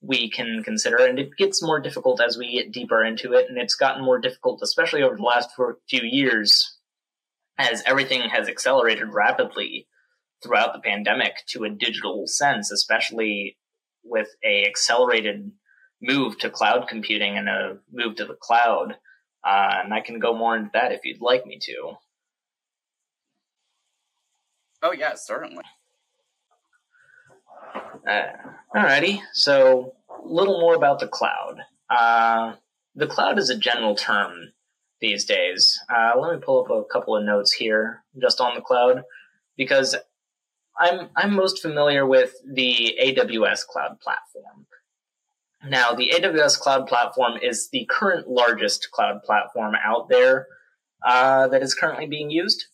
we 0.00 0.30
can 0.30 0.62
consider, 0.62 0.98
and 0.98 1.18
it 1.18 1.36
gets 1.36 1.62
more 1.62 1.80
difficult 1.80 2.20
as 2.20 2.38
we 2.38 2.52
get 2.52 2.72
deeper 2.72 3.04
into 3.04 3.32
it, 3.32 3.46
and 3.48 3.58
it's 3.58 3.74
gotten 3.74 4.04
more 4.04 4.20
difficult, 4.20 4.60
especially 4.62 5.02
over 5.02 5.16
the 5.16 5.22
last 5.22 5.50
few 5.88 6.02
years, 6.02 6.78
as 7.58 7.82
everything 7.86 8.28
has 8.28 8.48
accelerated 8.48 9.12
rapidly 9.12 9.87
throughout 10.42 10.72
the 10.72 10.80
pandemic 10.80 11.34
to 11.48 11.64
a 11.64 11.70
digital 11.70 12.26
sense, 12.26 12.70
especially 12.70 13.56
with 14.04 14.28
a 14.44 14.64
accelerated 14.66 15.50
move 16.00 16.38
to 16.38 16.50
cloud 16.50 16.86
computing 16.88 17.36
and 17.36 17.48
a 17.48 17.78
move 17.92 18.16
to 18.16 18.24
the 18.24 18.34
cloud. 18.34 18.96
Uh, 19.44 19.80
and 19.84 19.94
I 19.94 20.00
can 20.00 20.18
go 20.18 20.34
more 20.36 20.56
into 20.56 20.70
that 20.74 20.92
if 20.92 21.04
you'd 21.04 21.20
like 21.20 21.46
me 21.46 21.58
to. 21.62 21.92
Oh 24.82 24.92
yeah, 24.92 25.14
certainly. 25.16 25.64
Uh, 28.08 28.22
alrighty, 28.74 29.20
so 29.32 29.94
a 30.08 30.26
little 30.26 30.60
more 30.60 30.74
about 30.74 31.00
the 31.00 31.08
cloud. 31.08 31.60
Uh, 31.90 32.54
the 32.94 33.06
cloud 33.06 33.38
is 33.38 33.50
a 33.50 33.58
general 33.58 33.94
term 33.94 34.52
these 35.00 35.24
days. 35.24 35.78
Uh, 35.88 36.12
let 36.18 36.32
me 36.32 36.40
pull 36.44 36.64
up 36.64 36.70
a 36.70 36.84
couple 36.92 37.16
of 37.16 37.24
notes 37.24 37.52
here 37.52 38.04
just 38.20 38.40
on 38.40 38.54
the 38.54 38.60
cloud 38.60 39.02
because 39.56 39.96
I'm 40.78 41.08
I'm 41.16 41.34
most 41.34 41.60
familiar 41.60 42.06
with 42.06 42.32
the 42.46 42.96
AWS 43.02 43.66
cloud 43.66 43.98
platform. 44.00 44.66
Now, 45.68 45.92
the 45.92 46.12
AWS 46.14 46.60
cloud 46.60 46.86
platform 46.86 47.32
is 47.42 47.68
the 47.70 47.84
current 47.90 48.28
largest 48.28 48.88
cloud 48.92 49.22
platform 49.24 49.74
out 49.84 50.08
there 50.08 50.46
uh, 51.04 51.48
that 51.48 51.62
is 51.62 51.74
currently 51.74 52.06
being 52.06 52.30
used. 52.30 52.66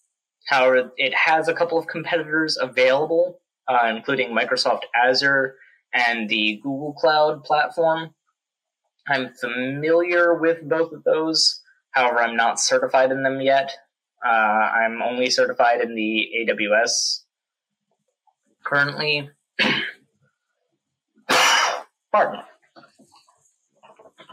However, 0.48 0.92
it 0.98 1.14
has 1.14 1.48
a 1.48 1.54
couple 1.54 1.78
of 1.78 1.86
competitors 1.86 2.58
available 2.60 3.40
uh, 3.68 3.92
including 3.94 4.30
Microsoft 4.30 4.82
Azure 4.94 5.56
and 5.92 6.28
the 6.28 6.60
Google 6.62 6.92
Cloud 6.92 7.44
platform. 7.44 8.14
I'm 9.08 9.34
familiar 9.34 10.34
with 10.34 10.68
both 10.68 10.92
of 10.92 11.04
those. 11.04 11.60
However, 11.90 12.20
I'm 12.20 12.36
not 12.36 12.58
certified 12.58 13.10
in 13.10 13.22
them 13.22 13.40
yet. 13.40 13.72
Uh, 14.24 14.28
I'm 14.28 15.02
only 15.02 15.30
certified 15.30 15.80
in 15.80 15.94
the 15.94 16.28
AWS 16.40 17.23
currently. 18.64 19.30
Pardon. 22.12 22.40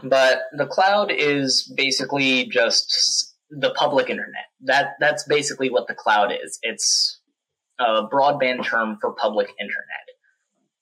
But 0.04 0.40
the 0.56 0.66
cloud 0.66 1.12
is 1.12 1.72
basically 1.76 2.46
just 2.46 3.34
the 3.50 3.70
public 3.70 4.10
internet. 4.10 4.46
That 4.62 4.94
that's 4.98 5.24
basically 5.24 5.70
what 5.70 5.86
the 5.86 5.94
cloud 5.94 6.32
is. 6.32 6.58
It's 6.62 7.20
a 7.78 8.06
broadband 8.08 8.64
term 8.64 8.98
for 9.00 9.12
public 9.12 9.48
internet. 9.60 10.06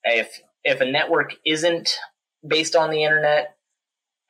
If 0.04 0.40
if 0.64 0.80
a 0.80 0.90
network 0.90 1.34
isn't 1.44 1.98
based 2.46 2.76
on 2.76 2.90
the 2.90 3.04
internet 3.04 3.56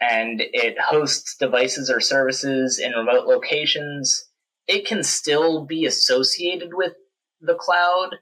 and 0.00 0.40
it 0.40 0.76
hosts 0.80 1.36
devices 1.36 1.90
or 1.90 2.00
services 2.00 2.78
in 2.78 2.92
remote 2.92 3.26
locations, 3.26 4.28
it 4.66 4.86
can 4.86 5.02
still 5.02 5.64
be 5.64 5.84
associated 5.84 6.70
with 6.72 6.94
the 7.40 7.54
cloud, 7.54 8.16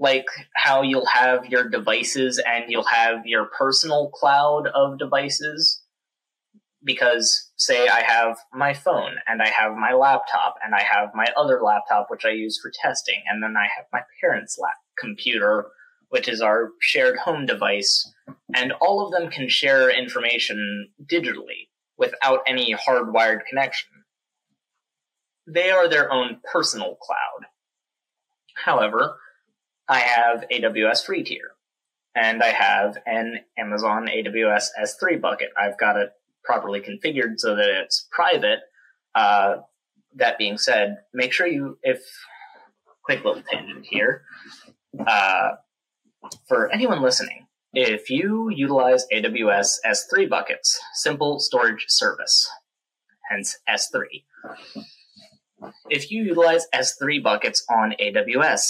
like 0.00 0.24
how 0.56 0.80
you'll 0.80 1.06
have 1.06 1.46
your 1.46 1.68
devices 1.68 2.42
and 2.44 2.64
you'll 2.68 2.82
have 2.84 3.26
your 3.26 3.44
personal 3.56 4.08
cloud 4.08 4.66
of 4.74 4.98
devices 4.98 5.82
because 6.82 7.50
say 7.56 7.86
I 7.86 8.00
have 8.00 8.38
my 8.54 8.72
phone 8.72 9.16
and 9.28 9.42
I 9.42 9.48
have 9.48 9.76
my 9.76 9.92
laptop 9.92 10.54
and 10.64 10.74
I 10.74 10.82
have 10.82 11.10
my 11.14 11.26
other 11.36 11.60
laptop 11.62 12.06
which 12.08 12.24
I 12.24 12.30
use 12.30 12.58
for 12.60 12.72
testing 12.74 13.22
and 13.28 13.42
then 13.42 13.54
I 13.56 13.68
have 13.76 13.84
my 13.92 14.00
parents' 14.20 14.58
lap 14.58 14.76
computer 14.98 15.66
which 16.08 16.28
is 16.28 16.40
our 16.40 16.70
shared 16.80 17.18
home 17.18 17.44
device 17.44 18.10
and 18.54 18.72
all 18.80 19.04
of 19.04 19.12
them 19.12 19.30
can 19.30 19.50
share 19.50 19.90
information 19.90 20.88
digitally 21.04 21.68
without 21.98 22.40
any 22.46 22.74
hardwired 22.74 23.40
connection. 23.48 23.90
They 25.46 25.70
are 25.70 25.88
their 25.88 26.10
own 26.10 26.40
personal 26.50 26.96
cloud. 26.96 27.46
However, 28.64 29.16
I 29.90 29.98
have 29.98 30.44
AWS 30.52 31.04
free 31.04 31.24
tier 31.24 31.50
and 32.14 32.44
I 32.44 32.52
have 32.52 32.96
an 33.06 33.40
Amazon 33.58 34.06
AWS 34.06 34.66
S3 34.80 35.20
bucket. 35.20 35.48
I've 35.56 35.76
got 35.78 35.96
it 35.96 36.12
properly 36.44 36.80
configured 36.80 37.38
so 37.38 37.56
that 37.56 37.68
it's 37.68 38.08
private. 38.12 38.60
Uh, 39.16 39.56
that 40.14 40.38
being 40.38 40.58
said, 40.58 40.98
make 41.12 41.32
sure 41.32 41.46
you, 41.48 41.76
if 41.82 42.02
quick 43.02 43.24
little 43.24 43.42
tangent 43.50 43.84
here. 43.84 44.22
Uh, 45.04 45.50
for 46.46 46.70
anyone 46.72 47.02
listening, 47.02 47.48
if 47.72 48.10
you 48.10 48.48
utilize 48.48 49.06
AWS 49.12 49.78
S3 49.84 50.28
buckets, 50.28 50.78
simple 50.94 51.40
storage 51.40 51.86
service, 51.88 52.48
hence 53.28 53.58
S3. 53.68 54.04
If 55.88 56.12
you 56.12 56.22
utilize 56.22 56.66
S3 56.72 57.20
buckets 57.22 57.64
on 57.68 57.94
AWS, 58.00 58.62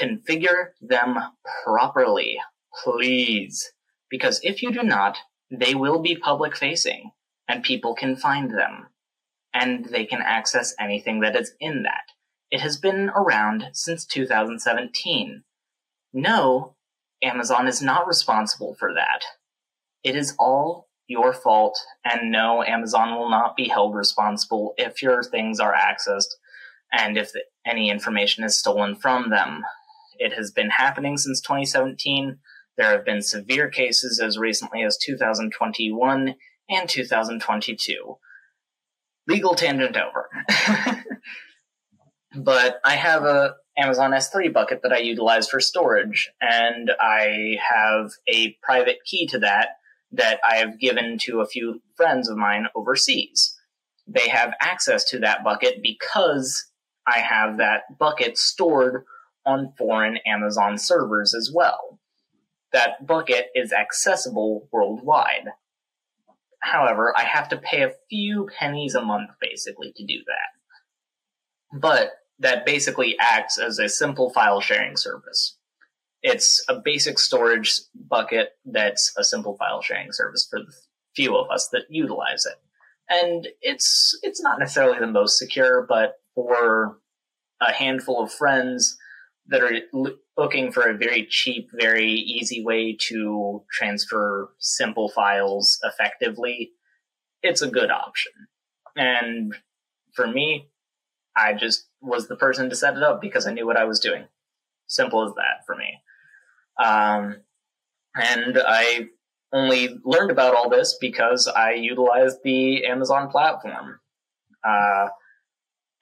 configure 0.00 0.70
them 0.80 1.18
properly, 1.64 2.38
please. 2.84 3.72
Because 4.10 4.40
if 4.42 4.62
you 4.62 4.72
do 4.72 4.82
not, 4.82 5.18
they 5.50 5.74
will 5.74 6.00
be 6.00 6.16
public 6.16 6.56
facing 6.56 7.12
and 7.48 7.62
people 7.62 7.94
can 7.94 8.16
find 8.16 8.50
them 8.50 8.88
and 9.54 9.86
they 9.86 10.04
can 10.04 10.22
access 10.22 10.74
anything 10.80 11.20
that 11.20 11.36
is 11.36 11.52
in 11.60 11.82
that. 11.82 12.12
It 12.50 12.60
has 12.60 12.76
been 12.76 13.10
around 13.10 13.68
since 13.72 14.04
2017. 14.04 15.42
No, 16.12 16.74
Amazon 17.22 17.66
is 17.68 17.80
not 17.80 18.06
responsible 18.06 18.74
for 18.78 18.92
that. 18.94 19.22
It 20.02 20.16
is 20.16 20.34
all 20.38 20.88
your 21.06 21.32
fault, 21.32 21.78
and 22.04 22.30
no, 22.30 22.62
Amazon 22.62 23.14
will 23.14 23.30
not 23.30 23.56
be 23.56 23.68
held 23.68 23.94
responsible 23.94 24.74
if 24.76 25.02
your 25.02 25.22
things 25.22 25.60
are 25.60 25.74
accessed 25.74 26.34
and 26.92 27.16
if 27.16 27.30
any 27.66 27.90
information 27.90 28.44
is 28.44 28.58
stolen 28.58 28.94
from 28.94 29.30
them. 29.30 29.62
It 30.18 30.32
has 30.34 30.50
been 30.50 30.70
happening 30.70 31.16
since 31.16 31.40
2017. 31.40 32.38
There 32.76 32.90
have 32.90 33.04
been 33.04 33.22
severe 33.22 33.68
cases 33.68 34.20
as 34.20 34.38
recently 34.38 34.82
as 34.82 34.96
2021 34.98 36.34
and 36.68 36.88
2022. 36.88 38.16
Legal 39.28 39.54
tangent 39.54 39.96
over. 39.96 40.28
but 42.36 42.80
I 42.84 42.96
have 42.96 43.24
a 43.24 43.54
Amazon 43.76 44.10
S3 44.10 44.52
bucket 44.52 44.80
that 44.82 44.92
I 44.92 44.98
utilize 44.98 45.48
for 45.48 45.60
storage, 45.60 46.30
and 46.40 46.90
I 47.00 47.56
have 47.66 48.10
a 48.28 48.56
private 48.62 48.98
key 49.04 49.26
to 49.28 49.38
that 49.40 49.68
that 50.12 50.40
I 50.46 50.56
have 50.56 50.78
given 50.78 51.16
to 51.22 51.40
a 51.40 51.46
few 51.46 51.80
friends 51.96 52.28
of 52.28 52.36
mine 52.36 52.66
overseas. 52.74 53.58
They 54.06 54.28
have 54.28 54.52
access 54.60 55.04
to 55.04 55.20
that 55.20 55.42
bucket 55.42 55.82
because 55.82 56.66
I 57.06 57.20
have 57.20 57.58
that 57.58 57.98
bucket 57.98 58.36
stored 58.36 59.04
on 59.44 59.72
foreign 59.76 60.18
Amazon 60.26 60.78
servers 60.78 61.34
as 61.34 61.50
well. 61.52 61.98
That 62.72 63.06
bucket 63.06 63.46
is 63.54 63.72
accessible 63.72 64.68
worldwide. 64.72 65.48
However, 66.60 67.12
I 67.16 67.24
have 67.24 67.48
to 67.48 67.58
pay 67.58 67.82
a 67.82 67.92
few 68.08 68.48
pennies 68.58 68.94
a 68.94 69.02
month 69.02 69.30
basically 69.40 69.92
to 69.96 70.06
do 70.06 70.18
that. 70.26 71.78
But 71.80 72.12
that 72.38 72.64
basically 72.64 73.16
acts 73.20 73.58
as 73.58 73.78
a 73.78 73.88
simple 73.88 74.30
file 74.30 74.60
sharing 74.60 74.96
service. 74.96 75.56
It's 76.22 76.64
a 76.68 76.80
basic 76.82 77.18
storage 77.18 77.80
bucket 77.94 78.50
that's 78.64 79.12
a 79.18 79.24
simple 79.24 79.56
file 79.56 79.82
sharing 79.82 80.12
service 80.12 80.46
for 80.48 80.60
the 80.60 80.72
few 81.16 81.36
of 81.36 81.50
us 81.50 81.68
that 81.72 81.82
utilize 81.90 82.46
it. 82.46 82.54
And 83.08 83.48
it's 83.60 84.18
it's 84.22 84.40
not 84.40 84.58
necessarily 84.58 84.98
the 84.98 85.06
most 85.06 85.38
secure, 85.38 85.84
but 85.88 86.14
for 86.34 86.98
a 87.60 87.72
handful 87.72 88.22
of 88.22 88.32
friends 88.32 88.96
that 89.46 89.62
are 89.62 89.78
looking 90.36 90.72
for 90.72 90.88
a 90.88 90.96
very 90.96 91.26
cheap, 91.28 91.68
very 91.74 92.10
easy 92.10 92.64
way 92.64 92.96
to 93.08 93.62
transfer 93.70 94.50
simple 94.58 95.08
files 95.10 95.78
effectively, 95.84 96.70
it's 97.42 97.62
a 97.62 97.70
good 97.70 97.90
option. 97.90 98.32
And 98.96 99.54
for 100.14 100.26
me, 100.26 100.68
I 101.36 101.54
just 101.54 101.88
was 102.00 102.28
the 102.28 102.36
person 102.36 102.70
to 102.70 102.76
set 102.76 102.96
it 102.96 103.02
up 103.02 103.20
because 103.20 103.46
I 103.46 103.52
knew 103.52 103.66
what 103.66 103.76
I 103.76 103.84
was 103.84 104.00
doing. 104.00 104.26
Simple 104.86 105.26
as 105.26 105.34
that 105.34 105.66
for 105.66 105.76
me. 105.76 105.98
Um, 106.82 107.36
and 108.14 108.58
I 108.66 109.08
only 109.52 109.98
learned 110.04 110.30
about 110.30 110.54
all 110.54 110.68
this 110.68 110.96
because 111.00 111.46
I 111.46 111.72
utilized 111.72 112.38
the 112.42 112.86
Amazon 112.86 113.28
platform. 113.30 113.98
Uh, 114.64 115.08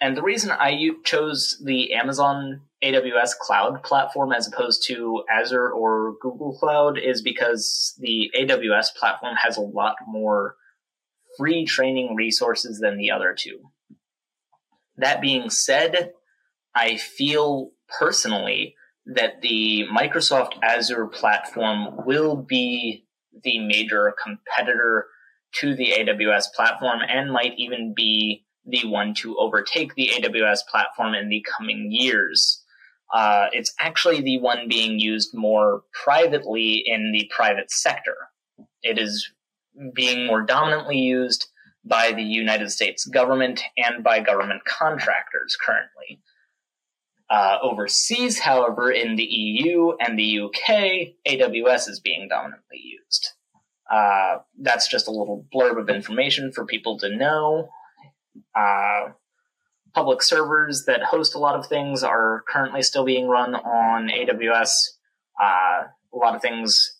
and 0.00 0.16
the 0.16 0.22
reason 0.22 0.50
I 0.50 0.90
chose 1.04 1.60
the 1.62 1.94
Amazon 1.94 2.62
AWS 2.82 3.36
cloud 3.38 3.82
platform 3.82 4.32
as 4.32 4.48
opposed 4.48 4.86
to 4.86 5.24
Azure 5.30 5.70
or 5.70 6.16
Google 6.20 6.56
Cloud 6.58 6.98
is 6.98 7.20
because 7.20 7.94
the 7.98 8.30
AWS 8.34 8.94
platform 8.98 9.36
has 9.36 9.58
a 9.58 9.62
lot 9.62 9.96
more 10.06 10.56
free 11.36 11.66
training 11.66 12.14
resources 12.16 12.78
than 12.80 12.96
the 12.96 13.10
other 13.10 13.34
two. 13.38 13.60
That 14.96 15.20
being 15.20 15.50
said, 15.50 16.12
I 16.74 16.96
feel 16.96 17.72
personally 17.98 18.76
that 19.06 19.42
the 19.42 19.84
Microsoft 19.92 20.52
Azure 20.62 21.06
platform 21.06 22.06
will 22.06 22.36
be 22.36 23.06
the 23.42 23.58
major 23.58 24.14
competitor 24.22 25.06
to 25.56 25.74
the 25.74 25.92
AWS 25.98 26.52
platform 26.54 27.00
and 27.06 27.32
might 27.32 27.54
even 27.58 27.92
be 27.94 28.44
the 28.66 28.86
one 28.86 29.14
to 29.14 29.36
overtake 29.38 29.94
the 29.94 30.08
AWS 30.08 30.60
platform 30.70 31.14
in 31.14 31.28
the 31.28 31.44
coming 31.56 31.88
years. 31.90 32.62
Uh, 33.12 33.46
it's 33.52 33.74
actually 33.80 34.20
the 34.20 34.38
one 34.40 34.68
being 34.68 35.00
used 35.00 35.34
more 35.34 35.82
privately 35.92 36.82
in 36.86 37.12
the 37.12 37.30
private 37.34 37.70
sector. 37.70 38.16
It 38.82 38.98
is 38.98 39.32
being 39.94 40.26
more 40.26 40.42
dominantly 40.42 40.98
used 40.98 41.48
by 41.84 42.12
the 42.12 42.22
United 42.22 42.70
States 42.70 43.04
government 43.06 43.62
and 43.76 44.04
by 44.04 44.20
government 44.20 44.64
contractors 44.64 45.56
currently. 45.60 46.20
Uh, 47.30 47.58
overseas, 47.62 48.40
however, 48.40 48.90
in 48.90 49.16
the 49.16 49.24
EU 49.24 49.92
and 50.00 50.18
the 50.18 50.40
UK, 50.40 51.14
AWS 51.28 51.88
is 51.88 52.00
being 52.00 52.28
dominantly 52.28 52.80
used. 52.82 53.28
Uh, 53.90 54.38
that's 54.60 54.88
just 54.88 55.08
a 55.08 55.12
little 55.12 55.46
blurb 55.54 55.80
of 55.80 55.88
information 55.88 56.52
for 56.52 56.64
people 56.64 56.98
to 56.98 57.08
know. 57.08 57.68
Uh, 58.54 59.10
public 59.94 60.22
servers 60.22 60.84
that 60.86 61.02
host 61.02 61.34
a 61.34 61.38
lot 61.38 61.56
of 61.56 61.66
things 61.66 62.02
are 62.02 62.44
currently 62.48 62.82
still 62.82 63.04
being 63.04 63.26
run 63.26 63.54
on 63.54 64.08
AWS. 64.08 64.70
Uh, 65.40 65.84
a 66.12 66.16
lot 66.16 66.34
of 66.34 66.42
things 66.42 66.98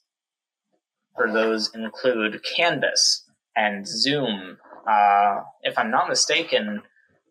for 1.17 1.31
those 1.33 1.71
include 1.75 2.43
Canvas 2.57 3.27
and 3.57 3.87
Zoom. 3.87 4.59
Uh, 4.89 5.41
if 5.63 5.79
I'm 5.79 5.91
not 5.91 6.09
mistaken, 6.09 6.83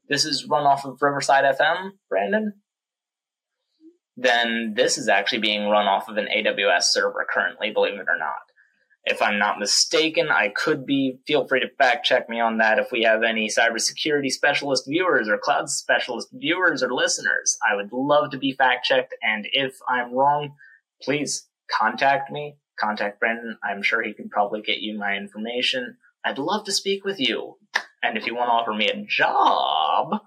this 0.07 0.25
is 0.25 0.45
run 0.45 0.65
off 0.65 0.85
of 0.85 1.01
Riverside 1.01 1.43
FM, 1.43 1.91
Brandon 2.07 2.53
then 4.21 4.73
this 4.75 4.97
is 4.97 5.07
actually 5.07 5.39
being 5.39 5.67
run 5.69 5.87
off 5.87 6.09
of 6.09 6.17
an 6.17 6.27
AWS 6.35 6.83
server 6.83 7.25
currently, 7.31 7.71
believe 7.71 7.93
it 7.93 8.07
or 8.07 8.17
not. 8.17 8.48
If 9.09 9.23
I'm 9.23 9.39
not 9.39 9.57
mistaken, 9.57 10.29
I 10.29 10.49
could 10.49 10.85
be. 10.85 11.19
Feel 11.25 11.47
free 11.47 11.61
to 11.61 11.69
fact 11.79 12.05
check 12.05 12.29
me 12.29 12.39
on 12.39 12.59
that 12.59 12.77
if 12.77 12.91
we 12.91 13.01
have 13.03 13.23
any 13.23 13.47
cybersecurity 13.47 14.29
specialist 14.29 14.85
viewers 14.87 15.27
or 15.27 15.39
cloud 15.39 15.67
specialist 15.67 16.27
viewers 16.31 16.83
or 16.83 16.93
listeners. 16.93 17.57
I 17.67 17.75
would 17.75 17.91
love 17.91 18.29
to 18.31 18.37
be 18.37 18.53
fact 18.53 18.85
checked, 18.85 19.15
and 19.23 19.47
if 19.51 19.73
I'm 19.89 20.13
wrong, 20.13 20.53
please 21.01 21.47
contact 21.71 22.31
me. 22.31 22.57
Contact 22.79 23.19
Brandon. 23.19 23.57
I'm 23.63 23.81
sure 23.81 24.03
he 24.03 24.13
can 24.13 24.29
probably 24.29 24.61
get 24.61 24.77
you 24.77 24.97
my 24.97 25.15
information. 25.15 25.97
I'd 26.23 26.37
love 26.37 26.65
to 26.65 26.71
speak 26.71 27.03
with 27.03 27.19
you. 27.19 27.57
And 28.03 28.15
if 28.15 28.27
you 28.27 28.35
want 28.35 28.49
to 28.49 28.53
offer 28.53 28.73
me 28.73 28.89
a 28.89 29.05
job, 29.05 30.21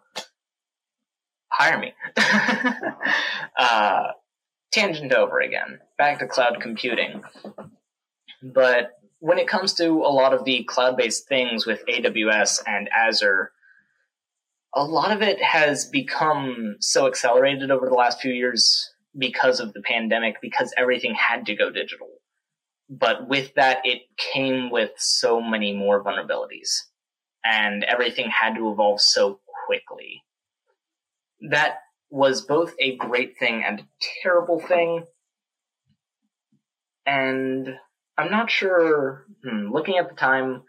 hire 1.49 1.79
me. 1.79 1.95
uh, 3.57 4.09
tangent 4.73 5.13
over 5.13 5.39
again. 5.39 5.79
Back 5.97 6.19
to 6.19 6.27
cloud 6.27 6.59
computing. 6.61 7.23
But 8.43 8.99
when 9.21 9.39
it 9.39 9.47
comes 9.47 9.75
to 9.75 9.87
a 9.87 10.13
lot 10.13 10.35
of 10.35 10.45
the 10.45 10.65
cloud 10.65 10.97
based 10.97 11.29
things 11.29 11.65
with 11.65 11.85
AWS 11.87 12.63
and 12.67 12.89
Azure, 12.89 13.53
a 14.75 14.85
lot 14.85 15.13
of 15.13 15.23
it 15.23 15.41
has 15.43 15.85
become 15.85 16.77
so 16.81 17.07
accelerated 17.07 17.71
over 17.71 17.89
the 17.89 17.95
last 17.95 18.21
few 18.21 18.33
years 18.33 18.91
because 19.17 19.61
of 19.61 19.73
the 19.75 19.83
pandemic, 19.83 20.41
because 20.41 20.73
everything 20.77 21.15
had 21.15 21.47
to 21.47 21.55
go 21.55 21.71
digital. 21.71 22.09
But 22.89 23.29
with 23.29 23.55
that, 23.55 23.79
it 23.85 24.03
came 24.17 24.71
with 24.71 24.91
so 24.97 25.41
many 25.41 25.75
more 25.75 26.03
vulnerabilities, 26.03 26.81
and 27.45 27.85
everything 27.85 28.31
had 28.31 28.55
to 28.57 28.71
evolve 28.71 29.01
so 29.01 29.41
quickly 29.67 30.23
that 31.51 31.77
was 32.11 32.43
both 32.43 32.75
a 32.79 32.97
great 32.97 33.39
thing 33.39 33.63
and 33.67 33.81
a 33.81 33.89
terrible 34.23 34.61
thing. 34.61 35.05
And 37.07 37.79
I'm 38.19 38.31
not 38.31 38.51
sure, 38.51 39.27
hmm, 39.45 39.73
looking 39.73 39.97
at 39.99 40.09
the 40.09 40.15
time, 40.15 40.63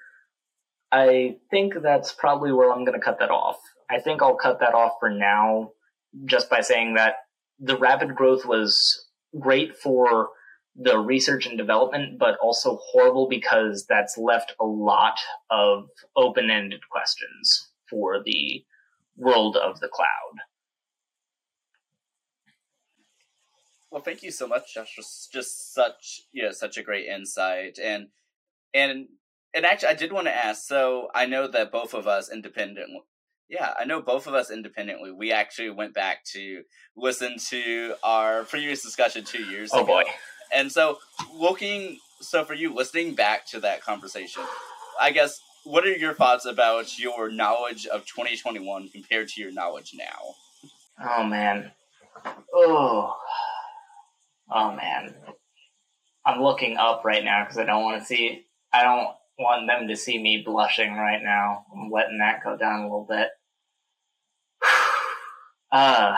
I 0.91 1.37
think 1.49 1.73
that's 1.81 2.11
probably 2.11 2.51
where 2.51 2.71
I'm 2.71 2.85
going 2.85 2.99
to 2.99 3.03
cut 3.03 3.19
that 3.19 3.31
off. 3.31 3.57
I 3.89 3.99
think 3.99 4.21
I'll 4.21 4.35
cut 4.35 4.59
that 4.59 4.73
off 4.73 4.93
for 4.99 5.09
now 5.09 5.71
just 6.25 6.49
by 6.49 6.61
saying 6.61 6.95
that 6.95 7.15
the 7.59 7.77
rapid 7.77 8.15
growth 8.15 8.45
was 8.45 9.07
great 9.39 9.75
for 9.75 10.29
the 10.75 10.97
research 10.97 11.45
and 11.45 11.57
development, 11.57 12.17
but 12.17 12.37
also 12.41 12.79
horrible 12.81 13.27
because 13.27 13.85
that's 13.87 14.17
left 14.17 14.55
a 14.59 14.65
lot 14.65 15.19
of 15.49 15.87
open 16.15 16.49
ended 16.49 16.81
questions 16.91 17.69
for 17.89 18.21
the 18.23 18.63
world 19.17 19.55
of 19.55 19.79
the 19.79 19.87
cloud. 19.87 20.07
Well, 23.93 24.01
thank 24.01 24.23
you 24.23 24.31
so 24.31 24.47
much, 24.47 24.73
Josh. 24.73 24.95
Just, 24.95 25.31
just 25.31 25.71
such, 25.75 26.23
yeah, 26.33 26.49
such 26.49 26.77
a 26.77 26.81
great 26.81 27.05
insight, 27.05 27.77
and 27.77 28.07
and 28.73 29.05
and 29.53 29.67
actually, 29.67 29.89
I 29.89 29.93
did 29.93 30.11
want 30.11 30.25
to 30.25 30.35
ask. 30.35 30.63
So 30.63 31.09
I 31.13 31.27
know 31.27 31.47
that 31.47 31.71
both 31.71 31.93
of 31.93 32.07
us 32.07 32.31
independently, 32.31 33.01
Yeah, 33.49 33.71
I 33.79 33.85
know 33.85 34.01
both 34.01 34.25
of 34.25 34.33
us 34.33 34.49
independently. 34.49 35.11
We 35.11 35.31
actually 35.31 35.69
went 35.69 35.93
back 35.93 36.25
to 36.31 36.63
listen 36.97 37.35
to 37.49 37.93
our 38.01 38.45
previous 38.45 38.81
discussion 38.81 39.25
two 39.25 39.43
years 39.43 39.69
oh, 39.71 39.83
ago. 39.83 39.85
boy. 39.85 40.03
And 40.51 40.71
so, 40.71 40.97
looking, 41.31 41.99
so 42.19 42.43
for 42.45 42.55
you, 42.55 42.73
listening 42.73 43.13
back 43.13 43.45
to 43.49 43.59
that 43.59 43.83
conversation, 43.83 44.41
I 44.99 45.11
guess, 45.11 45.39
what 45.65 45.85
are 45.85 45.95
your 45.95 46.15
thoughts 46.15 46.45
about 46.45 46.97
your 46.97 47.29
knowledge 47.29 47.85
of 47.85 48.07
2021 48.07 48.89
compared 48.89 49.27
to 49.27 49.41
your 49.41 49.51
knowledge 49.51 49.93
now? 49.95 50.33
Oh, 50.99 51.23
man. 51.23 51.71
Oh. 52.51 53.15
Oh, 54.51 54.71
man. 54.71 55.15
I'm 56.25 56.41
looking 56.41 56.77
up 56.77 57.03
right 57.03 57.23
now 57.23 57.43
because 57.43 57.57
I 57.57 57.65
don't 57.65 57.83
want 57.83 58.01
to 58.01 58.05
see, 58.05 58.45
I 58.71 58.83
don't 58.83 59.09
want 59.37 59.67
them 59.67 59.87
to 59.87 59.95
see 59.95 60.17
me 60.17 60.43
blushing 60.45 60.93
right 60.93 61.21
now. 61.21 61.65
I'm 61.73 61.91
letting 61.91 62.19
that 62.19 62.43
go 62.43 62.55
down 62.57 62.81
a 62.81 62.83
little 62.83 63.07
bit. 63.09 63.27
uh, 65.71 66.17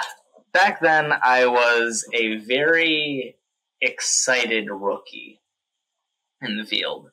back 0.54 0.80
then, 0.82 1.12
I 1.24 1.48
was 1.48 2.06
a 2.14 2.38
very 2.38 3.38
excited 3.82 4.70
rookie 4.70 5.42
in 6.42 6.58
the 6.58 6.66
field. 6.66 7.10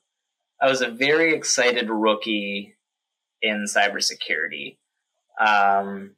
I 0.60 0.68
was 0.68 0.80
a 0.80 0.90
very 0.90 1.34
excited 1.34 1.88
rookie 1.90 2.76
in 3.40 3.64
cybersecurity. 3.64 4.78
Um, 5.40 6.14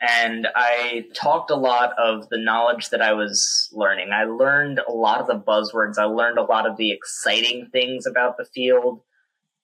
and 0.00 0.46
I 0.54 1.06
talked 1.14 1.50
a 1.50 1.56
lot 1.56 1.92
of 1.98 2.28
the 2.28 2.38
knowledge 2.38 2.90
that 2.90 3.00
I 3.00 3.14
was 3.14 3.70
learning. 3.72 4.10
I 4.12 4.24
learned 4.24 4.80
a 4.86 4.92
lot 4.92 5.20
of 5.20 5.26
the 5.26 5.38
buzzwords. 5.38 5.98
I 5.98 6.04
learned 6.04 6.38
a 6.38 6.44
lot 6.44 6.68
of 6.68 6.76
the 6.76 6.90
exciting 6.90 7.68
things 7.72 8.06
about 8.06 8.36
the 8.36 8.44
field, 8.44 9.00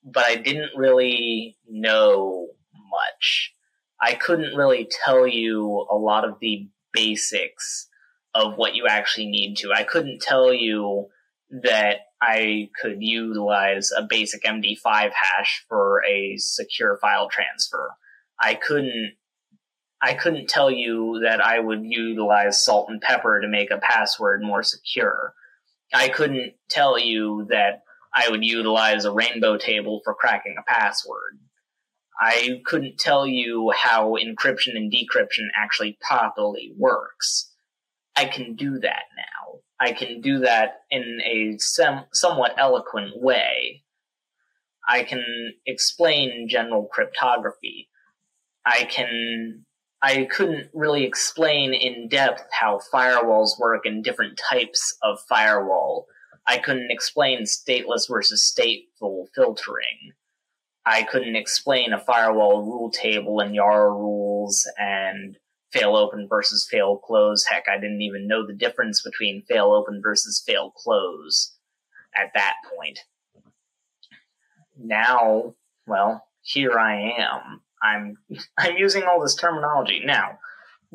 but 0.03 0.25
I 0.25 0.35
didn't 0.35 0.71
really 0.75 1.57
know 1.69 2.47
much. 2.91 3.53
I 4.01 4.15
couldn't 4.15 4.55
really 4.55 4.89
tell 5.05 5.27
you 5.27 5.85
a 5.89 5.95
lot 5.95 6.25
of 6.25 6.39
the 6.41 6.67
basics 6.91 7.87
of 8.33 8.55
what 8.55 8.75
you 8.75 8.87
actually 8.87 9.27
need 9.27 9.57
to. 9.57 9.71
I 9.71 9.83
couldn't 9.83 10.21
tell 10.21 10.51
you 10.51 11.09
that 11.61 11.97
I 12.19 12.69
could 12.81 12.97
utilize 13.01 13.91
a 13.95 14.01
basic 14.09 14.43
MD5 14.43 15.11
hash 15.11 15.63
for 15.69 16.03
a 16.05 16.37
secure 16.37 16.97
file 16.99 17.29
transfer. 17.29 17.91
I 18.39 18.55
couldn't 18.55 19.13
I 20.03 20.15
couldn't 20.15 20.49
tell 20.49 20.69
you 20.69 21.21
that 21.23 21.39
I 21.39 21.57
would 21.61 21.85
utilize 21.85 22.61
salt 22.61 22.89
and 22.89 22.99
pepper 22.99 23.39
to 23.39 23.47
make 23.47 23.71
a 23.71 23.77
password 23.77 24.43
more 24.43 24.61
secure. 24.61 25.33
I 25.93 26.09
couldn't 26.09 26.55
tell 26.69 26.99
you 26.99 27.47
that 27.49 27.83
I 28.13 28.29
would 28.29 28.43
utilize 28.43 29.05
a 29.05 29.13
rainbow 29.13 29.55
table 29.57 30.01
for 30.03 30.13
cracking 30.13 30.57
a 30.59 30.63
password. 30.69 31.39
I 32.19 32.61
couldn't 32.65 32.97
tell 32.97 33.25
you 33.25 33.71
how 33.71 34.17
encryption 34.17 34.75
and 34.75 34.91
decryption 34.91 35.47
actually 35.55 35.97
properly 36.05 36.73
works. 36.77 37.49
I 38.17 38.25
can 38.25 38.55
do 38.55 38.79
that 38.79 39.03
now. 39.15 39.59
I 39.79 39.93
can 39.93 40.19
do 40.19 40.39
that 40.39 40.81
in 40.91 41.21
a 41.23 41.57
sem- 41.59 42.05
somewhat 42.11 42.55
eloquent 42.57 43.21
way. 43.21 43.83
I 44.85 45.03
can 45.03 45.23
explain 45.65 46.49
general 46.49 46.89
cryptography. 46.91 47.87
I 48.65 48.83
can 48.83 49.65
I 50.03 50.27
couldn't 50.29 50.69
really 50.73 51.05
explain 51.05 51.73
in 51.73 52.09
depth 52.09 52.43
how 52.51 52.81
firewalls 52.93 53.57
work 53.57 53.85
and 53.85 54.03
different 54.03 54.37
types 54.37 54.97
of 55.01 55.21
firewall. 55.29 56.07
I 56.45 56.57
couldn't 56.57 56.91
explain 56.91 57.43
stateless 57.43 58.09
versus 58.09 58.43
stateful 58.43 59.27
filtering. 59.33 60.11
I 60.85 61.03
couldn't 61.03 61.37
explain 61.37 61.93
a 61.93 61.99
firewall 62.01 62.63
rule 62.63 62.91
table 62.91 63.39
and 63.39 63.55
YARA 63.55 63.91
rules 63.93 64.69
and 64.77 65.37
fail 65.71 65.95
open 65.95 66.27
versus 66.27 66.67
fail 66.69 66.97
close. 66.97 67.45
Heck, 67.45 67.69
I 67.69 67.77
didn't 67.77 68.01
even 68.01 68.27
know 68.27 68.45
the 68.45 68.53
difference 68.53 69.01
between 69.01 69.45
fail 69.45 69.71
open 69.71 70.01
versus 70.03 70.43
fail 70.45 70.71
close 70.71 71.55
at 72.13 72.33
that 72.33 72.55
point. 72.77 72.99
Now, 74.77 75.55
well, 75.87 76.27
here 76.41 76.77
I 76.77 77.13
am. 77.17 77.61
I'm 77.83 78.17
I'm 78.57 78.77
using 78.77 79.03
all 79.03 79.21
this 79.21 79.35
terminology 79.35 80.01
now. 80.03 80.39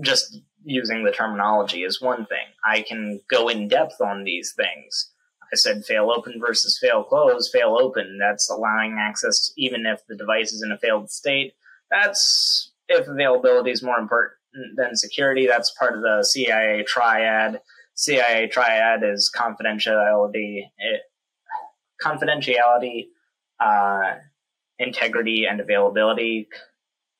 Just 0.00 0.40
using 0.64 1.04
the 1.04 1.12
terminology 1.12 1.82
is 1.82 2.00
one 2.00 2.26
thing. 2.26 2.46
I 2.64 2.82
can 2.82 3.20
go 3.30 3.48
in 3.48 3.68
depth 3.68 4.00
on 4.00 4.24
these 4.24 4.52
things. 4.52 5.10
I 5.52 5.56
said 5.56 5.84
fail 5.84 6.10
open 6.10 6.40
versus 6.40 6.78
fail 6.78 7.02
close. 7.02 7.50
Fail 7.50 7.76
open, 7.80 8.18
that's 8.18 8.50
allowing 8.50 8.98
access 8.98 9.52
even 9.56 9.86
if 9.86 10.06
the 10.06 10.16
device 10.16 10.52
is 10.52 10.62
in 10.62 10.72
a 10.72 10.78
failed 10.78 11.10
state. 11.10 11.54
That's 11.90 12.72
if 12.88 13.06
availability 13.08 13.70
is 13.70 13.82
more 13.82 13.98
important 13.98 14.38
than 14.76 14.96
security. 14.96 15.46
That's 15.46 15.70
part 15.78 15.96
of 15.96 16.02
the 16.02 16.22
CIA 16.22 16.84
triad. 16.84 17.60
CIA 17.94 18.46
triad 18.46 19.02
is 19.02 19.30
confidentiality, 19.34 20.64
it, 20.78 21.02
confidentiality, 22.02 23.08
uh, 23.58 24.16
integrity, 24.78 25.46
and 25.46 25.60
availability 25.60 26.48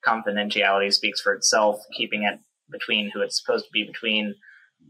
confidentiality 0.07 0.93
speaks 0.93 1.21
for 1.21 1.33
itself, 1.35 1.81
keeping 1.97 2.23
it 2.23 2.41
between 2.71 3.11
who 3.11 3.21
it's 3.21 3.41
supposed 3.41 3.65
to 3.65 3.71
be 3.73 3.85
between. 3.85 4.35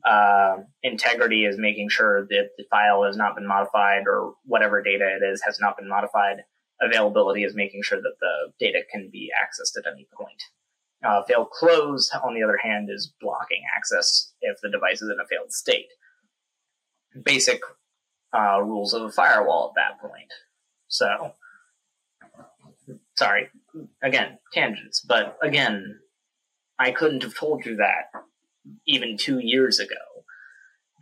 Uh, 0.06 0.58
integrity 0.82 1.44
is 1.44 1.56
making 1.58 1.88
sure 1.88 2.26
that 2.26 2.50
the 2.56 2.64
file 2.70 3.04
has 3.04 3.16
not 3.16 3.34
been 3.34 3.46
modified 3.46 4.02
or 4.06 4.34
whatever 4.44 4.82
data 4.82 5.04
it 5.20 5.24
is 5.24 5.42
has 5.44 5.58
not 5.60 5.76
been 5.76 5.88
modified. 5.88 6.38
Availability 6.80 7.42
is 7.42 7.54
making 7.54 7.82
sure 7.82 8.00
that 8.00 8.14
the 8.20 8.52
data 8.60 8.80
can 8.92 9.08
be 9.10 9.30
accessed 9.34 9.76
at 9.78 9.90
any 9.90 10.06
point. 10.16 10.40
Uh, 11.04 11.22
fail 11.24 11.44
close, 11.44 12.10
on 12.24 12.34
the 12.34 12.42
other 12.42 12.58
hand, 12.62 12.88
is 12.90 13.12
blocking 13.20 13.62
access 13.76 14.32
if 14.40 14.56
the 14.62 14.70
device 14.70 15.00
is 15.00 15.08
in 15.08 15.16
a 15.22 15.26
failed 15.28 15.52
state. 15.52 15.86
Basic 17.24 17.60
uh, 18.36 18.60
rules 18.60 18.92
of 18.94 19.02
a 19.02 19.10
firewall 19.10 19.72
at 19.72 19.80
that 19.80 20.00
point. 20.00 20.32
So, 20.88 21.32
sorry, 23.18 23.48
again, 24.02 24.38
tangents, 24.52 25.00
but 25.00 25.36
again, 25.42 25.98
I 26.78 26.92
couldn't 26.92 27.24
have 27.24 27.34
told 27.36 27.66
you 27.66 27.76
that 27.76 28.12
even 28.86 29.16
two 29.16 29.40
years 29.40 29.80
ago. 29.80 29.96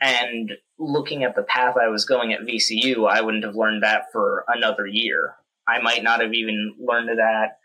And 0.01 0.53
looking 0.79 1.25
at 1.25 1.35
the 1.37 1.43
path 1.43 1.77
I 1.77 1.89
was 1.89 2.05
going 2.05 2.33
at 2.33 2.41
VCU, 2.41 3.09
I 3.09 3.21
wouldn't 3.21 3.45
have 3.45 3.55
learned 3.55 3.83
that 3.83 4.05
for 4.13 4.45
another 4.49 4.87
year. 4.87 5.35
I 5.69 5.81
might 5.81 6.03
not 6.03 6.21
have 6.21 6.33
even 6.33 6.75
learned 6.79 7.11
that, 7.19 7.59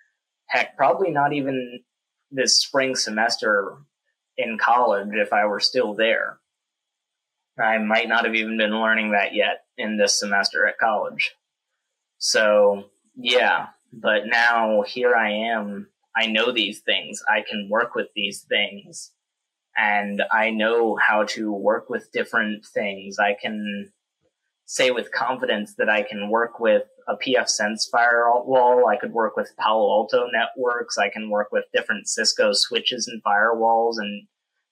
heck, 0.48 0.76
probably 0.76 1.12
not 1.12 1.34
even 1.34 1.82
this 2.30 2.60
spring 2.60 2.96
semester 2.96 3.78
in 4.38 4.58
college 4.58 5.10
if 5.14 5.34
I 5.34 5.46
were 5.46 5.60
still 5.60 5.94
there. 5.94 6.40
I 7.60 7.78
might 7.78 8.08
not 8.08 8.26
have 8.26 8.36
even 8.36 8.58
been 8.58 8.72
learning 8.72 9.12
that 9.12 9.36
yet 9.36 9.66
in 9.78 9.98
this 9.98 10.20
semester 10.20 10.68
at 10.68 10.78
college. 10.78 11.32
So, 12.18 12.86
yeah, 13.16 13.68
but 13.94 14.26
now 14.26 14.84
here 14.84 15.16
I 15.16 15.32
am. 15.32 15.88
I 16.16 16.28
know 16.28 16.52
these 16.52 16.80
things. 16.80 17.24
I 17.30 17.44
can 17.48 17.70
work 17.70 17.96
with 17.96 18.08
these 18.16 18.42
things. 18.42 19.12
And 19.78 20.22
I 20.32 20.50
know 20.50 20.98
how 20.98 21.24
to 21.30 21.52
work 21.52 21.90
with 21.90 22.12
different 22.12 22.66
things. 22.66 23.20
I 23.20 23.36
can 23.42 23.92
say 24.66 24.92
with 24.92 25.12
confidence 25.12 25.76
that 25.76 25.90
I 25.90 26.04
can 26.04 26.30
work 26.30 26.60
with 26.60 26.84
a 27.08 27.16
pfSense 27.16 27.90
firewall. 27.92 28.88
I 28.88 28.98
could 28.98 29.14
work 29.14 29.36
with 29.36 29.54
Palo 29.58 29.90
Alto 29.92 30.28
networks. 30.32 30.98
I 30.98 31.10
can 31.10 31.30
work 31.30 31.50
with 31.52 31.66
different 31.74 32.08
Cisco 32.08 32.52
switches 32.54 33.08
and 33.08 33.22
firewalls 33.24 33.96
and 33.98 34.28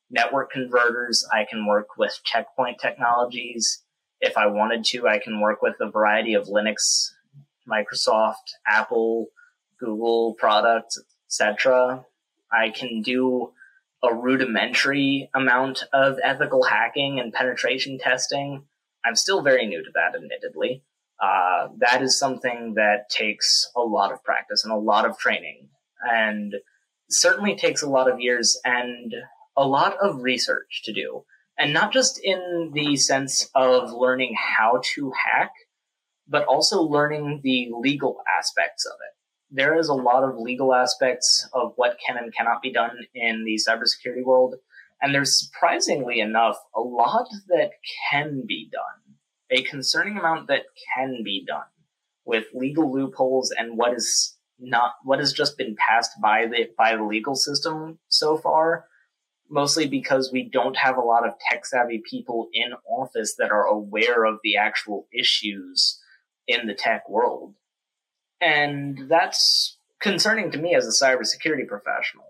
network 0.09 0.51
converters. 0.51 1.25
I 1.33 1.45
can 1.49 1.65
work 1.65 1.97
with 1.97 2.19
checkpoint 2.23 2.79
technologies. 2.81 3.83
If 4.21 4.37
I 4.37 4.47
wanted 4.47 4.83
to, 4.85 5.07
I 5.07 5.19
can 5.19 5.39
work 5.39 5.61
with 5.61 5.75
a 5.79 5.89
variety 5.89 6.33
of 6.33 6.47
Linux 6.47 7.11
Microsoft, 7.69 8.53
Apple, 8.67 9.27
Google 9.79 10.35
products, 10.37 11.01
etc. 11.27 12.05
I 12.51 12.69
can 12.69 13.01
do 13.01 13.51
a 14.03 14.13
rudimentary 14.13 15.29
amount 15.33 15.83
of 15.93 16.17
ethical 16.23 16.63
hacking 16.63 17.19
and 17.19 17.33
penetration 17.33 17.99
testing. 17.99 18.63
I'm 19.05 19.15
still 19.15 19.41
very 19.41 19.65
new 19.65 19.83
to 19.83 19.91
that, 19.93 20.15
admittedly. 20.15 20.83
Uh, 21.21 21.67
that 21.79 22.01
is 22.01 22.17
something 22.17 22.75
that 22.75 23.09
takes 23.09 23.69
a 23.75 23.81
lot 23.81 24.11
of 24.11 24.23
practice 24.23 24.63
and 24.63 24.71
a 24.71 24.77
lot 24.77 25.05
of 25.05 25.17
training, 25.17 25.67
and 26.01 26.55
certainly 27.09 27.55
takes 27.55 27.81
a 27.81 27.89
lot 27.89 28.09
of 28.09 28.21
years 28.21 28.59
and 28.63 29.13
a 29.57 29.67
lot 29.67 29.97
of 30.01 30.21
research 30.21 30.81
to 30.85 30.93
do. 30.93 31.25
And 31.57 31.73
not 31.73 31.91
just 31.91 32.21
in 32.23 32.71
the 32.73 32.95
sense 32.95 33.49
of 33.53 33.91
learning 33.91 34.35
how 34.37 34.81
to 34.95 35.11
hack, 35.11 35.51
but 36.29 36.45
also 36.45 36.81
learning 36.81 37.41
the 37.43 37.69
legal 37.73 38.21
aspects 38.37 38.85
of 38.85 38.93
it. 38.93 39.15
There 39.51 39.77
is 39.77 39.89
a 39.89 39.93
lot 39.93 40.23
of 40.23 40.37
legal 40.37 40.75
aspects 40.75 41.47
of 41.53 41.73
what 41.75 41.97
can 42.05 42.17
and 42.17 42.33
cannot 42.33 42.61
be 42.61 42.71
done 42.71 42.97
in 43.15 43.45
the 43.45 43.59
cybersecurity 43.67 44.23
world 44.23 44.55
And 45.01 45.15
there's 45.15 45.39
surprisingly 45.39 46.19
enough 46.19 46.57
a 46.75 46.81
lot 46.81 47.27
that 47.47 47.71
can 48.11 48.43
be 48.45 48.69
done, 48.71 49.15
a 49.49 49.63
concerning 49.63 50.17
amount 50.17 50.47
that 50.49 50.65
can 50.95 51.21
be 51.23 51.43
done 51.47 51.71
with 52.25 52.45
legal 52.53 52.93
loopholes 52.93 53.51
and 53.57 53.77
what 53.77 53.93
is 53.93 54.35
not 54.59 54.91
what 55.03 55.19
has 55.19 55.33
just 55.33 55.57
been 55.57 55.75
passed 55.77 56.11
by 56.21 56.45
the 56.45 56.67
by 56.77 56.95
the 56.95 57.03
legal 57.03 57.33
system 57.33 57.97
so 58.09 58.37
far 58.37 58.85
mostly 59.49 59.87
because 59.87 60.29
we 60.31 60.47
don't 60.47 60.77
have 60.77 60.97
a 60.97 61.01
lot 61.01 61.25
of 61.25 61.33
tech 61.49 61.65
savvy 61.65 62.03
people 62.07 62.49
in 62.53 62.73
office 62.87 63.35
that 63.39 63.51
are 63.51 63.65
aware 63.65 64.25
of 64.25 64.37
the 64.43 64.57
actual 64.57 65.07
issues 65.17 65.99
in 66.49 66.65
the 66.67 66.73
tech 66.73 67.07
world. 67.07 67.53
And 68.41 69.07
that's 69.07 69.77
concerning 70.01 70.51
to 70.51 70.57
me 70.57 70.75
as 70.75 70.85
a 70.87 71.05
cybersecurity 71.05 71.67
professional. 71.67 72.25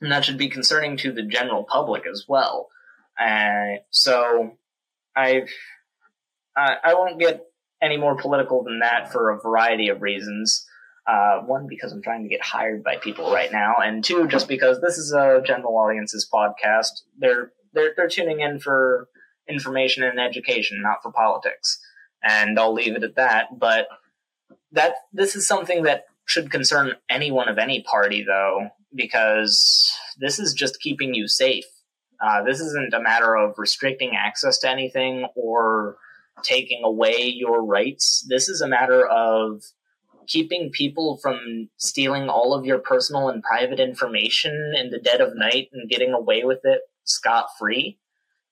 And 0.00 0.12
that 0.12 0.24
should 0.24 0.38
be 0.38 0.48
concerning 0.48 0.96
to 0.98 1.12
the 1.12 1.22
general 1.22 1.64
public 1.64 2.04
as 2.10 2.24
well. 2.28 2.68
Uh, 3.18 3.80
so 3.90 4.52
i've 5.16 5.48
I, 6.54 6.76
I 6.84 6.94
won't 6.94 7.18
get 7.18 7.46
any 7.82 7.96
more 7.96 8.16
political 8.16 8.62
than 8.62 8.80
that 8.80 9.10
for 9.10 9.30
a 9.30 9.40
variety 9.40 9.88
of 9.88 10.02
reasons. 10.02 10.66
Uh, 11.06 11.40
one, 11.40 11.66
because 11.68 11.92
I'm 11.92 12.02
trying 12.02 12.24
to 12.24 12.28
get 12.28 12.42
hired 12.42 12.82
by 12.82 12.96
people 12.96 13.32
right 13.32 13.52
now, 13.52 13.76
and 13.82 14.02
two, 14.02 14.26
just 14.26 14.48
because 14.48 14.80
this 14.80 14.98
is 14.98 15.12
a 15.12 15.40
general 15.46 15.76
audience's 15.76 16.28
podcast. 16.32 16.88
They're 17.18 17.52
they're 17.72 17.92
they're 17.96 18.08
tuning 18.08 18.40
in 18.40 18.58
for 18.58 19.08
information 19.48 20.02
and 20.02 20.18
education, 20.18 20.82
not 20.82 21.02
for 21.02 21.12
politics. 21.12 21.78
And 22.26 22.58
I'll 22.58 22.74
leave 22.74 22.96
it 22.96 23.04
at 23.04 23.16
that. 23.16 23.58
But 23.58 23.88
that 24.72 24.94
this 25.12 25.36
is 25.36 25.46
something 25.46 25.84
that 25.84 26.06
should 26.24 26.50
concern 26.50 26.94
anyone 27.08 27.48
of 27.48 27.58
any 27.58 27.82
party, 27.82 28.24
though, 28.24 28.68
because 28.94 29.92
this 30.18 30.38
is 30.38 30.52
just 30.54 30.80
keeping 30.80 31.14
you 31.14 31.28
safe. 31.28 31.64
Uh, 32.20 32.42
this 32.42 32.60
isn't 32.60 32.94
a 32.94 33.02
matter 33.02 33.36
of 33.36 33.54
restricting 33.58 34.16
access 34.16 34.58
to 34.58 34.70
anything 34.70 35.26
or 35.36 35.96
taking 36.42 36.82
away 36.82 37.26
your 37.26 37.64
rights. 37.64 38.26
This 38.28 38.48
is 38.48 38.60
a 38.60 38.68
matter 38.68 39.06
of 39.06 39.62
keeping 40.26 40.70
people 40.70 41.18
from 41.22 41.68
stealing 41.76 42.28
all 42.28 42.54
of 42.54 42.64
your 42.64 42.78
personal 42.78 43.28
and 43.28 43.42
private 43.42 43.78
information 43.78 44.74
in 44.76 44.90
the 44.90 44.98
dead 44.98 45.20
of 45.20 45.36
night 45.36 45.68
and 45.72 45.88
getting 45.88 46.12
away 46.12 46.42
with 46.44 46.60
it 46.64 46.80
scot 47.04 47.46
free. 47.58 47.98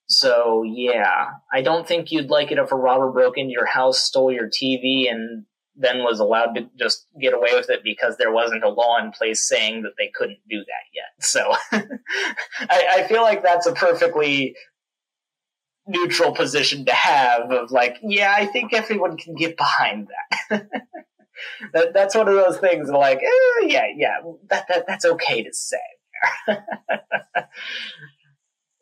So 0.07 0.63
yeah, 0.65 1.29
I 1.53 1.63
don't 1.63 1.87
think 1.87 2.13
you'd 2.13 2.31
like 2.31 2.53
it 2.53 2.59
if 2.59 2.73
a 2.73 2.77
robber 2.77 3.11
broke 3.11 3.39
into 3.39 3.53
your 3.53 3.67
house, 3.67 4.01
stole 4.01 4.33
your 4.33 4.49
TV, 4.49 5.11
and 5.11 5.45
then 5.77 6.05
was 6.05 6.21
allowed 6.21 6.55
to 6.55 6.69
just 6.79 7.07
get 7.21 7.35
away 7.35 7.51
with 7.55 7.69
it 7.71 7.81
because 7.83 8.17
there 8.17 8.33
wasn't 8.33 8.63
a 8.63 8.69
law 8.69 8.99
in 9.03 9.11
place 9.11 9.49
saying 9.49 9.83
that 9.83 9.95
they 9.99 10.11
couldn't 10.15 10.39
do 10.49 10.59
that 10.59 10.85
yet. 10.95 11.05
So 11.21 11.53
I, 12.71 12.87
I 12.97 13.09
feel 13.09 13.23
like 13.23 13.43
that's 13.43 13.67
a 13.67 13.73
perfectly 13.73 14.55
neutral 15.87 16.33
position 16.33 16.85
to 16.87 16.93
have 16.93 17.51
of 17.51 17.71
like, 17.71 17.97
yeah, 18.03 18.35
I 18.37 18.47
think 18.47 18.73
everyone 18.73 19.17
can 19.17 19.35
get 19.35 19.57
behind 19.57 20.09
that. 20.09 20.69
that, 21.73 21.93
that's 21.93 22.15
one 22.15 22.29
of 22.29 22.35
those 22.35 22.59
things 22.59 22.89
like, 22.89 23.19
eh, 23.19 23.67
yeah, 23.67 23.87
yeah, 23.95 24.17
that, 24.51 24.67
that 24.69 24.85
that's 24.87 25.05
okay 25.05 25.43
to 25.43 25.53
say. 25.53 25.77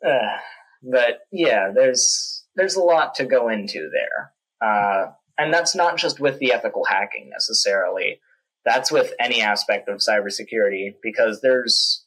uh, 0.07 0.37
but 0.83 1.21
yeah, 1.31 1.71
there's 1.73 2.45
there's 2.55 2.75
a 2.75 2.83
lot 2.83 3.15
to 3.15 3.25
go 3.25 3.49
into 3.49 3.89
there, 3.91 4.31
uh, 4.61 5.11
and 5.37 5.53
that's 5.53 5.75
not 5.75 5.97
just 5.97 6.19
with 6.19 6.39
the 6.39 6.51
ethical 6.51 6.85
hacking 6.85 7.29
necessarily. 7.31 8.19
That's 8.65 8.91
with 8.91 9.13
any 9.19 9.41
aspect 9.41 9.89
of 9.89 9.99
cybersecurity 9.99 10.95
because 11.01 11.41
there's 11.41 12.05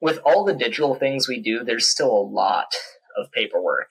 with 0.00 0.18
all 0.24 0.44
the 0.44 0.54
digital 0.54 0.94
things 0.94 1.28
we 1.28 1.42
do, 1.42 1.62
there's 1.62 1.86
still 1.86 2.10
a 2.10 2.30
lot 2.30 2.74
of 3.18 3.30
paperwork. 3.32 3.90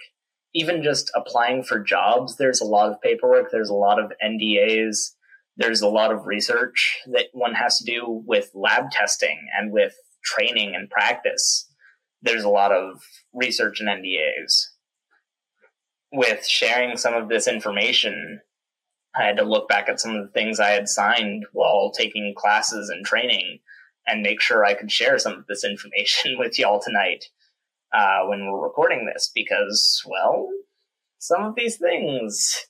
Even 0.55 0.81
just 0.81 1.11
applying 1.15 1.63
for 1.63 1.79
jobs, 1.79 2.37
there's 2.37 2.61
a 2.61 2.65
lot 2.65 2.89
of 2.89 2.99
paperwork. 3.01 3.51
There's 3.51 3.69
a 3.69 3.75
lot 3.75 3.99
of 3.99 4.11
NDAs 4.23 5.11
there's 5.59 5.81
a 5.81 5.89
lot 5.89 6.11
of 6.11 6.25
research 6.25 6.97
that 7.07 7.25
one 7.33 7.53
has 7.53 7.77
to 7.77 7.85
do 7.85 8.23
with 8.25 8.49
lab 8.55 8.89
testing 8.91 9.37
and 9.55 9.73
with 9.73 9.93
training 10.23 10.73
and 10.73 10.89
practice. 10.89 11.68
There's 12.21 12.43
a 12.43 12.49
lot 12.49 12.71
of 12.71 13.01
research 13.33 13.79
and 13.79 13.89
NDAs. 13.89 14.67
With 16.11 16.45
sharing 16.45 16.97
some 16.97 17.13
of 17.13 17.29
this 17.29 17.47
information, 17.47 18.41
I 19.15 19.23
had 19.23 19.37
to 19.37 19.43
look 19.43 19.67
back 19.67 19.89
at 19.89 19.99
some 19.99 20.15
of 20.15 20.25
the 20.25 20.31
things 20.31 20.59
I 20.59 20.69
had 20.69 20.89
signed 20.89 21.45
while 21.53 21.91
taking 21.91 22.33
classes 22.35 22.89
and 22.89 23.05
training 23.05 23.59
and 24.07 24.21
make 24.21 24.41
sure 24.41 24.65
I 24.65 24.73
could 24.73 24.91
share 24.91 25.19
some 25.19 25.33
of 25.33 25.47
this 25.47 25.63
information 25.63 26.35
with 26.39 26.57
y'all 26.59 26.81
tonight 26.81 27.25
uh, 27.93 28.25
when 28.25 28.45
we're 28.45 28.63
recording 28.63 29.05
this 29.05 29.31
because, 29.33 30.01
well, 30.05 30.49
some 31.19 31.43
of 31.43 31.55
these 31.55 31.77
things 31.77 32.65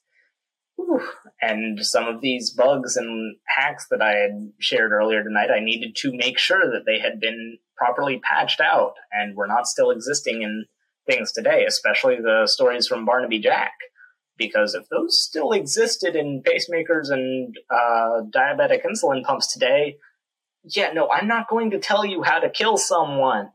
and 1.42 1.84
some 1.86 2.08
of 2.08 2.22
these 2.22 2.52
bugs 2.52 2.96
and 2.96 3.38
hacks 3.48 3.88
that 3.90 4.02
I 4.02 4.14
had 4.14 4.52
shared 4.60 4.92
earlier 4.92 5.24
tonight, 5.24 5.50
I 5.52 5.60
needed 5.60 5.96
to 5.98 6.16
make 6.16 6.38
sure 6.38 6.72
that 6.72 6.86
they 6.86 7.00
had 7.00 7.20
been 7.20 7.58
properly 7.78 8.20
patched 8.20 8.60
out 8.60 8.94
and 9.12 9.36
were 9.36 9.48
not 9.48 9.68
still 9.68 9.92
existing 9.92 10.42
in 10.42 10.66
things 11.08 11.32
today, 11.32 11.66
especially 11.66 12.18
the 12.18 12.48
stories 12.48 12.88
from 12.88 13.06
Barnaby 13.06 13.40
Jack. 13.40 13.74
Because 14.38 14.74
if 14.74 14.88
those 14.90 15.22
still 15.22 15.52
existed 15.52 16.16
in 16.16 16.44
pacemakers 16.44 17.12
and 17.12 17.56
uh, 17.70 18.22
diabetic 18.30 18.86
insulin 18.86 19.24
pumps 19.24 19.52
today, 19.52 19.98
yeah, 20.64 20.92
no, 20.94 21.10
I'm 21.10 21.28
not 21.28 21.50
going 21.50 21.72
to 21.72 21.80
tell 21.80 22.06
you 22.06 22.24
how 22.24 22.40
to 22.40 22.50
kill 22.50 22.78
someone. 22.78 23.50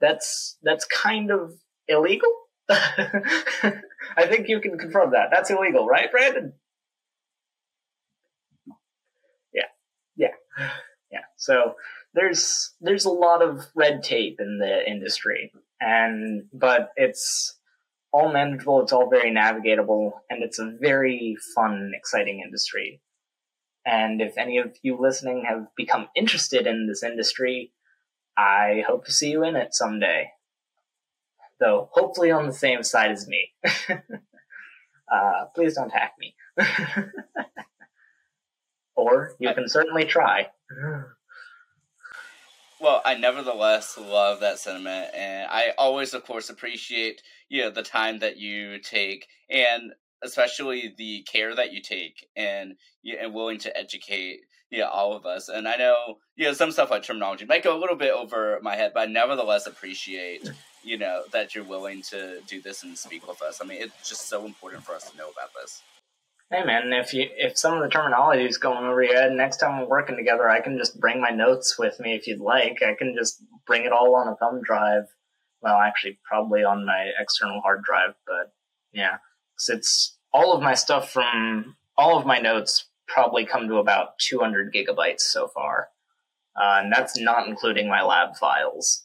That's 0.00 0.56
that's 0.62 0.84
kind 0.84 1.32
of 1.32 1.54
illegal. 1.88 2.30
I 4.16 4.26
think 4.26 4.48
you 4.48 4.60
can 4.60 4.78
confirm 4.78 5.12
that. 5.12 5.28
That's 5.32 5.50
illegal, 5.50 5.86
right, 5.86 6.10
Brandon? 6.10 6.52
Yeah, 9.52 9.62
yeah, 10.16 10.34
yeah. 11.10 11.24
So 11.36 11.74
there's 12.14 12.74
there's 12.80 13.04
a 13.04 13.10
lot 13.10 13.42
of 13.42 13.66
red 13.74 14.02
tape 14.02 14.40
in 14.40 14.58
the 14.58 14.88
industry, 14.88 15.52
and 15.80 16.44
but 16.52 16.90
it's 16.96 17.58
all 18.12 18.32
manageable. 18.32 18.82
It's 18.82 18.92
all 18.92 19.10
very 19.10 19.30
navigatable, 19.30 20.12
and 20.30 20.42
it's 20.42 20.58
a 20.58 20.76
very 20.80 21.36
fun, 21.54 21.92
exciting 21.94 22.40
industry. 22.44 23.00
And 23.86 24.20
if 24.20 24.36
any 24.36 24.58
of 24.58 24.76
you 24.82 24.98
listening 25.00 25.44
have 25.48 25.66
become 25.76 26.08
interested 26.14 26.66
in 26.66 26.86
this 26.86 27.02
industry, 27.02 27.72
I 28.36 28.84
hope 28.86 29.06
to 29.06 29.12
see 29.12 29.30
you 29.30 29.44
in 29.44 29.56
it 29.56 29.74
someday 29.74 30.30
though 31.60 31.88
hopefully 31.92 32.30
on 32.30 32.46
the 32.46 32.52
same 32.52 32.82
side 32.82 33.10
as 33.10 33.26
me. 33.28 33.52
uh, 35.12 35.44
please 35.54 35.74
don't 35.74 35.92
hack 35.92 36.14
me. 36.18 36.34
or 38.96 39.32
you 39.38 39.52
can 39.54 39.68
certainly 39.68 40.04
try. 40.04 40.48
Well, 42.80 43.02
I 43.04 43.16
nevertheless 43.16 43.98
love 43.98 44.38
that 44.38 44.60
sentiment, 44.60 45.10
and 45.12 45.50
I 45.50 45.72
always, 45.76 46.14
of 46.14 46.24
course, 46.24 46.48
appreciate 46.48 47.22
you 47.48 47.62
know 47.62 47.70
the 47.70 47.82
time 47.82 48.20
that 48.20 48.36
you 48.36 48.78
take, 48.78 49.26
and 49.50 49.94
especially 50.22 50.94
the 50.96 51.22
care 51.22 51.56
that 51.56 51.72
you 51.72 51.82
take, 51.82 52.28
and 52.36 52.74
and 53.20 53.34
willing 53.34 53.58
to 53.58 53.76
educate 53.76 54.42
yeah, 54.70 54.88
all 54.88 55.14
of 55.14 55.26
us. 55.26 55.48
And 55.48 55.66
I 55.66 55.76
know, 55.76 56.18
you 56.36 56.46
know, 56.46 56.52
some 56.52 56.72
stuff 56.72 56.90
like 56.90 57.02
terminology 57.02 57.44
might 57.44 57.64
go 57.64 57.76
a 57.76 57.80
little 57.80 57.96
bit 57.96 58.12
over 58.12 58.58
my 58.62 58.76
head, 58.76 58.92
but 58.94 59.08
I 59.08 59.12
nevertheless 59.12 59.66
appreciate 59.66 60.48
you 60.82 60.96
know 60.98 61.22
that 61.32 61.54
you're 61.54 61.64
willing 61.64 62.02
to 62.02 62.40
do 62.46 62.60
this 62.60 62.82
and 62.82 62.96
speak 62.96 63.26
with 63.26 63.42
us. 63.42 63.60
I 63.62 63.66
mean, 63.66 63.82
it's 63.82 64.08
just 64.08 64.28
so 64.28 64.44
important 64.44 64.84
for 64.84 64.94
us 64.94 65.10
to 65.10 65.16
know 65.16 65.28
about 65.30 65.50
this. 65.60 65.82
Hey 66.50 66.64
man, 66.64 66.92
if 66.92 67.12
you 67.12 67.28
if 67.36 67.58
some 67.58 67.74
of 67.74 67.82
the 67.82 67.90
terminology 67.90 68.46
is 68.46 68.56
going 68.56 68.84
over 68.84 69.02
your 69.02 69.14
head, 69.14 69.32
next 69.32 69.58
time 69.58 69.80
we're 69.80 69.88
working 69.88 70.16
together, 70.16 70.48
I 70.48 70.60
can 70.60 70.78
just 70.78 70.98
bring 70.98 71.20
my 71.20 71.30
notes 71.30 71.78
with 71.78 72.00
me 72.00 72.14
if 72.14 72.26
you'd 72.26 72.40
like. 72.40 72.82
I 72.82 72.94
can 72.94 73.14
just 73.16 73.42
bring 73.66 73.84
it 73.84 73.92
all 73.92 74.16
on 74.16 74.28
a 74.28 74.36
thumb 74.36 74.62
drive. 74.64 75.04
Well, 75.60 75.76
actually, 75.76 76.18
probably 76.24 76.64
on 76.64 76.86
my 76.86 77.10
external 77.20 77.60
hard 77.60 77.82
drive, 77.82 78.14
but 78.26 78.52
yeah, 78.92 79.18
it's 79.68 80.16
all 80.32 80.54
of 80.54 80.62
my 80.62 80.74
stuff 80.74 81.10
from 81.10 81.76
all 81.96 82.16
of 82.16 82.24
my 82.24 82.38
notes 82.38 82.87
probably 83.08 83.44
come 83.44 83.68
to 83.68 83.76
about 83.76 84.18
200 84.18 84.72
gigabytes 84.72 85.20
so 85.22 85.48
far, 85.48 85.88
uh, 86.56 86.80
and 86.82 86.92
that's 86.92 87.18
not 87.18 87.48
including 87.48 87.88
my 87.88 88.02
lab 88.02 88.36
files 88.36 89.04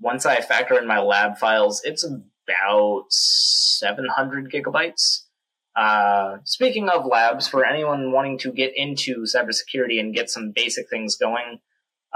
once 0.00 0.24
I 0.26 0.40
factor 0.40 0.78
in 0.78 0.86
my 0.86 0.98
lab 0.98 1.36
files, 1.38 1.82
it's 1.84 2.04
about 2.04 3.04
700 3.10 4.50
gigabytes. 4.50 5.24
Uh, 5.76 6.38
speaking 6.44 6.88
of 6.88 7.06
labs, 7.06 7.46
for 7.46 7.64
anyone 7.64 8.12
wanting 8.12 8.38
to 8.38 8.52
get 8.52 8.72
into 8.74 9.24
cybersecurity 9.24 10.00
and 10.00 10.14
get 10.14 10.30
some 10.30 10.52
basic 10.54 10.88
things 10.88 11.16
going, 11.16 11.60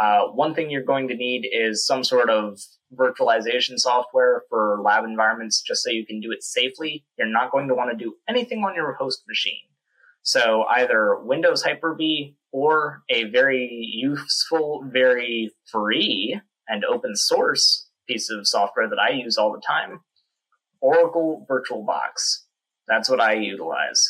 uh, 0.01 0.23
one 0.29 0.55
thing 0.55 0.71
you're 0.71 0.83
going 0.83 1.09
to 1.09 1.15
need 1.15 1.49
is 1.53 1.87
some 1.87 2.03
sort 2.03 2.31
of 2.31 2.59
virtualization 2.95 3.79
software 3.79 4.43
for 4.49 4.81
lab 4.83 5.05
environments 5.05 5.63
just 5.63 5.85
so 5.85 5.91
you 5.91 6.05
can 6.05 6.21
do 6.21 6.33
it 6.33 6.43
safely. 6.43 7.05
You're 7.17 7.29
not 7.29 7.53
going 7.53 7.69
to 7.69 7.75
want 7.75 7.97
to 7.97 8.05
do 8.05 8.15
anything 8.29 8.65
on 8.65 8.75
your 8.75 8.95
host 8.95 9.23
machine. 9.29 9.69
So 10.25 10.65
either 10.71 11.19
Windows 11.21 11.63
Hyper-V 11.63 12.35
or 12.51 13.03
a 13.11 13.25
very 13.25 13.69
useful, 13.93 14.83
very 14.91 15.53
free 15.71 16.41
and 16.67 16.83
open 16.85 17.15
source 17.15 17.89
piece 18.09 18.31
of 18.31 18.47
software 18.47 18.89
that 18.89 18.99
I 18.99 19.11
use 19.11 19.37
all 19.37 19.53
the 19.53 19.61
time. 19.61 20.01
Oracle 20.81 21.47
VirtualBox. 21.49 22.45
That's 22.89 23.11
what 23.11 23.21
I 23.21 23.35
utilize. 23.35 24.03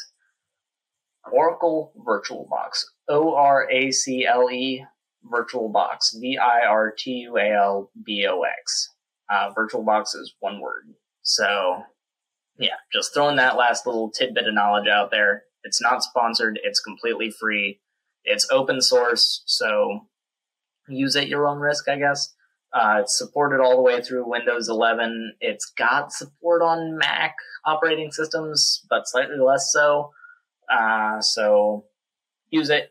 Oracle 1.33 1.93
VirtualBox. 1.99 2.85
O 3.09 3.35
R 3.35 3.69
A 3.69 3.91
C 3.91 4.25
L 4.25 4.51
E 4.51 4.85
VirtualBox. 5.27 6.21
V 6.21 6.39
I 6.39 6.67
R 6.67 6.95
T 6.97 7.11
U 7.11 7.39
A 7.39 7.55
L 7.55 7.91
B 8.05 8.27
O 8.29 8.43
X. 8.43 8.91
Uh, 9.29 9.53
VirtualBox 9.53 10.15
is 10.15 10.35
one 10.39 10.61
word. 10.61 10.95
So, 11.23 11.83
yeah, 12.59 12.77
just 12.93 13.15
throwing 13.15 13.37
that 13.37 13.57
last 13.57 13.85
little 13.85 14.11
tidbit 14.11 14.47
of 14.47 14.55
knowledge 14.55 14.87
out 14.87 15.11
there. 15.11 15.45
It's 15.65 15.83
not 15.83 16.03
sponsored. 16.03 16.61
It's 16.63 16.81
completely 16.81 17.31
free. 17.31 17.81
It's 18.25 18.49
open 18.51 18.81
source, 18.81 19.43
so 19.47 20.07
use 20.89 21.17
at 21.17 21.29
your 21.29 21.47
own 21.47 21.59
risk, 21.59 21.89
I 21.89 21.99
guess. 21.99 22.33
Uh, 22.73 23.01
it's 23.03 23.17
supported 23.17 23.61
all 23.61 23.77
the 23.77 23.83
way 23.83 24.01
through 24.01 24.29
Windows 24.29 24.69
11. 24.69 25.35
It's 25.41 25.73
got 25.77 26.13
support 26.13 26.61
on 26.63 26.99
Mac 26.99 27.37
operating 27.65 28.11
systems, 28.11 28.85
but 28.91 29.07
slightly 29.07 29.39
less 29.39 29.71
so. 29.73 30.11
Uh, 30.71 31.21
so 31.21 31.85
use 32.51 32.71
it 32.71 32.91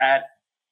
at 0.00 0.24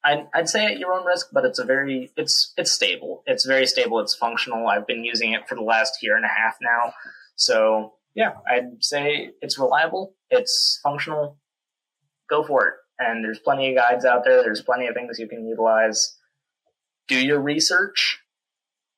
I'd, 0.03 0.27
I'd 0.35 0.49
say 0.49 0.65
at 0.65 0.77
your 0.77 0.93
own 0.93 1.05
risk, 1.05 1.29
but 1.33 1.45
it's 1.45 1.57
a 1.57 1.65
very 1.65 2.11
it's 2.15 2.53
it's 2.57 2.71
stable. 2.71 3.23
It's 3.25 3.45
very 3.45 3.65
stable. 3.65 3.99
It's 3.99 4.13
functional. 4.13 4.67
I've 4.67 4.85
been 4.85 5.03
using 5.03 5.33
it 5.33 5.47
for 5.47 5.55
the 5.55 5.63
last 5.63 6.03
year 6.03 6.15
and 6.15 6.25
a 6.25 6.29
half 6.29 6.57
now. 6.61 6.93
So 7.35 7.93
yeah, 8.15 8.31
I'd 8.49 8.83
say 8.83 9.31
it's 9.41 9.59
reliable. 9.59 10.15
It's 10.29 10.79
functional. 10.81 11.37
Go 12.29 12.43
for 12.43 12.67
it. 12.67 12.73
And 12.97 13.23
there's 13.23 13.39
plenty 13.39 13.69
of 13.69 13.75
guides 13.75 14.05
out 14.05 14.23
there. 14.23 14.41
There's 14.41 14.61
plenty 14.61 14.87
of 14.87 14.95
things 14.95 15.19
you 15.19 15.27
can 15.27 15.45
utilize. 15.45 16.17
Do 17.09 17.23
your 17.23 17.41
research. 17.41 18.21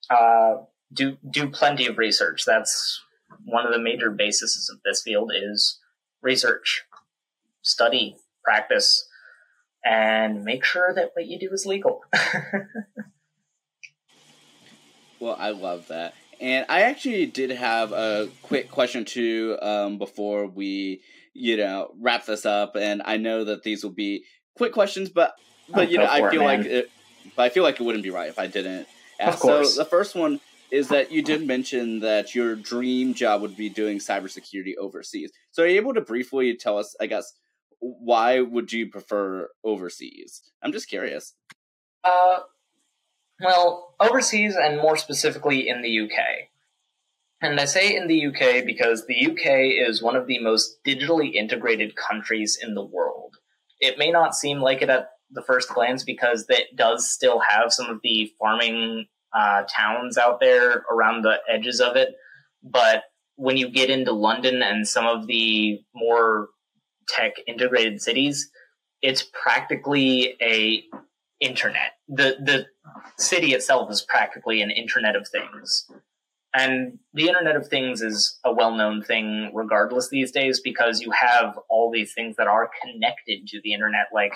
Uh, 0.09 0.57
do 0.93 1.17
do 1.29 1.49
plenty 1.49 1.87
of 1.87 1.97
research. 1.97 2.43
That's 2.45 3.01
one 3.43 3.65
of 3.65 3.73
the 3.73 3.79
major 3.79 4.11
bases 4.11 4.71
of 4.71 4.79
this 4.85 5.01
field 5.01 5.31
is 5.35 5.79
research, 6.21 6.85
study, 7.61 8.15
practice, 8.43 9.07
and 9.83 10.43
make 10.43 10.63
sure 10.63 10.93
that 10.93 11.09
what 11.13 11.25
you 11.25 11.39
do 11.39 11.49
is 11.51 11.65
legal. 11.65 12.01
well, 15.19 15.35
I 15.37 15.49
love 15.49 15.87
that. 15.87 16.13
And 16.39 16.65
I 16.69 16.81
actually 16.81 17.25
did 17.25 17.51
have 17.51 17.91
a 17.91 18.29
quick 18.43 18.69
question 18.69 19.05
too 19.05 19.57
um, 19.61 19.97
before 19.97 20.47
we, 20.47 21.01
you 21.33 21.57
know, 21.57 21.93
wrap 21.99 22.25
this 22.25 22.45
up. 22.45 22.75
And 22.75 23.01
I 23.05 23.17
know 23.17 23.43
that 23.43 23.63
these 23.63 23.83
will 23.83 23.91
be 23.91 24.23
quick 24.55 24.73
questions, 24.73 25.09
but 25.09 25.33
but 25.69 25.87
oh, 25.87 25.91
you 25.91 25.97
know, 25.97 26.07
I 26.09 26.29
feel 26.29 26.41
it, 26.41 26.45
like 26.45 26.65
it, 26.65 26.91
but 27.35 27.43
I 27.43 27.49
feel 27.49 27.63
like 27.63 27.79
it 27.79 27.83
wouldn't 27.83 28.03
be 28.03 28.09
right 28.09 28.29
if 28.29 28.39
I 28.39 28.47
didn't. 28.47 28.87
Ask. 29.19 29.39
So 29.39 29.63
the 29.63 29.85
first 29.85 30.15
one 30.15 30.39
is 30.71 30.89
that 30.89 31.11
you 31.11 31.21
did 31.21 31.45
mention 31.47 31.99
that 32.01 32.35
your 32.35 32.55
dream 32.55 33.13
job 33.13 33.41
would 33.41 33.57
be 33.57 33.69
doing 33.69 33.97
cybersecurity 33.99 34.75
overseas. 34.79 35.31
So 35.51 35.63
are 35.63 35.67
you 35.67 35.77
able 35.77 35.93
to 35.93 36.01
briefly 36.01 36.55
tell 36.55 36.77
us, 36.77 36.95
I 36.99 37.07
guess, 37.07 37.33
why 37.79 38.41
would 38.41 38.71
you 38.71 38.89
prefer 38.89 39.49
overseas? 39.63 40.41
I'm 40.61 40.71
just 40.71 40.89
curious. 40.89 41.33
Uh, 42.03 42.39
well, 43.41 43.95
overseas 43.99 44.55
and 44.55 44.77
more 44.77 44.97
specifically 44.97 45.67
in 45.67 45.81
the 45.81 46.01
UK. 46.01 46.49
And 47.41 47.59
I 47.59 47.65
say 47.65 47.95
in 47.95 48.07
the 48.07 48.27
UK 48.27 48.65
because 48.65 49.05
the 49.05 49.27
UK 49.27 49.87
is 49.87 50.01
one 50.01 50.15
of 50.15 50.25
the 50.25 50.39
most 50.39 50.83
digitally 50.83 51.33
integrated 51.33 51.95
countries 51.95 52.57
in 52.61 52.73
the 52.73 52.83
world. 52.83 53.37
It 53.79 53.99
may 53.99 54.09
not 54.09 54.33
seem 54.33 54.59
like 54.59 54.81
it 54.81 54.89
at 54.89 55.09
the 55.31 55.43
first 55.43 55.69
glance 55.69 56.03
because 56.03 56.45
it 56.49 56.75
does 56.75 57.11
still 57.11 57.39
have 57.39 57.71
some 57.71 57.87
of 57.87 57.99
the 58.01 58.31
farming 58.39 59.05
uh, 59.33 59.63
towns 59.69 60.17
out 60.17 60.39
there 60.39 60.83
around 60.91 61.21
the 61.21 61.35
edges 61.47 61.79
of 61.79 61.95
it. 61.95 62.15
But 62.63 63.03
when 63.35 63.57
you 63.57 63.69
get 63.69 63.91
into 63.91 64.13
London 64.13 64.63
and 64.63 64.87
some 64.87 65.05
of 65.05 65.27
the 65.27 65.79
more 65.93 66.49
tech 67.07 67.33
integrated 67.45 68.01
cities, 68.01 68.49
it's 69.01 69.23
practically 69.23 70.35
a 70.41 70.83
internet. 71.39 71.93
The 72.07 72.37
the 72.39 72.65
city 73.17 73.53
itself 73.53 73.91
is 73.91 74.01
practically 74.01 74.61
an 74.61 74.71
internet 74.71 75.15
of 75.15 75.27
things. 75.27 75.87
And 76.53 76.99
the 77.13 77.27
Internet 77.27 77.55
of 77.55 77.67
Things 77.67 78.01
is 78.01 78.39
a 78.43 78.51
well 78.51 78.73
known 78.73 79.03
thing 79.03 79.51
regardless 79.53 80.09
these 80.09 80.31
days 80.31 80.59
because 80.59 81.01
you 81.01 81.11
have 81.11 81.59
all 81.69 81.91
these 81.91 82.13
things 82.13 82.35
that 82.37 82.47
are 82.47 82.69
connected 82.81 83.47
to 83.47 83.61
the 83.63 83.73
Internet, 83.73 84.07
like 84.13 84.33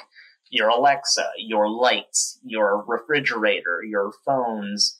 your 0.49 0.69
Alexa, 0.69 1.29
your 1.37 1.69
lights, 1.69 2.39
your 2.43 2.83
refrigerator, 2.85 3.81
your 3.83 4.11
phones. 4.25 4.99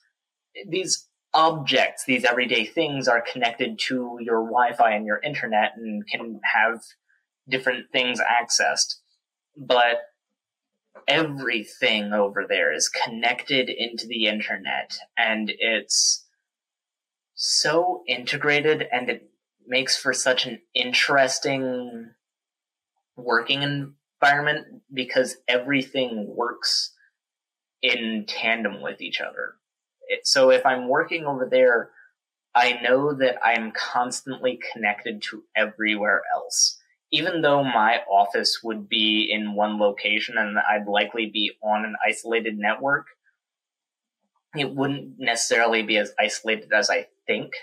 These 0.68 1.08
objects, 1.34 2.06
these 2.06 2.26
everyday 2.26 2.66
things 2.66 3.08
are 3.08 3.22
connected 3.22 3.78
to 3.88 4.18
your 4.20 4.44
Wi 4.44 4.74
Fi 4.74 4.92
and 4.96 5.06
your 5.06 5.20
Internet 5.24 5.74
and 5.76 6.08
can 6.08 6.40
have 6.56 6.82
different 7.48 7.92
things 7.92 8.20
accessed. 8.20 8.96
But 9.58 9.98
everything 11.08 12.14
over 12.14 12.46
there 12.48 12.72
is 12.74 12.90
connected 12.90 13.70
into 13.70 14.08
the 14.08 14.28
internet 14.28 14.98
and 15.18 15.52
it's 15.60 16.28
so 17.34 18.04
integrated 18.08 18.88
and 18.92 19.10
it 19.10 19.30
makes 19.68 19.98
for 19.98 20.14
such 20.14 20.46
an 20.46 20.60
interesting 20.74 22.12
working 23.16 23.62
environment 23.64 24.82
because 24.94 25.38
everything 25.48 26.34
works 26.36 26.94
in 27.82 28.26
tandem 28.28 28.82
with 28.82 29.02
each 29.02 29.22
other. 29.22 29.56
so 30.24 30.52
if 30.52 30.66
I'm 30.66 30.88
working 30.88 31.26
over 31.26 31.48
there, 31.50 31.90
I 32.54 32.80
know 32.82 33.14
that 33.14 33.44
I'm 33.44 33.72
constantly 33.72 34.60
connected 34.74 35.22
to 35.24 35.44
everywhere 35.56 36.22
else 36.34 36.81
even 37.12 37.42
though 37.42 37.64
my 37.64 38.00
office 38.10 38.60
would 38.64 38.88
be 38.88 39.30
in 39.30 39.54
one 39.54 39.78
location 39.80 40.38
and 40.38 40.58
I'd 40.58 40.88
likely 40.88 41.30
be 41.30 41.52
on 41.62 41.84
an 41.84 41.96
isolated 42.08 42.58
network, 42.58 43.08
it 44.58 44.74
wouldn't 44.74 45.20
necessarily 45.20 45.84
be 45.84 45.98
as 45.98 46.14
isolated 46.20 46.72
as 46.74 46.90
I 46.90 47.08
think, 47.28 47.54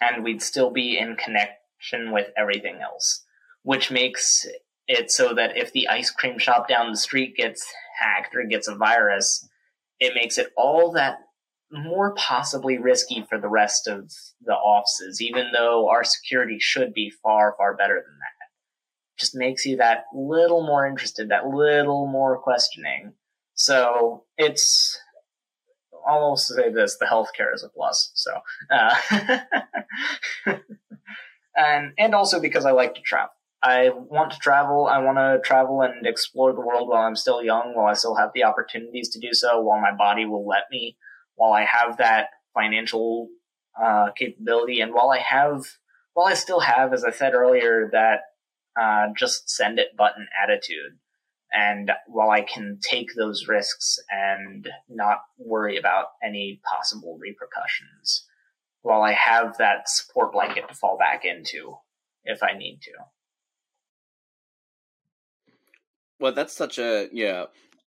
and 0.00 0.24
we'd 0.24 0.42
still 0.42 0.70
be 0.70 0.98
in 0.98 1.16
connection 1.16 2.12
with 2.12 2.28
everything 2.36 2.80
else, 2.82 3.24
which 3.62 3.90
makes 3.90 4.44
it 4.88 5.10
so 5.10 5.32
that 5.34 5.56
if 5.56 5.72
the 5.72 5.88
ice 5.88 6.10
cream 6.10 6.38
shop 6.38 6.68
down 6.68 6.90
the 6.90 6.96
street 6.96 7.36
gets 7.36 7.72
hacked 8.00 8.34
or 8.34 8.44
gets 8.44 8.68
a 8.68 8.74
virus, 8.74 9.48
it 9.98 10.14
makes 10.14 10.38
it 10.38 10.52
all 10.56 10.92
that 10.92 11.18
more 11.72 12.14
possibly 12.14 12.78
risky 12.78 13.24
for 13.28 13.40
the 13.40 13.48
rest 13.48 13.88
of 13.88 14.12
the 14.44 14.52
offices, 14.52 15.20
even 15.20 15.50
though 15.52 15.88
our 15.88 16.04
security 16.04 16.58
should 16.60 16.94
be 16.94 17.12
far, 17.22 17.54
far 17.58 17.74
better 17.76 17.94
than 17.94 18.18
that 18.18 18.35
just 19.18 19.34
makes 19.34 19.64
you 19.64 19.76
that 19.76 20.04
little 20.14 20.66
more 20.66 20.86
interested, 20.86 21.30
that 21.30 21.46
little 21.46 22.06
more 22.06 22.38
questioning. 22.38 23.12
So 23.54 24.24
it's 24.36 24.98
I'll 26.06 26.18
also 26.18 26.54
say 26.54 26.70
this: 26.70 26.96
the 26.96 27.06
healthcare 27.06 27.52
is 27.54 27.64
a 27.64 27.68
plus. 27.68 28.12
So, 28.14 28.30
uh, 28.70 28.94
and 31.56 31.92
and 31.98 32.14
also 32.14 32.40
because 32.40 32.64
I 32.64 32.70
like 32.70 32.94
to 32.94 33.00
travel. 33.00 33.30
I 33.62 33.88
want 33.88 34.30
to 34.32 34.38
travel. 34.38 34.86
I 34.86 34.98
want 34.98 35.18
to 35.18 35.40
travel 35.46 35.82
and 35.82 36.06
explore 36.06 36.52
the 36.52 36.60
world 36.60 36.88
while 36.88 37.02
I'm 37.02 37.16
still 37.16 37.42
young, 37.42 37.74
while 37.74 37.86
I 37.86 37.94
still 37.94 38.14
have 38.14 38.30
the 38.34 38.44
opportunities 38.44 39.08
to 39.10 39.20
do 39.20 39.32
so, 39.32 39.60
while 39.60 39.80
my 39.80 39.92
body 39.92 40.26
will 40.26 40.46
let 40.46 40.64
me, 40.70 40.96
while 41.34 41.52
I 41.52 41.64
have 41.64 41.96
that 41.96 42.28
financial 42.54 43.28
uh, 43.82 44.10
capability, 44.16 44.80
and 44.80 44.92
while 44.94 45.10
I 45.10 45.18
have, 45.18 45.64
while 46.14 46.26
I 46.26 46.34
still 46.34 46.60
have, 46.60 46.92
as 46.92 47.04
I 47.04 47.10
said 47.10 47.34
earlier, 47.34 47.88
that 47.92 48.20
uh, 48.80 49.06
just 49.16 49.48
send 49.48 49.78
it 49.78 49.96
button 49.96 50.26
attitude. 50.42 50.98
And 51.52 51.92
while 52.06 52.30
I 52.30 52.42
can 52.42 52.78
take 52.82 53.14
those 53.14 53.48
risks 53.48 53.98
and 54.10 54.68
not 54.88 55.18
worry 55.38 55.76
about 55.76 56.06
any 56.22 56.60
possible 56.64 57.18
repercussions, 57.20 58.26
while 58.82 59.02
I 59.02 59.12
have 59.12 59.56
that 59.58 59.88
support 59.88 60.32
blanket 60.32 60.68
to 60.68 60.74
fall 60.74 60.98
back 60.98 61.24
into 61.24 61.76
if 62.24 62.42
I 62.42 62.56
need 62.56 62.80
to. 62.82 62.92
Well, 66.18 66.32
that's 66.32 66.52
such 66.52 66.78
a 66.78 67.08
yeah 67.12 67.46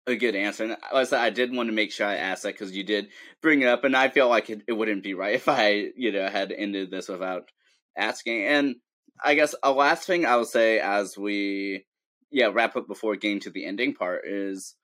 a 0.08 0.16
good 0.16 0.34
answer. 0.34 0.64
And 0.64 0.76
I, 0.92 1.04
said, 1.04 1.20
I 1.20 1.30
did 1.30 1.54
want 1.54 1.68
to 1.68 1.74
make 1.74 1.92
sure 1.92 2.06
I 2.06 2.16
asked 2.16 2.42
that 2.42 2.54
because 2.54 2.74
you 2.74 2.82
did 2.82 3.08
bring 3.42 3.62
it 3.62 3.68
up, 3.68 3.84
and 3.84 3.96
I 3.96 4.08
feel 4.08 4.28
like 4.28 4.50
it, 4.50 4.62
it 4.66 4.72
wouldn't 4.72 5.02
be 5.02 5.14
right 5.14 5.34
if 5.36 5.48
I 5.48 5.90
you 5.96 6.12
know 6.12 6.28
had 6.28 6.52
ended 6.52 6.90
this 6.90 7.08
without 7.08 7.50
asking. 7.96 8.44
And 8.44 8.76
I 9.24 9.34
guess 9.34 9.54
a 9.62 9.72
last 9.72 10.06
thing 10.06 10.26
I 10.26 10.36
will 10.36 10.44
say 10.44 10.80
as 10.80 11.16
we 11.18 11.86
yeah 12.30 12.50
wrap 12.52 12.76
up 12.76 12.86
before 12.88 13.16
getting 13.16 13.40
to 13.40 13.50
the 13.50 13.64
ending 13.64 13.94
part 13.94 14.26
is 14.26 14.74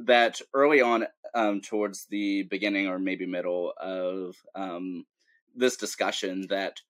that 0.00 0.40
early 0.54 0.80
on 0.80 1.06
um, 1.34 1.60
towards 1.60 2.06
the 2.06 2.44
beginning 2.44 2.88
or 2.88 2.98
maybe 2.98 3.26
middle 3.26 3.72
of 3.80 4.36
um, 4.54 5.04
this 5.54 5.76
discussion 5.76 6.46
that 6.50 6.80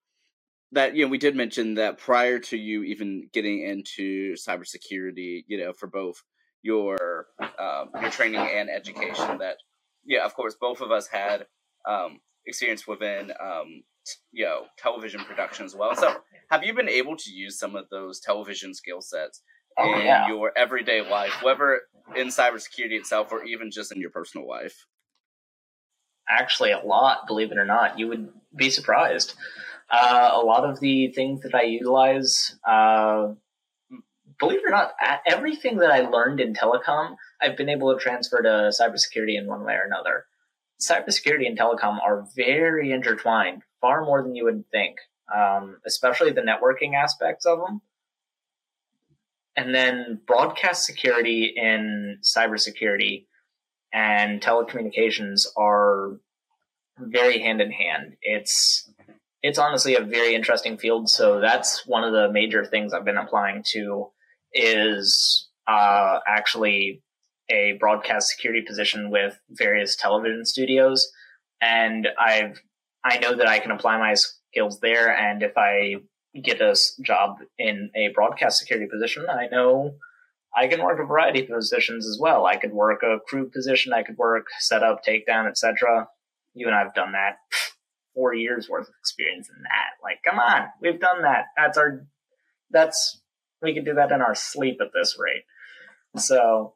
that 0.73 0.95
you 0.95 1.05
know 1.05 1.11
we 1.11 1.19
did 1.19 1.37
mention 1.37 1.75
that 1.75 1.99
prior 1.99 2.39
to 2.39 2.57
you 2.57 2.83
even 2.85 3.29
getting 3.33 3.63
into 3.63 4.35
cybersecurity 4.35 5.45
you 5.47 5.59
know 5.59 5.73
for 5.73 5.87
both 5.87 6.23
your 6.63 7.27
um, 7.59 7.91
your 8.01 8.11
training 8.11 8.41
and 8.41 8.69
education 8.69 9.39
that 9.39 9.57
yeah 10.05 10.25
of 10.25 10.35
course 10.35 10.57
both 10.61 10.81
of 10.81 10.91
us 10.91 11.09
had 11.09 11.47
um, 11.89 12.21
experience 12.47 12.87
within 12.87 13.33
um, 13.41 13.83
you 14.33 14.45
know 14.45 14.63
television 14.77 15.21
production 15.25 15.65
as 15.65 15.75
well. 15.75 15.95
So, 15.97 16.17
have 16.51 16.65
you 16.65 16.75
been 16.75 16.89
able 16.89 17.17
to 17.17 17.31
use 17.31 17.59
some 17.59 17.77
of 17.77 17.89
those 17.91 18.21
television 18.21 18.75
skill 18.75 19.01
sets 19.01 19.43
Oh, 19.81 19.95
in 19.95 20.07
yeah. 20.07 20.27
your 20.27 20.51
everyday 20.57 21.09
life, 21.09 21.41
whether 21.43 21.83
in 22.17 22.29
cybersecurity 22.29 22.93
itself 22.99 23.31
or 23.31 23.45
even 23.45 23.71
just 23.71 23.93
in 23.93 24.01
your 24.01 24.11
personal 24.11 24.49
life? 24.49 24.87
actually 26.29 26.73
a 26.73 26.79
lot, 26.79 27.27
believe 27.27 27.51
it 27.53 27.59
or 27.59 27.65
not. 27.65 27.99
You 27.99 28.09
would 28.09 28.29
be 28.55 28.71
surprised. 28.71 29.35
Uh, 29.91 30.31
a 30.33 30.41
lot 30.41 30.69
of 30.69 30.81
the 30.81 31.09
things 31.13 31.41
that 31.43 31.55
I 31.55 31.63
utilize, 31.63 32.57
uh, 32.67 33.29
believe 34.39 34.59
it 34.59 34.67
or 34.67 34.71
not, 34.71 34.93
everything 35.27 35.79
that 35.79 35.91
I 35.91 36.01
learned 36.01 36.41
in 36.41 36.53
telecom, 36.53 37.17
I've 37.41 37.57
been 37.57 37.71
able 37.71 37.95
to 37.95 38.01
transfer 38.01 38.43
to 38.43 38.71
cybersecurity 38.79 39.39
in 39.39 39.47
one 39.47 39.65
way 39.65 39.75
or 39.75 39.87
another. 39.87 40.27
Cybersecurity 40.81 41.47
and 41.47 41.59
telecom 41.59 41.99
are 42.03 42.27
very 42.37 42.93
intertwined, 42.93 43.63
far 43.81 44.05
more 44.05 44.23
than 44.23 44.35
you 44.35 44.45
would 44.45 44.65
think, 44.71 44.97
um, 45.35 45.79
especially 45.87 46.31
the 46.31 46.41
networking 46.41 46.95
aspects 46.95 47.47
of 47.47 47.59
them. 47.59 47.81
And 49.57 49.75
then 49.75 50.21
broadcast 50.25 50.85
security 50.85 51.55
and 51.61 52.19
cybersecurity 52.23 53.27
and 53.93 54.41
telecommunications 54.41 55.47
are 55.57 56.21
very 56.99 57.41
hand 57.41 57.61
in 57.61 57.73
hand. 57.73 58.17
It's 58.23 58.89
it's 59.43 59.59
honestly 59.59 59.95
a 59.95 60.01
very 60.01 60.35
interesting 60.35 60.79
field. 60.79 61.09
So 61.09 61.41
that's 61.41 61.87
one 61.87 62.05
of 62.05 62.13
the 62.13 62.31
major 62.31 62.65
things 62.65 62.93
I've 62.93 63.05
been 63.05 63.17
applying 63.17 63.63
to 63.73 64.11
is 64.53 65.49
uh, 65.67 66.19
actually 66.27 67.03
a 67.51 67.77
broadcast 67.81 68.29
security 68.29 68.63
position 68.67 69.11
with 69.11 69.39
various 69.51 69.97
television 69.97 70.45
studios, 70.45 71.11
and 71.61 72.09
I've 72.19 72.61
I 73.05 73.19
know 73.19 73.35
that 73.35 73.49
I 73.49 73.59
can 73.59 73.71
apply 73.71 73.99
my 73.99 74.15
skills 74.15 74.81
there. 74.81 75.17
And 75.17 75.43
if 75.43 75.57
I 75.57 75.97
get 76.43 76.61
a 76.61 76.77
job 77.03 77.39
in 77.59 77.91
a 77.95 78.09
broadcast 78.09 78.59
security 78.59 78.89
position, 78.91 79.27
I 79.31 79.47
know 79.51 79.95
I 80.57 80.67
can 80.67 80.83
work 80.83 80.99
a 81.01 81.05
variety 81.05 81.43
of 81.43 81.49
positions 81.49 82.07
as 82.07 82.19
well. 82.21 82.47
I 82.47 82.57
could 82.57 82.73
work 82.73 83.03
a 83.03 83.19
crew 83.27 83.49
position, 83.51 83.93
I 83.93 84.03
could 84.03 84.19
work 84.19 84.47
setup, 84.59 85.05
takedown, 85.05 85.49
etc. 85.49 86.09
You 86.55 86.67
and 86.67 86.77
I've 86.77 86.95
done 86.95 87.13
that. 87.13 87.39
Four 88.15 88.35
years 88.35 88.69
worth 88.69 88.89
of 88.89 88.95
experience 88.99 89.49
in 89.49 89.63
that. 89.63 90.03
Like, 90.03 90.19
come 90.25 90.41
on, 90.41 90.67
we've 90.83 90.99
done 90.99 91.23
that. 91.23 91.45
That's 91.57 91.79
our. 91.79 92.05
That's 92.71 93.21
we 93.63 93.75
could 93.75 93.85
do 93.85 93.95
that 93.95 94.11
in 94.11 94.21
our 94.21 94.35
sleep 94.35 94.79
at 94.81 94.89
this 94.93 95.17
rate. 95.19 95.45
So 96.17 96.75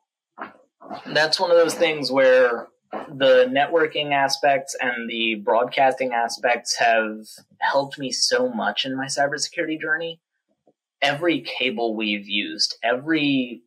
that's 1.06 1.40
one 1.40 1.50
of 1.50 1.56
those 1.56 1.74
things 1.74 2.10
where 2.10 2.68
the 2.92 3.46
networking 3.50 4.12
aspects 4.12 4.76
and 4.80 5.08
the 5.08 5.36
broadcasting 5.36 6.12
aspects 6.12 6.76
have 6.76 7.26
helped 7.60 7.98
me 7.98 8.10
so 8.10 8.48
much 8.48 8.84
in 8.84 8.96
my 8.96 9.06
cybersecurity 9.06 9.80
journey 9.80 10.20
every 11.02 11.40
cable 11.40 11.96
we've 11.96 12.28
used, 12.28 12.76
every 12.82 13.62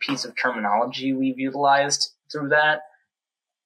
piece 0.00 0.24
of 0.24 0.34
terminology 0.36 1.12
we've 1.12 1.38
utilized 1.38 2.14
through 2.32 2.48
that 2.48 2.80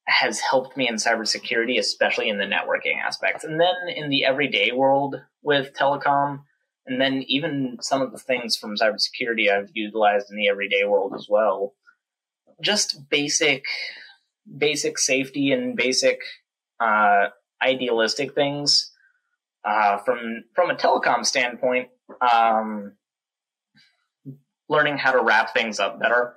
has 0.09 0.41
helped 0.41 0.77
me 0.77 0.89
in 0.89 0.97
cybersecurity, 0.97 1.79
especially 1.79 2.29
in 2.29 2.39
the 2.39 2.45
networking 2.45 3.01
aspects. 3.01 3.45
And 3.45 3.61
then 3.61 3.75
in 3.95 4.11
the 4.11 4.25
everyday 4.25 4.73
world 4.73 5.17
with 5.43 5.73
telecom, 5.75 6.41
and 6.87 7.01
then 7.01 7.23
even 7.29 7.79
some 7.81 8.03
of 8.03 8.11
the 8.11 8.19
things 8.19 8.57
from 8.57 8.77
cybersecurity 8.77 9.51
I've 9.51 9.71
utilized 9.75 10.31
in 10.31 10.37
the 10.37 10.49
everyday 10.49 10.85
world 10.85 11.15
as 11.17 11.29
well. 11.31 11.75
Just 12.63 13.09
basic, 13.11 13.65
basic 14.57 14.99
safety 14.99 15.53
and 15.53 15.77
basic 15.77 16.21
uh, 16.81 17.27
idealistic 17.63 18.35
things. 18.35 18.91
Uh, 19.65 19.99
from 19.99 20.43
from 20.57 20.71
a 20.71 20.75
telecom 20.75 21.25
standpoint, 21.25 21.89
um, 22.21 22.95
learning 24.69 24.99
how 24.99 25.13
to 25.13 25.23
wrap 25.23 25.55
things 25.55 25.79
up 25.79 26.01
better. 26.01 26.35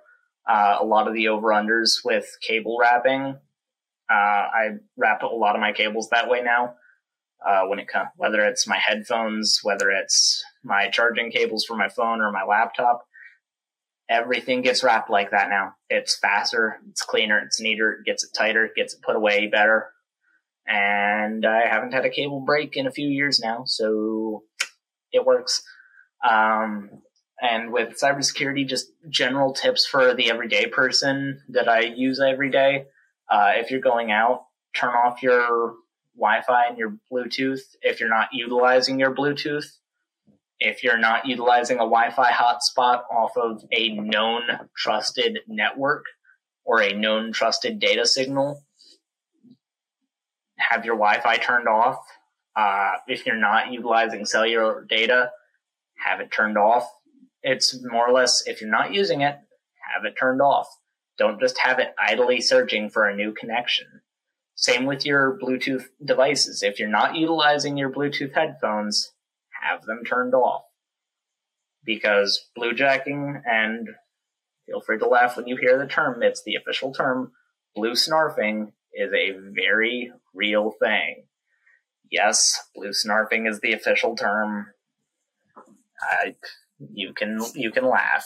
Uh, 0.48 0.78
a 0.80 0.86
lot 0.86 1.08
of 1.08 1.16
the 1.16 1.30
over 1.30 1.48
unders 1.48 2.06
with 2.06 2.28
cable 2.42 2.78
wrapping, 2.80 3.36
uh, 4.10 4.14
I 4.14 4.70
wrap 4.96 5.24
a 5.24 5.28
lot 5.28 5.56
of 5.56 5.62
my 5.62 5.74
cables 5.74 6.10
that 6.10 6.30
way 6.30 6.42
now. 6.44 6.76
Uh, 7.46 7.64
when 7.68 7.80
it 7.80 7.88
comes, 7.88 8.10
whether 8.16 8.46
it's 8.46 8.68
my 8.68 8.78
headphones, 8.78 9.60
whether 9.62 9.92
it's 9.92 10.44
my 10.64 10.90
charging 10.90 11.32
cables 11.32 11.66
for 11.66 11.76
my 11.76 11.90
phone 11.90 12.22
or 12.22 12.32
my 12.32 12.44
laptop, 12.44 13.06
everything 14.10 14.62
gets 14.62 14.84
wrapped 14.84 15.10
like 15.10 15.32
that 15.32 15.49
now. 15.49 15.76
It's 15.89 16.18
faster, 16.18 16.80
it's 16.89 17.01
cleaner, 17.01 17.39
it's 17.39 17.60
neater, 17.60 17.93
it 17.93 18.06
gets 18.06 18.24
it 18.24 18.32
tighter, 18.38 18.66
it 18.66 18.76
gets 18.76 18.93
it 18.93 19.01
put 19.01 19.16
away 19.16 19.47
better. 19.47 19.88
And 20.68 21.45
I 21.45 21.68
haven't 21.68 21.93
had 21.93 22.06
a 22.06 22.10
cable 22.10 22.39
break 22.39 22.76
in 22.76 22.88
a 22.88 22.91
few 22.91 23.08
years 23.08 23.39
now, 23.39 23.64
so 23.66 24.43
it 25.12 25.26
works. 25.26 25.62
Um, 26.28 26.89
and 27.41 27.72
with 27.72 27.99
cybersecurity, 28.01 28.68
just 28.68 28.88
general 29.10 29.53
tips 29.53 29.86
for 29.86 30.14
the 30.14 30.32
everyday 30.32 30.68
person 30.68 31.41
that 31.49 31.68
I 31.68 31.82
use 31.82 32.20
every 32.20 32.49
day. 32.49 32.86
Uh, 33.30 33.51
if 33.56 33.72
you're 33.72 33.82
going 33.82 34.12
out, 34.12 34.45
turn 34.76 34.93
off 34.93 35.22
your 35.22 35.76
Wi-Fi 36.18 36.68
and 36.68 36.78
your 36.78 36.97
Bluetooth 37.12 37.62
if 37.82 37.99
you're 37.99 38.10
not 38.10 38.30
utilizing 38.32 38.99
your 38.99 39.14
Bluetooth. 39.14 39.66
If 40.60 40.84
you're 40.84 40.97
not 40.97 41.26
utilizing 41.26 41.78
a 41.78 41.80
Wi-Fi 41.80 42.32
hotspot 42.32 43.03
off 43.12 43.36
of 43.36 43.64
a 43.72 43.89
known 43.89 44.43
trusted 44.76 45.39
network 45.47 46.06
or 46.64 46.82
a 46.82 46.93
known 46.93 47.34
trusted 47.34 47.80
data 47.80 48.06
signal, 48.06 48.64
have 50.58 50.86
your 50.86 50.95
Wi-Fi 50.95 51.38
turned 51.38 51.68
off. 51.68 51.99
Uh, 52.56 52.93
if 53.08 53.26
you're 53.26 53.36
not 53.36 53.72
utilizing 53.72 54.26
cellular 54.26 54.86
data, 54.89 55.32
have 55.97 56.22
it 56.22 56.32
turned 56.32 56.58
off. 56.58 56.88
It's 57.43 57.78
more 57.84 58.08
or 58.08 58.14
less 58.14 58.43
if 58.47 58.62
you're 58.62 58.70
not 58.70 58.93
using 58.93 59.22
it, 59.22 59.36
have 59.93 60.06
it 60.06 60.16
turned 60.18 60.41
off. 60.41 60.68
Don't 61.18 61.39
just 61.39 61.58
have 61.60 61.80
it 61.80 61.93
idly 61.99 62.41
searching 62.41 62.89
for 62.89 63.08
a 63.08 63.16
new 63.16 63.34
connection. 63.34 63.88
Same 64.56 64.86
with 64.86 65.06
your 65.06 65.38
Bluetooth 65.41 65.86
devices. 66.03 66.64
If 66.64 66.80
you're 66.80 66.88
not 66.88 67.16
utilizing 67.16 67.78
your 67.78 67.91
Bluetooth 67.91 68.34
headphones, 68.34 69.12
have 69.68 69.84
them 69.84 70.03
turned 70.03 70.34
off. 70.34 70.63
Because 71.84 72.49
bluejacking, 72.57 73.41
and 73.45 73.89
feel 74.66 74.82
free 74.82 74.97
to 74.99 75.07
laugh 75.07 75.38
when 75.38 75.47
you 75.47 75.57
hear 75.57 75.78
the 75.78 75.88
term, 75.88 76.24
it's 76.24 76.43
the 76.43 76.55
official 76.55 76.93
term, 76.93 77.32
blue 77.76 77.93
snarfing 77.93 78.72
is 78.93 79.11
a 79.13 79.36
very 79.53 80.11
real 80.34 80.74
thing. 80.80 81.26
Yes, 82.09 82.59
blue 82.76 82.91
snarfing 82.91 83.49
is 83.49 83.59
the 83.59 83.74
official 83.74 84.16
term. 84.16 84.68
I, 86.01 86.36
you 86.80 87.13
can 87.13 87.39
you 87.53 87.72
can 87.72 87.88
laugh. 87.88 88.26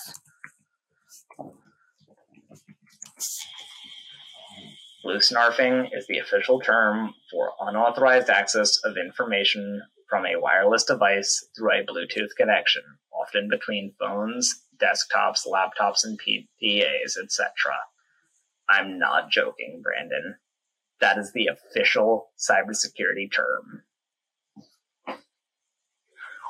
Blue 5.03 5.17
snarfing 5.17 5.89
is 5.93 6.07
the 6.07 6.19
official 6.19 6.59
term 6.59 7.13
for 7.31 7.51
unauthorized 7.61 8.29
access 8.29 8.79
of 8.83 8.97
information 8.97 9.81
from 10.09 10.25
a 10.25 10.39
wireless 10.39 10.83
device 10.83 11.45
through 11.55 11.71
a 11.71 11.85
Bluetooth 11.85 12.35
connection, 12.35 12.81
often 13.13 13.47
between 13.49 13.93
phones, 13.99 14.63
desktops, 14.77 15.45
laptops, 15.47 16.03
and 16.03 16.19
PDAs, 16.19 17.17
etc. 17.21 17.47
I'm 18.67 18.97
not 18.97 19.29
joking, 19.29 19.81
Brandon. 19.83 20.35
That 20.99 21.17
is 21.17 21.31
the 21.33 21.47
official 21.47 22.29
cybersecurity 22.37 23.31
term. 23.31 23.83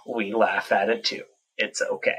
We 0.08 0.34
laugh 0.34 0.72
at 0.72 0.90
it 0.90 1.04
too. 1.04 1.24
It's 1.58 1.82
okay. 1.82 2.18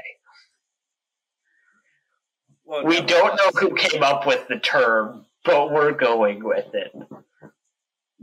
Well, 2.63 2.85
We 2.85 3.01
don't 3.01 3.35
know 3.35 3.51
who 3.59 3.75
came 3.75 4.03
up 4.03 4.25
with 4.25 4.47
the 4.47 4.59
term, 4.59 5.25
but 5.43 5.71
we're 5.73 5.91
going 5.91 6.43
with 6.43 6.73
it. 6.73 6.93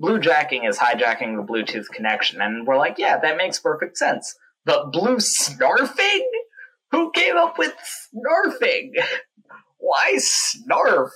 Bluejacking 0.00 0.68
is 0.68 0.78
hijacking 0.78 1.36
the 1.36 1.42
Bluetooth 1.42 1.88
connection, 1.88 2.40
and 2.40 2.66
we're 2.66 2.76
like, 2.76 2.96
yeah, 2.98 3.18
that 3.18 3.36
makes 3.36 3.58
perfect 3.58 3.96
sense. 3.96 4.36
But 4.64 4.92
blue 4.92 5.16
snarfing? 5.16 6.24
Who 6.90 7.10
came 7.10 7.36
up 7.36 7.58
with 7.58 7.74
snarfing? 8.14 8.92
Why 9.78 10.18
snarf? 10.18 11.10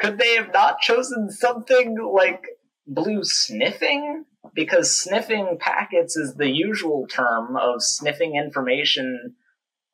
Could 0.00 0.18
they 0.18 0.34
have 0.34 0.52
not 0.52 0.80
chosen 0.80 1.30
something 1.30 1.96
like 2.14 2.44
blue 2.86 3.24
sniffing? 3.24 4.24
Because 4.54 5.00
sniffing 5.00 5.56
packets 5.60 6.16
is 6.16 6.34
the 6.34 6.50
usual 6.50 7.06
term 7.06 7.56
of 7.56 7.82
sniffing 7.82 8.34
information 8.36 9.36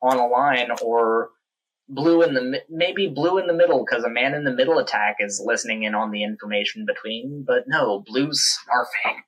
on 0.01 0.17
a 0.17 0.27
line 0.27 0.69
or 0.81 1.29
blue 1.89 2.21
in 2.21 2.33
the 2.33 2.61
maybe 2.69 3.07
blue 3.07 3.37
in 3.39 3.47
the 3.47 3.53
middle 3.53 3.83
because 3.83 4.03
a 4.03 4.09
man 4.09 4.33
in 4.35 4.43
the 4.43 4.53
middle 4.53 4.77
attack 4.77 5.17
is 5.19 5.41
listening 5.43 5.83
in 5.83 5.95
on 5.95 6.11
the 6.11 6.23
information 6.23 6.85
between 6.85 7.43
but 7.45 7.63
no 7.67 7.99
blue 8.05 8.29
snarfing 8.29 9.23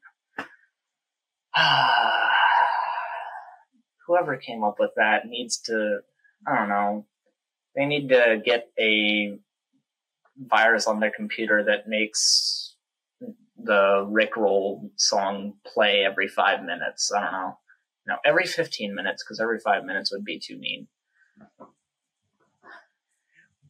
whoever 4.08 4.38
came 4.38 4.64
up 4.64 4.76
with 4.80 4.92
that 4.96 5.26
needs 5.26 5.58
to 5.58 6.00
i 6.48 6.56
don't 6.56 6.70
know 6.70 7.06
they 7.76 7.86
need 7.86 8.10
to 8.10 8.40
get 8.44 8.70
a 8.80 9.40
virus 10.38 10.88
on 10.88 11.00
their 11.00 11.12
computer 11.12 11.64
that 11.64 11.88
makes 11.88 12.76
the 13.64 14.08
Rickroll 14.10 14.90
song 14.96 15.54
play 15.66 16.04
every 16.04 16.28
five 16.28 16.64
minutes. 16.64 17.12
I 17.16 17.22
don't 17.22 17.32
know. 17.32 17.58
No, 18.08 18.16
every 18.26 18.46
15 18.46 18.96
minutes, 18.96 19.24
because 19.24 19.40
every 19.40 19.60
five 19.60 19.86
minutes 19.86 20.12
would 20.12 20.26
be 20.26 20.40
too 20.40 20.58
mean. 20.58 20.88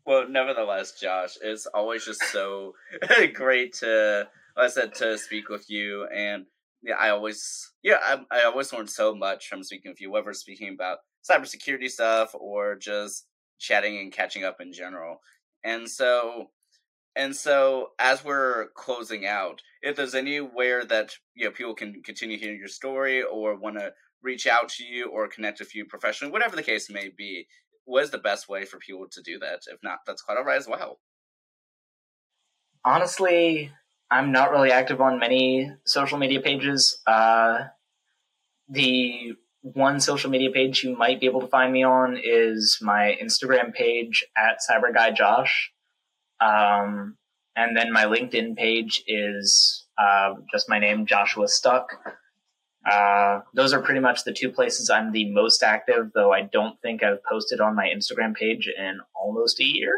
Well, 0.06 0.28
nevertheless, 0.28 1.00
Josh, 1.00 1.38
it's 1.42 1.68
always 1.68 2.06
just 2.06 2.24
so 2.32 2.74
great 3.34 3.74
to, 3.76 4.28
like 4.58 4.66
I 4.66 4.70
said, 4.70 4.96
to 4.96 5.18
speak 5.18 5.50
with 5.50 5.70
you. 5.70 6.08
And 6.08 6.46
yeah, 6.82 6.96
I 6.96 7.10
always, 7.10 7.72
yeah, 7.84 7.98
I, 8.02 8.22
I 8.32 8.44
always 8.44 8.74
learn 8.74 8.88
so 8.88 9.14
much 9.14 9.48
from 9.48 9.64
speaking 9.64 9.92
with 9.92 10.02
you, 10.02 10.12
whether 10.12 10.34
speaking 10.34 10.74
about 10.74 11.00
cybersecurity 11.30 11.90
stuff 11.90 12.34
or 12.34 12.76
just 12.76 13.28
chatting 13.60 14.00
and 14.00 14.12
catching 14.12 14.44
up 14.44 14.58
in 14.60 14.74
general. 14.74 15.22
And 15.64 15.88
so, 15.88 16.50
and 17.16 17.36
so 17.36 17.90
as 18.00 18.24
we're 18.24 18.70
closing 18.76 19.26
out, 19.28 19.62
if 19.84 19.96
there's 19.96 20.16
anywhere 20.16 20.86
that 20.86 21.12
you 21.36 21.46
know 21.46 21.52
people 21.52 21.76
can 21.76 22.02
continue 22.04 22.38
hearing 22.40 22.58
your 22.58 22.68
story 22.68 23.22
or 23.22 23.56
want 23.56 23.78
to 23.78 23.92
reach 24.24 24.48
out 24.48 24.70
to 24.70 24.84
you 24.84 25.10
or 25.10 25.28
connect 25.28 25.60
with 25.60 25.76
you 25.76 25.86
professionally, 25.86 26.32
whatever 26.32 26.56
the 26.56 26.64
case 26.64 26.90
may 26.90 27.10
be, 27.16 27.48
what 27.86 28.04
is 28.04 28.12
the 28.12 28.18
best 28.18 28.48
way 28.48 28.66
for 28.66 28.78
people 28.78 29.08
to 29.12 29.22
do 29.22 29.40
that? 29.40 29.62
If 29.68 29.80
not, 29.84 30.00
that's 30.06 30.22
quite 30.22 30.38
alright 30.38 30.58
as 30.58 30.68
well. 30.68 31.00
Honestly, 32.84 33.72
I'm 34.10 34.32
not 34.32 34.52
really 34.52 34.72
active 34.72 35.02
on 35.02 35.20
many 35.20 35.72
social 35.86 36.18
media 36.18 36.42
pages. 36.42 37.00
Uh, 37.08 37.66
the 38.70 39.34
one 39.62 40.00
social 40.00 40.30
media 40.30 40.50
page 40.52 40.84
you 40.84 40.98
might 40.98 41.20
be 41.20 41.28
able 41.28 41.42
to 41.42 41.48
find 41.48 41.72
me 41.72 41.84
on 41.84 42.18
is 42.22 42.80
my 42.82 43.18
Instagram 43.22 43.74
page 43.74 44.26
at 44.36 44.60
CyberGuyJosh. 44.68 45.52
Um, 46.42 47.18
and 47.56 47.78
then 47.78 47.92
my 47.92 48.06
LinkedIn 48.06 48.58
page 48.58 49.04
is 49.08 49.86
uh, 49.98 50.34
just 50.52 50.70
my 50.70 50.80
name, 50.80 51.06
Joshua 51.06 51.48
Stuck. 51.48 51.88
Uh, 52.90 53.42
those 53.54 53.74
are 53.74 53.82
pretty 53.82 54.00
much 54.00 54.24
the 54.24 54.34
two 54.34 54.50
places 54.50 54.90
I'm 54.90 55.12
the 55.12 55.30
most 55.32 55.62
active, 55.62 56.12
though 56.14 56.34
I 56.34 56.42
don't 56.42 56.80
think 56.82 57.04
I've 57.04 57.24
posted 57.24 57.62
on 57.62 57.76
my 57.76 57.88
Instagram 57.88 58.36
page 58.36 58.68
in 58.68 59.00
almost 59.16 59.60
a 59.60 59.66
year. 59.66 59.94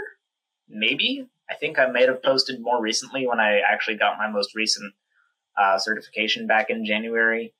Maybe. 0.67 1.27
I 1.49 1.55
think 1.55 1.79
I 1.79 1.87
may 1.87 2.05
have 2.05 2.23
posted 2.23 2.61
more 2.61 2.81
recently 2.81 3.27
when 3.27 3.39
I 3.39 3.59
actually 3.59 3.97
got 3.97 4.17
my 4.17 4.29
most 4.29 4.55
recent 4.55 4.93
uh, 5.57 5.77
certification 5.77 6.47
back 6.47 6.69
in 6.69 6.85
January. 6.85 7.53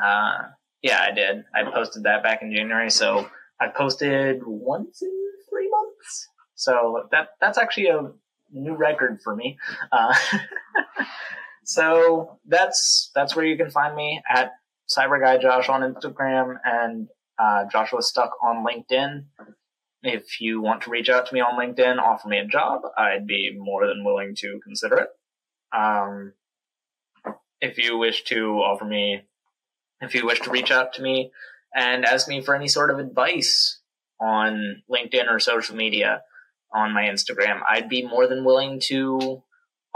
Uh, 0.00 0.38
yeah, 0.82 1.00
I 1.02 1.12
did. 1.12 1.44
I 1.54 1.64
posted 1.70 2.04
that 2.04 2.22
back 2.22 2.42
in 2.42 2.54
January, 2.54 2.90
so 2.90 3.28
I 3.60 3.68
posted 3.68 4.42
once 4.44 5.02
in 5.02 5.12
three 5.48 5.68
months. 5.68 6.28
So 6.54 7.08
that 7.10 7.28
that's 7.40 7.58
actually 7.58 7.88
a 7.88 8.10
new 8.52 8.74
record 8.74 9.20
for 9.22 9.34
me. 9.34 9.58
So 11.66 12.38
that's 12.46 13.10
that's 13.14 13.34
where 13.34 13.44
you 13.44 13.56
can 13.56 13.70
find 13.70 13.96
me 13.96 14.22
at 14.28 14.52
Cyber 14.88 15.20
Guy 15.20 15.38
Josh 15.38 15.68
on 15.68 15.80
Instagram 15.80 16.54
and 16.64 17.08
uh, 17.40 17.64
Joshua 17.70 18.02
Stuck 18.02 18.30
on 18.40 18.64
LinkedIn. 18.64 19.24
If 20.04 20.40
you 20.40 20.60
want 20.60 20.82
to 20.82 20.90
reach 20.90 21.08
out 21.08 21.26
to 21.26 21.34
me 21.34 21.40
on 21.40 21.58
LinkedIn, 21.58 21.98
offer 21.98 22.28
me 22.28 22.38
a 22.38 22.46
job, 22.46 22.82
I'd 22.96 23.26
be 23.26 23.56
more 23.58 23.88
than 23.88 24.04
willing 24.04 24.36
to 24.36 24.60
consider 24.62 24.96
it. 24.98 25.08
Um, 25.76 26.34
if 27.60 27.78
you 27.78 27.98
wish 27.98 28.22
to 28.24 28.58
offer 28.58 28.84
me 28.84 29.22
if 30.00 30.14
you 30.14 30.24
wish 30.24 30.40
to 30.42 30.50
reach 30.50 30.70
out 30.70 30.92
to 30.94 31.02
me 31.02 31.32
and 31.74 32.04
ask 32.04 32.28
me 32.28 32.42
for 32.42 32.54
any 32.54 32.68
sort 32.68 32.92
of 32.92 33.00
advice 33.00 33.80
on 34.20 34.82
LinkedIn 34.88 35.28
or 35.28 35.40
social 35.40 35.74
media 35.74 36.22
on 36.72 36.94
my 36.94 37.04
Instagram, 37.04 37.60
I'd 37.68 37.88
be 37.88 38.06
more 38.06 38.28
than 38.28 38.44
willing 38.44 38.78
to 38.84 39.42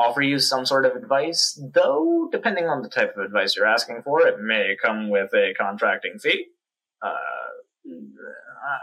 offer 0.01 0.23
you 0.23 0.39
some 0.39 0.65
sort 0.65 0.87
of 0.87 0.97
advice, 0.97 1.61
though, 1.75 2.29
depending 2.33 2.67
on 2.67 2.83
the 2.83 2.89
type 2.89 3.17
of 3.17 3.25
advice 3.25 3.55
you're 3.55 3.67
asking 3.67 4.03
for, 4.03 4.27
it 4.27 4.41
may 4.41 4.77
come 4.83 5.11
with 5.11 5.33
a 5.35 5.53
contracting 5.59 6.19
fee. 6.19 6.47
Uh, 7.03 7.15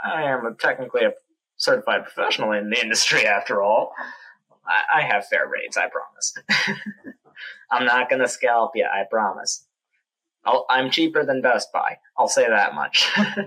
I 0.06 0.24
am 0.24 0.56
technically 0.60 1.04
a 1.04 1.14
certified 1.58 2.04
professional 2.04 2.52
in 2.52 2.70
the 2.70 2.80
industry, 2.80 3.26
after 3.26 3.62
all. 3.62 3.94
I, 4.66 5.00
I 5.00 5.02
have 5.02 5.28
fair 5.28 5.48
rates, 5.48 5.78
I 5.78 5.88
promise. 5.88 6.34
I'm 7.72 7.86
not 7.86 8.10
going 8.10 8.22
to 8.22 8.28
scalp 8.28 8.72
you, 8.76 8.86
I 8.86 9.04
promise. 9.10 9.66
i 10.46 10.80
am 10.80 10.92
cheaper 10.92 11.26
than 11.26 11.42
Best 11.42 11.72
Buy. 11.74 11.98
I'll 12.18 12.28
say 12.28 12.48
that 12.48 12.76
much. 12.76 13.10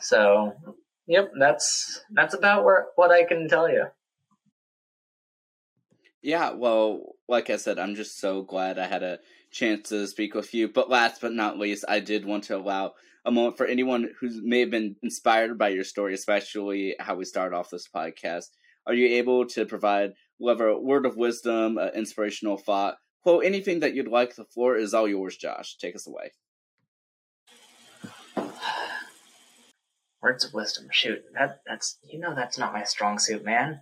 so, 0.00 0.52
yep, 1.06 1.32
that's 1.38 2.02
that's 2.12 2.34
about 2.34 2.64
where 2.64 2.88
what 2.96 3.10
I 3.10 3.24
can 3.24 3.48
tell 3.48 3.68
you. 3.68 3.86
Yeah, 6.22 6.52
well, 6.52 7.16
like 7.28 7.48
I 7.48 7.56
said, 7.56 7.78
I'm 7.78 7.94
just 7.94 8.20
so 8.20 8.42
glad 8.42 8.78
I 8.78 8.86
had 8.86 9.02
a 9.02 9.18
chance 9.50 9.88
to 9.88 10.06
speak 10.06 10.34
with 10.34 10.52
you. 10.52 10.68
But 10.68 10.90
last 10.90 11.20
but 11.20 11.32
not 11.32 11.58
least, 11.58 11.84
I 11.88 12.00
did 12.00 12.26
want 12.26 12.44
to 12.44 12.56
allow 12.56 12.92
a 13.24 13.30
moment 13.30 13.56
for 13.56 13.66
anyone 13.66 14.10
who 14.20 14.28
may 14.42 14.60
have 14.60 14.70
been 14.70 14.96
inspired 15.02 15.56
by 15.58 15.68
your 15.68 15.84
story, 15.84 16.14
especially 16.14 16.94
how 16.98 17.14
we 17.14 17.24
started 17.24 17.56
off 17.56 17.70
this 17.70 17.88
podcast. 17.94 18.46
Are 18.86 18.94
you 18.94 19.16
able 19.18 19.46
to 19.48 19.64
provide 19.66 20.12
whatever 20.38 20.78
word 20.78 21.06
of 21.06 21.16
wisdom, 21.16 21.78
an 21.78 21.90
inspirational 21.94 22.56
thought, 22.56 22.96
quote, 23.22 23.44
anything 23.44 23.80
that 23.80 23.94
you'd 23.94 24.08
like? 24.08 24.34
The 24.34 24.44
floor 24.44 24.76
is 24.76 24.94
all 24.94 25.08
yours, 25.08 25.36
Josh. 25.36 25.76
Take 25.76 25.94
us 25.96 26.06
away. 26.06 26.32
Words 30.22 30.44
of 30.44 30.52
wisdom. 30.52 30.88
Shoot, 30.90 31.22
that 31.32 31.60
that's 31.66 31.98
you 32.02 32.18
know 32.18 32.34
that's 32.34 32.58
not 32.58 32.74
my 32.74 32.84
strong 32.84 33.18
suit, 33.18 33.42
man. 33.42 33.80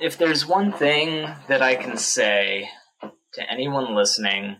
If 0.00 0.18
there's 0.18 0.46
one 0.46 0.72
thing 0.72 1.28
that 1.48 1.62
I 1.62 1.74
can 1.74 1.96
say 1.96 2.68
to 3.02 3.50
anyone 3.50 3.94
listening, 3.94 4.58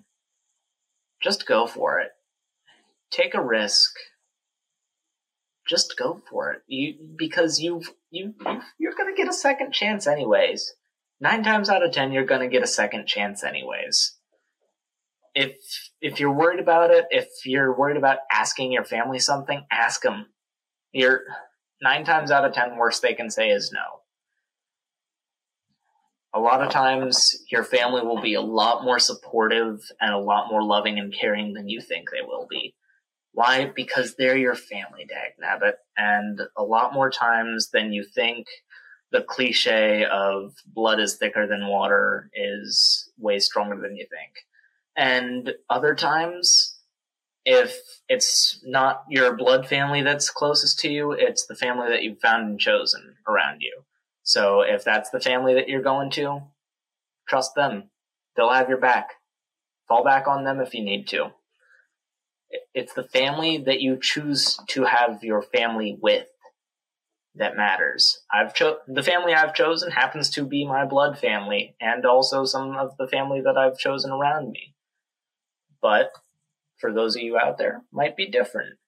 just 1.23 1.47
go 1.47 1.67
for 1.67 2.01
it. 2.01 2.11
Take 3.11 3.35
a 3.35 3.43
risk. 3.43 3.93
Just 5.67 5.97
go 5.99 6.21
for 6.29 6.53
it. 6.53 6.63
You 6.67 6.95
because 7.17 7.59
you've 7.59 7.91
you 8.11 8.35
you're 8.79 8.95
gonna 8.97 9.17
get 9.17 9.29
a 9.29 9.33
second 9.33 9.73
chance 9.73 10.07
anyways. 10.07 10.75
Nine 11.21 11.43
times 11.43 11.71
out 11.71 11.85
of 11.85 11.93
ten, 11.93 12.13
you're 12.13 12.27
gonna 12.27 12.49
get 12.49 12.63
a 12.63 12.67
second 12.67 13.07
chance 13.07 13.43
anyways. 13.43 14.19
If 15.35 15.57
if 16.03 16.21
you're 16.21 16.35
worried 16.35 16.61
about 16.61 16.91
it, 16.91 17.07
if 17.11 17.29
you're 17.47 17.77
worried 17.77 17.97
about 17.97 18.19
asking 18.31 18.73
your 18.73 18.85
family 18.85 19.19
something, 19.19 19.65
ask 19.71 20.03
them. 20.03 20.27
You're 20.93 21.23
nine 21.81 22.05
times 22.05 22.31
out 22.31 22.45
of 22.45 22.53
ten, 22.53 22.77
worst 22.77 23.01
they 23.01 23.15
can 23.15 23.31
say 23.31 23.49
is 23.49 23.73
no 23.73 24.04
a 26.35 26.41
lot 26.41 26.63
of 26.63 26.71
times 26.71 27.37
your 27.49 27.63
family 27.63 28.03
will 28.03 28.21
be 28.21 28.35
a 28.35 28.41
lot 28.41 28.83
more 28.83 28.99
supportive 28.99 29.81
and 30.01 30.13
a 30.13 30.19
lot 30.19 30.51
more 30.51 30.65
loving 30.65 30.99
and 30.99 31.15
caring 31.15 31.55
than 31.55 31.69
you 31.69 31.81
think 31.81 32.11
they 32.11 32.27
will 32.27 32.47
be. 32.51 32.75
Why? 33.33 33.71
Because 33.75 34.17
they're 34.17 34.37
your 34.37 34.57
family, 34.57 35.07
dag 35.09 35.33
nabbit. 35.41 35.75
And 35.97 36.41
a 36.57 36.65
lot 36.65 36.93
more 36.93 37.11
times 37.11 37.71
than 37.73 37.93
you 37.93 38.05
think, 38.05 38.47
the 39.13 39.23
cliche 39.23 40.05
of 40.05 40.55
blood 40.67 40.99
is 40.99 41.17
thicker 41.17 41.47
than 41.47 41.69
water 41.69 42.31
is 42.35 43.09
way 43.17 43.39
stronger 43.39 43.81
than 43.81 43.97
you 43.97 44.07
think. 44.11 44.33
And 44.97 45.53
other 45.71 45.95
times, 45.95 46.77
if 47.45 47.77
it's 48.09 48.61
not 48.65 49.05
your 49.09 49.37
blood 49.37 49.69
family 49.69 50.03
that's 50.03 50.31
closest 50.31 50.81
to 50.81 50.89
you, 50.89 51.13
it's 51.13 51.47
the 51.47 51.55
family 51.55 51.91
that 51.91 52.03
you've 52.03 52.21
found 52.21 52.49
and 52.49 52.59
chosen 52.59 53.15
around 53.29 53.61
you. 53.61 53.85
So 54.25 54.63
if 54.63 54.85
that's 54.85 55.11
the 55.11 55.21
family 55.21 55.55
that 55.55 55.69
you're 55.69 55.83
going 55.83 56.11
to, 56.13 56.43
trust 57.29 57.55
them. 57.55 57.91
They'll 58.37 58.53
have 58.53 58.71
your 58.71 58.79
back. 58.79 59.11
Fall 59.87 60.03
back 60.03 60.27
on 60.27 60.45
them 60.45 60.61
if 60.61 60.75
you 60.75 60.83
need 60.83 61.07
to. 61.09 61.31
It's 62.73 62.95
the 62.95 63.05
family 63.05 63.59
that 63.59 63.81
you 63.81 63.99
choose 64.01 64.59
to 64.69 64.85
have 64.85 65.23
your 65.23 65.43
family 65.43 65.99
with 66.01 66.27
that 67.35 67.57
matters. 67.57 68.23
I've 68.33 68.55
cho- 68.55 68.79
the 68.89 69.03
family 69.03 69.35
I've 69.35 69.55
chosen 69.55 69.91
happens 69.91 70.31
to 70.31 70.47
be 70.47 70.67
my 70.67 70.87
blood 70.87 71.19
family 71.19 71.77
and 71.81 72.07
also 72.07 72.45
some 72.45 72.77
of 72.77 72.97
the 72.97 73.09
family 73.09 73.43
that 73.43 73.59
I've 73.59 73.79
chosen 73.79 74.11
around 74.11 74.51
me. 74.51 74.75
But 75.83 76.13
for 76.79 76.95
those 76.95 77.15
of 77.15 77.23
you 77.23 77.37
out 77.37 77.59
there, 77.59 77.83
might 77.93 78.17
be 78.17 78.31
different. 78.31 78.79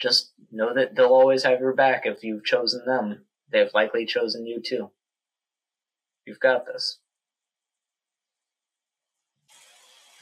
Just 0.00 0.32
know 0.50 0.74
that 0.74 0.96
they'll 0.96 1.06
always 1.06 1.44
have 1.44 1.60
your 1.60 1.74
back 1.74 2.02
if 2.04 2.24
you've 2.24 2.44
chosen 2.44 2.84
them 2.84 3.26
they've 3.52 3.70
likely 3.74 4.06
chosen 4.06 4.46
you 4.46 4.60
too. 4.60 4.90
You've 6.26 6.40
got 6.40 6.66
this. 6.66 6.98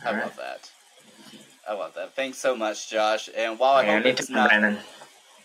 I 0.05 0.12
love 0.12 0.36
that. 0.36 0.70
I 1.69 1.74
love 1.74 1.94
that. 1.94 2.15
Thanks 2.16 2.39
so 2.39 2.57
much, 2.57 2.90
Josh. 2.90 3.28
And 3.36 3.59
while 3.59 3.74
I 3.74 3.85
hope 3.85 4.07
it's 4.07 4.31
not, 4.31 4.48
Brandon. 4.48 4.78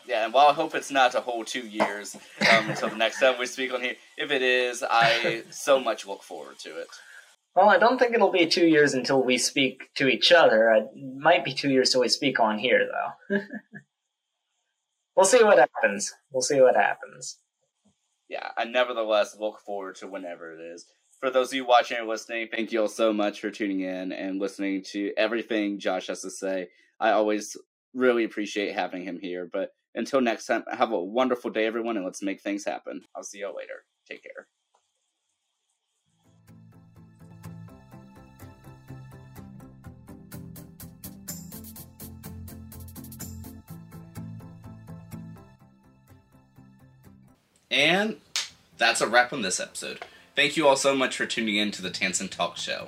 yeah, 0.07 0.25
and 0.25 0.33
while 0.33 0.47
I 0.47 0.53
hope 0.53 0.73
it's 0.73 0.91
not 0.91 1.13
a 1.13 1.21
whole 1.21 1.43
two 1.43 1.67
years 1.67 2.15
um, 2.49 2.69
until 2.69 2.89
the 2.89 2.95
next 2.95 3.19
time 3.19 3.37
we 3.37 3.45
speak 3.45 3.73
on 3.73 3.81
here, 3.81 3.95
if 4.17 4.31
it 4.31 4.41
is, 4.41 4.83
I 4.89 5.43
so 5.49 5.79
much 5.79 6.07
look 6.07 6.23
forward 6.23 6.57
to 6.59 6.79
it. 6.79 6.87
Well, 7.55 7.69
I 7.69 7.77
don't 7.77 7.97
think 7.97 8.13
it'll 8.13 8.31
be 8.31 8.47
two 8.47 8.67
years 8.67 8.93
until 8.93 9.23
we 9.23 9.37
speak 9.37 9.93
to 9.95 10.07
each 10.07 10.31
other. 10.31 10.71
It 10.71 10.89
might 11.17 11.45
be 11.45 11.53
two 11.53 11.69
years 11.69 11.89
till 11.89 12.01
we 12.01 12.09
speak 12.09 12.39
on 12.39 12.59
here, 12.59 12.87
though. 13.29 13.39
we'll 15.15 15.25
see 15.25 15.43
what 15.43 15.57
happens. 15.57 16.13
We'll 16.31 16.41
see 16.41 16.59
what 16.59 16.75
happens. 16.75 17.39
Yeah, 18.29 18.49
I 18.57 18.65
nevertheless 18.65 19.37
look 19.39 19.59
forward 19.59 19.95
to 19.97 20.07
whenever 20.07 20.53
it 20.53 20.61
is. 20.61 20.85
For 21.19 21.29
those 21.29 21.49
of 21.49 21.53
you 21.53 21.65
watching 21.65 21.97
and 21.97 22.07
listening, 22.07 22.47
thank 22.51 22.71
you 22.71 22.81
all 22.81 22.87
so 22.87 23.13
much 23.13 23.39
for 23.39 23.49
tuning 23.49 23.81
in 23.81 24.11
and 24.11 24.39
listening 24.39 24.83
to 24.91 25.13
everything 25.17 25.79
Josh 25.79 26.07
has 26.07 26.21
to 26.21 26.29
say. 26.29 26.67
I 26.99 27.11
always 27.11 27.55
really 27.93 28.23
appreciate 28.25 28.73
having 28.73 29.03
him 29.03 29.19
here. 29.19 29.49
But 29.51 29.71
until 29.95 30.21
next 30.21 30.45
time, 30.45 30.63
have 30.71 30.91
a 30.91 31.03
wonderful 31.03 31.51
day, 31.51 31.65
everyone, 31.65 31.95
and 31.95 32.05
let's 32.05 32.21
make 32.21 32.41
things 32.41 32.65
happen. 32.65 33.01
I'll 33.15 33.23
see 33.23 33.39
you 33.39 33.47
all 33.47 33.55
later. 33.55 33.85
Take 34.09 34.23
care. 34.23 34.47
And 47.75 48.17
that's 48.77 49.01
a 49.01 49.07
wrap 49.07 49.33
on 49.33 49.41
this 49.41 49.59
episode. 49.59 49.99
Thank 50.33 50.55
you 50.55 50.65
all 50.65 50.77
so 50.77 50.95
much 50.95 51.17
for 51.17 51.25
tuning 51.25 51.57
in 51.57 51.71
to 51.71 51.81
the 51.81 51.89
Tansson 51.89 52.29
Talk 52.29 52.55
Show. 52.55 52.87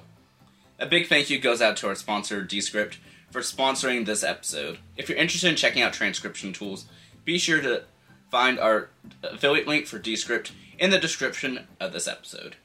A 0.80 0.85
big 0.85 1.07
thank 1.07 1.30
you 1.30 1.39
goes 1.39 1.61
out 1.61 1.76
to 1.77 1.88
our 1.88 1.95
sponsor, 1.95 2.41
Descript, 2.41 2.97
for 3.30 3.41
sponsoring 3.41 4.05
this 4.05 4.23
episode. 4.23 4.77
If 4.95 5.09
you're 5.09 5.18
interested 5.18 5.49
in 5.49 5.57
checking 5.57 5.81
out 5.81 5.91
transcription 5.91 6.53
tools, 6.53 6.85
be 7.26 7.38
sure 7.38 7.59
to 7.61 7.84
find 8.31 8.57
our 8.59 8.88
affiliate 9.23 9.68
link 9.68 9.88
for 9.88 9.99
Descript 9.99 10.53
in 10.80 10.89
the 10.89 10.99
description 10.99 11.68
of 11.81 11.91
this 11.91 12.07
episode. 12.07 12.55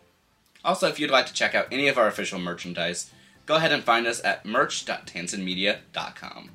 Also, 0.65 0.87
if 0.87 1.01
you'd 1.01 1.11
like 1.11 1.27
to 1.27 1.33
check 1.33 1.57
out 1.57 1.67
any 1.73 1.89
of 1.89 1.99
our 1.99 2.07
official 2.07 2.39
merchandise, 2.39 3.11
go 3.47 3.57
ahead 3.57 3.73
and 3.73 3.83
find 3.83 4.07
us 4.07 4.23
at 4.23 4.47
merch.tanssonmedia.com. 4.47 6.51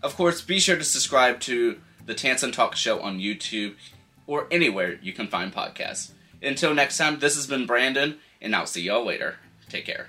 Of 0.00 0.14
course, 0.14 0.42
be 0.42 0.60
sure 0.60 0.76
to 0.76 0.84
subscribe 0.84 1.40
to 1.40 1.80
the 2.04 2.14
Tansson 2.14 2.52
Talk 2.52 2.76
Show 2.76 3.00
on 3.00 3.18
YouTube 3.18 3.74
or 4.26 4.46
anywhere 4.50 4.98
you 5.02 5.12
can 5.12 5.28
find 5.28 5.52
podcasts. 5.52 6.10
Until 6.42 6.74
next 6.74 6.98
time, 6.98 7.18
this 7.18 7.36
has 7.36 7.46
been 7.46 7.66
Brandon, 7.66 8.18
and 8.40 8.54
I'll 8.54 8.66
see 8.66 8.82
y'all 8.82 9.04
later. 9.04 9.36
Take 9.68 9.86
care. 9.86 10.08